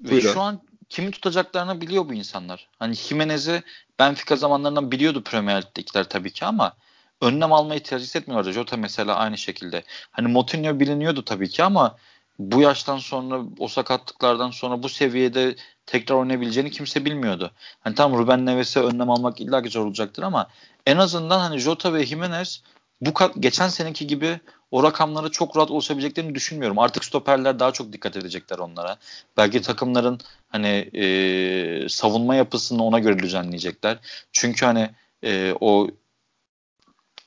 [0.00, 0.40] Ve buyur şu abi.
[0.40, 0.60] an
[0.90, 2.68] kimi tutacaklarını biliyor bu insanlar.
[2.78, 3.62] Hani Jimenez'i
[3.98, 6.72] Benfica zamanlarından biliyordu Premier Lig'dekiler tabii ki ama
[7.20, 8.52] önlem almayı tercih etmiyorlardı.
[8.52, 9.84] Jota mesela aynı şekilde.
[10.10, 11.96] Hani Moutinho biliniyordu tabii ki ama
[12.38, 15.56] bu yaştan sonra o sakatlıklardan sonra bu seviyede
[15.86, 17.50] tekrar oynayabileceğini kimse bilmiyordu.
[17.80, 20.46] Hani tam Ruben Neves'e önlem almak illa ki zor olacaktır ama
[20.86, 22.62] en azından hani Jota ve Jimenez
[23.00, 24.40] bu geçen seneki gibi
[24.70, 26.78] o rakamlara çok rahat ulaşabileceklerini düşünmüyorum.
[26.78, 28.96] Artık stoperler daha çok dikkat edecekler onlara.
[29.36, 33.98] Belki takımların hani e, savunma yapısını ona göre düzenleyecekler.
[34.32, 34.90] Çünkü hani
[35.22, 35.88] e, o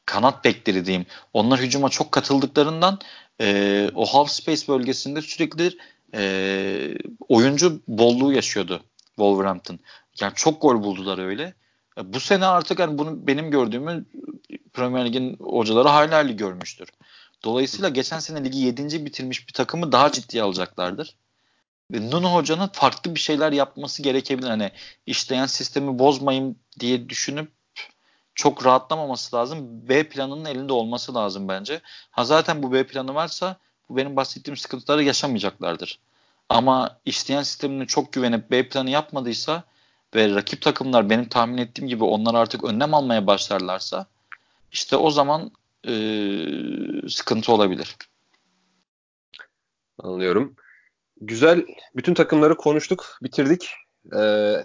[0.06, 1.06] kanat bekleri diyeyim.
[1.34, 3.00] Onlar hücuma çok katıldıklarından
[3.41, 5.78] e, o half space bölgesinde sürekli
[6.16, 6.98] e,
[7.30, 9.80] oyuncu bolluğu yaşıyordu Wolverhampton.
[10.22, 11.54] Yani çok gol buldular öyle.
[11.98, 14.06] E, bu sene artık hani bunu benim gördüğümü
[14.74, 16.90] Premier Lig'in hocaları hayli hayli görmüştür.
[17.44, 19.06] Dolayısıyla geçen sene ligi 7.
[19.06, 21.15] bitirmiş bir takımı daha ciddiye alacaklardır.
[21.91, 24.48] Ve Nuno Hoca'nın farklı bir şeyler yapması gerekebilir.
[24.48, 24.72] Hani
[25.06, 27.52] işleyen sistemi bozmayayım diye düşünüp
[28.36, 29.90] çok rahatlamaması lazım.
[29.90, 31.82] B planının elinde olması lazım bence.
[32.11, 33.57] Ha zaten bu B planı varsa
[33.90, 35.99] bu benim bahsettiğim sıkıntıları yaşamayacaklardır.
[36.49, 39.64] Ama işleyen sistemine çok güvenip B planı yapmadıysa
[40.15, 44.06] ve rakip takımlar benim tahmin ettiğim gibi onlar artık önlem almaya başlarlarsa
[44.72, 45.52] işte o zaman
[45.88, 45.94] e,
[47.10, 47.95] sıkıntı olabilir.
[49.99, 50.56] Anlıyorum.
[51.22, 51.65] Güzel.
[51.95, 53.69] Bütün takımları konuştuk, bitirdik.
[54.18, 54.56] Ee,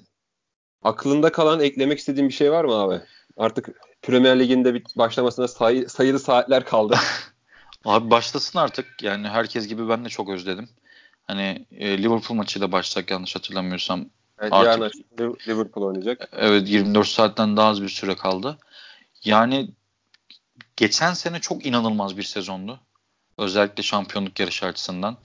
[0.83, 3.01] aklında kalan eklemek istediğin bir şey var mı abi?
[3.37, 3.69] Artık
[4.03, 6.99] Premier Lig'in başlamasına say, sayılı saatler kaldı.
[7.85, 9.03] abi başlasın artık.
[9.03, 10.69] Yani herkes gibi ben de çok özledim.
[11.25, 14.11] Hani e, Liverpool maçıyla başlayacak yanlış hatırlamıyorsam.
[14.41, 16.29] Evet, artık, yarın Liverpool oynayacak.
[16.33, 18.59] Evet 24 saatten daha az bir süre kaldı.
[19.25, 19.71] Yani
[20.77, 22.81] geçen sene çok inanılmaz bir sezondu.
[23.39, 25.17] Özellikle şampiyonluk yarışı açısından.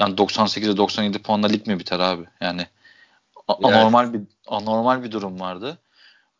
[0.00, 2.24] Yani 98'e 97 puanla lig mi biter abi?
[2.40, 2.66] Yani
[3.48, 5.78] anormal bir anormal bir durum vardı.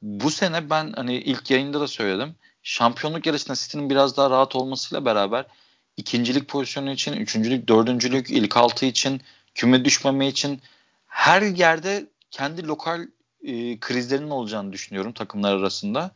[0.03, 2.35] Bu sene ben hani ilk yayında da söyledim.
[2.63, 5.47] Şampiyonluk yarışında City'nin biraz daha rahat olmasıyla beraber
[5.97, 9.21] ikincilik pozisyonu için, üçüncülük, dördüncülük, ilk altı için,
[9.55, 10.61] küme düşmeme için
[11.07, 13.07] her yerde kendi lokal
[13.43, 16.11] e, krizlerinin olacağını düşünüyorum takımlar arasında.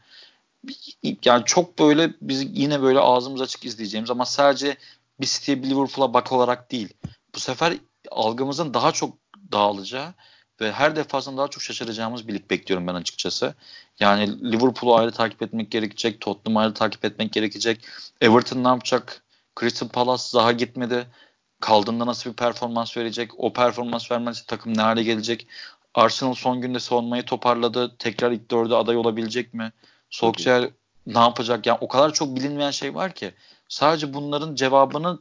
[1.24, 4.76] yani çok böyle biz yine böyle ağzımız açık izleyeceğimiz ama sadece
[5.20, 6.94] bir bir Liverpool'a bak olarak değil.
[7.34, 7.76] Bu sefer
[8.10, 9.18] algımızın daha çok
[9.52, 10.14] dağılacağı
[10.60, 13.54] ve her defasında daha çok şaşıracağımız bir lig bekliyorum ben açıkçası.
[14.00, 17.84] Yani Liverpool'u ayrı takip etmek gerekecek, Tottenham'ı ayrı takip etmek gerekecek.
[18.20, 19.22] Everton ne yapacak?
[19.60, 21.06] Crystal Palace daha gitmedi.
[21.60, 23.30] Kaldığında nasıl bir performans verecek?
[23.40, 25.46] O performans vermezse takım ne hale gelecek?
[25.96, 27.96] Arsenal son günde savunmayı toparladı.
[27.98, 29.72] Tekrar ilk dörde aday olabilecek mi?
[30.10, 30.70] Solskjaer
[31.06, 31.66] ne yapacak?
[31.66, 33.34] Yani o kadar çok bilinmeyen şey var ki.
[33.68, 35.18] Sadece bunların cevabını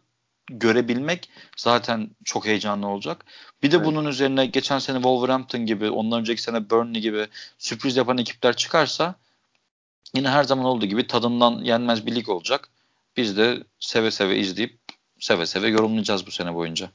[0.47, 3.25] görebilmek zaten çok heyecanlı olacak.
[3.63, 3.85] Bir de evet.
[3.85, 7.27] bunun üzerine geçen sene Wolverhampton gibi, ondan önceki sene Burnley gibi
[7.57, 9.15] sürpriz yapan ekipler çıkarsa
[10.15, 12.69] yine her zaman olduğu gibi tadından yenmez bir lig olacak.
[13.17, 14.79] Biz de seve seve izleyip
[15.19, 16.89] seve seve yorumlayacağız bu sene boyunca.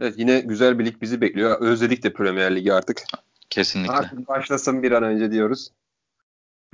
[0.00, 1.60] Evet yine güzel bir lig bizi bekliyor.
[1.60, 3.02] Özledik de Premier Ligi artık.
[3.50, 3.92] Kesinlikle.
[3.92, 5.70] Artık başlasın bir an önce diyoruz.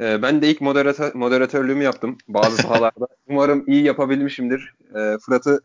[0.01, 3.09] Ee, ben de ilk moderatör, moderatörlüğümü yaptım bazı sahalarda.
[3.29, 4.75] Umarım iyi yapabilmişimdir.
[4.95, 5.61] Ee, Fırat'ı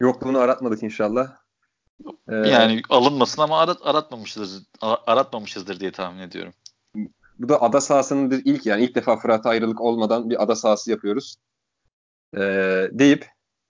[0.00, 1.36] yokluğunu aratmadık inşallah.
[2.28, 6.52] Ee, yani alınmasın ama arat, aratmamışızdır, aratmamışızdır diye tahmin ediyorum.
[7.38, 11.36] Bu da ada sahasının ilk yani ilk defa Fırat ayrılık olmadan bir ada sahası yapıyoruz.
[12.36, 13.26] Ee, deyip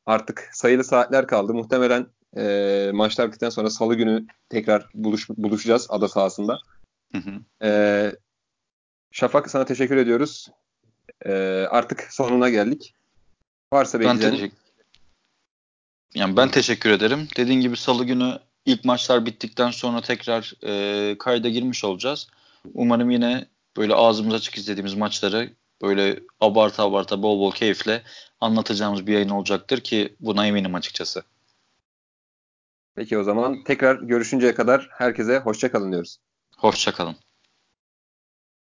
[0.06, 1.54] artık sayılı saatler kaldı.
[1.54, 2.06] Muhtemelen
[2.36, 6.58] e, maçlar bittikten sonra salı günü tekrar buluş, buluşacağız ada sahasında.
[7.12, 7.66] Hı hı.
[7.66, 8.12] E,
[9.12, 10.48] Şafak sana teşekkür ediyoruz.
[11.26, 11.32] E,
[11.70, 12.94] artık sonuna geldik.
[13.72, 14.58] Varsa ben teşekkür
[16.14, 17.28] yani ben teşekkür ederim.
[17.36, 22.28] Dediğin gibi salı günü ilk maçlar bittikten sonra tekrar e, kayda girmiş olacağız.
[22.74, 23.46] Umarım yine
[23.76, 25.50] böyle ağzımız açık izlediğimiz maçları
[25.82, 28.02] böyle abarta abarta bol bol keyifle
[28.40, 31.22] anlatacağımız bir yayın olacaktır ki buna eminim açıkçası.
[32.98, 36.18] Peki o zaman tekrar görüşünceye kadar herkese hoşçakalın diyoruz.
[36.56, 37.16] Hoşçakalın.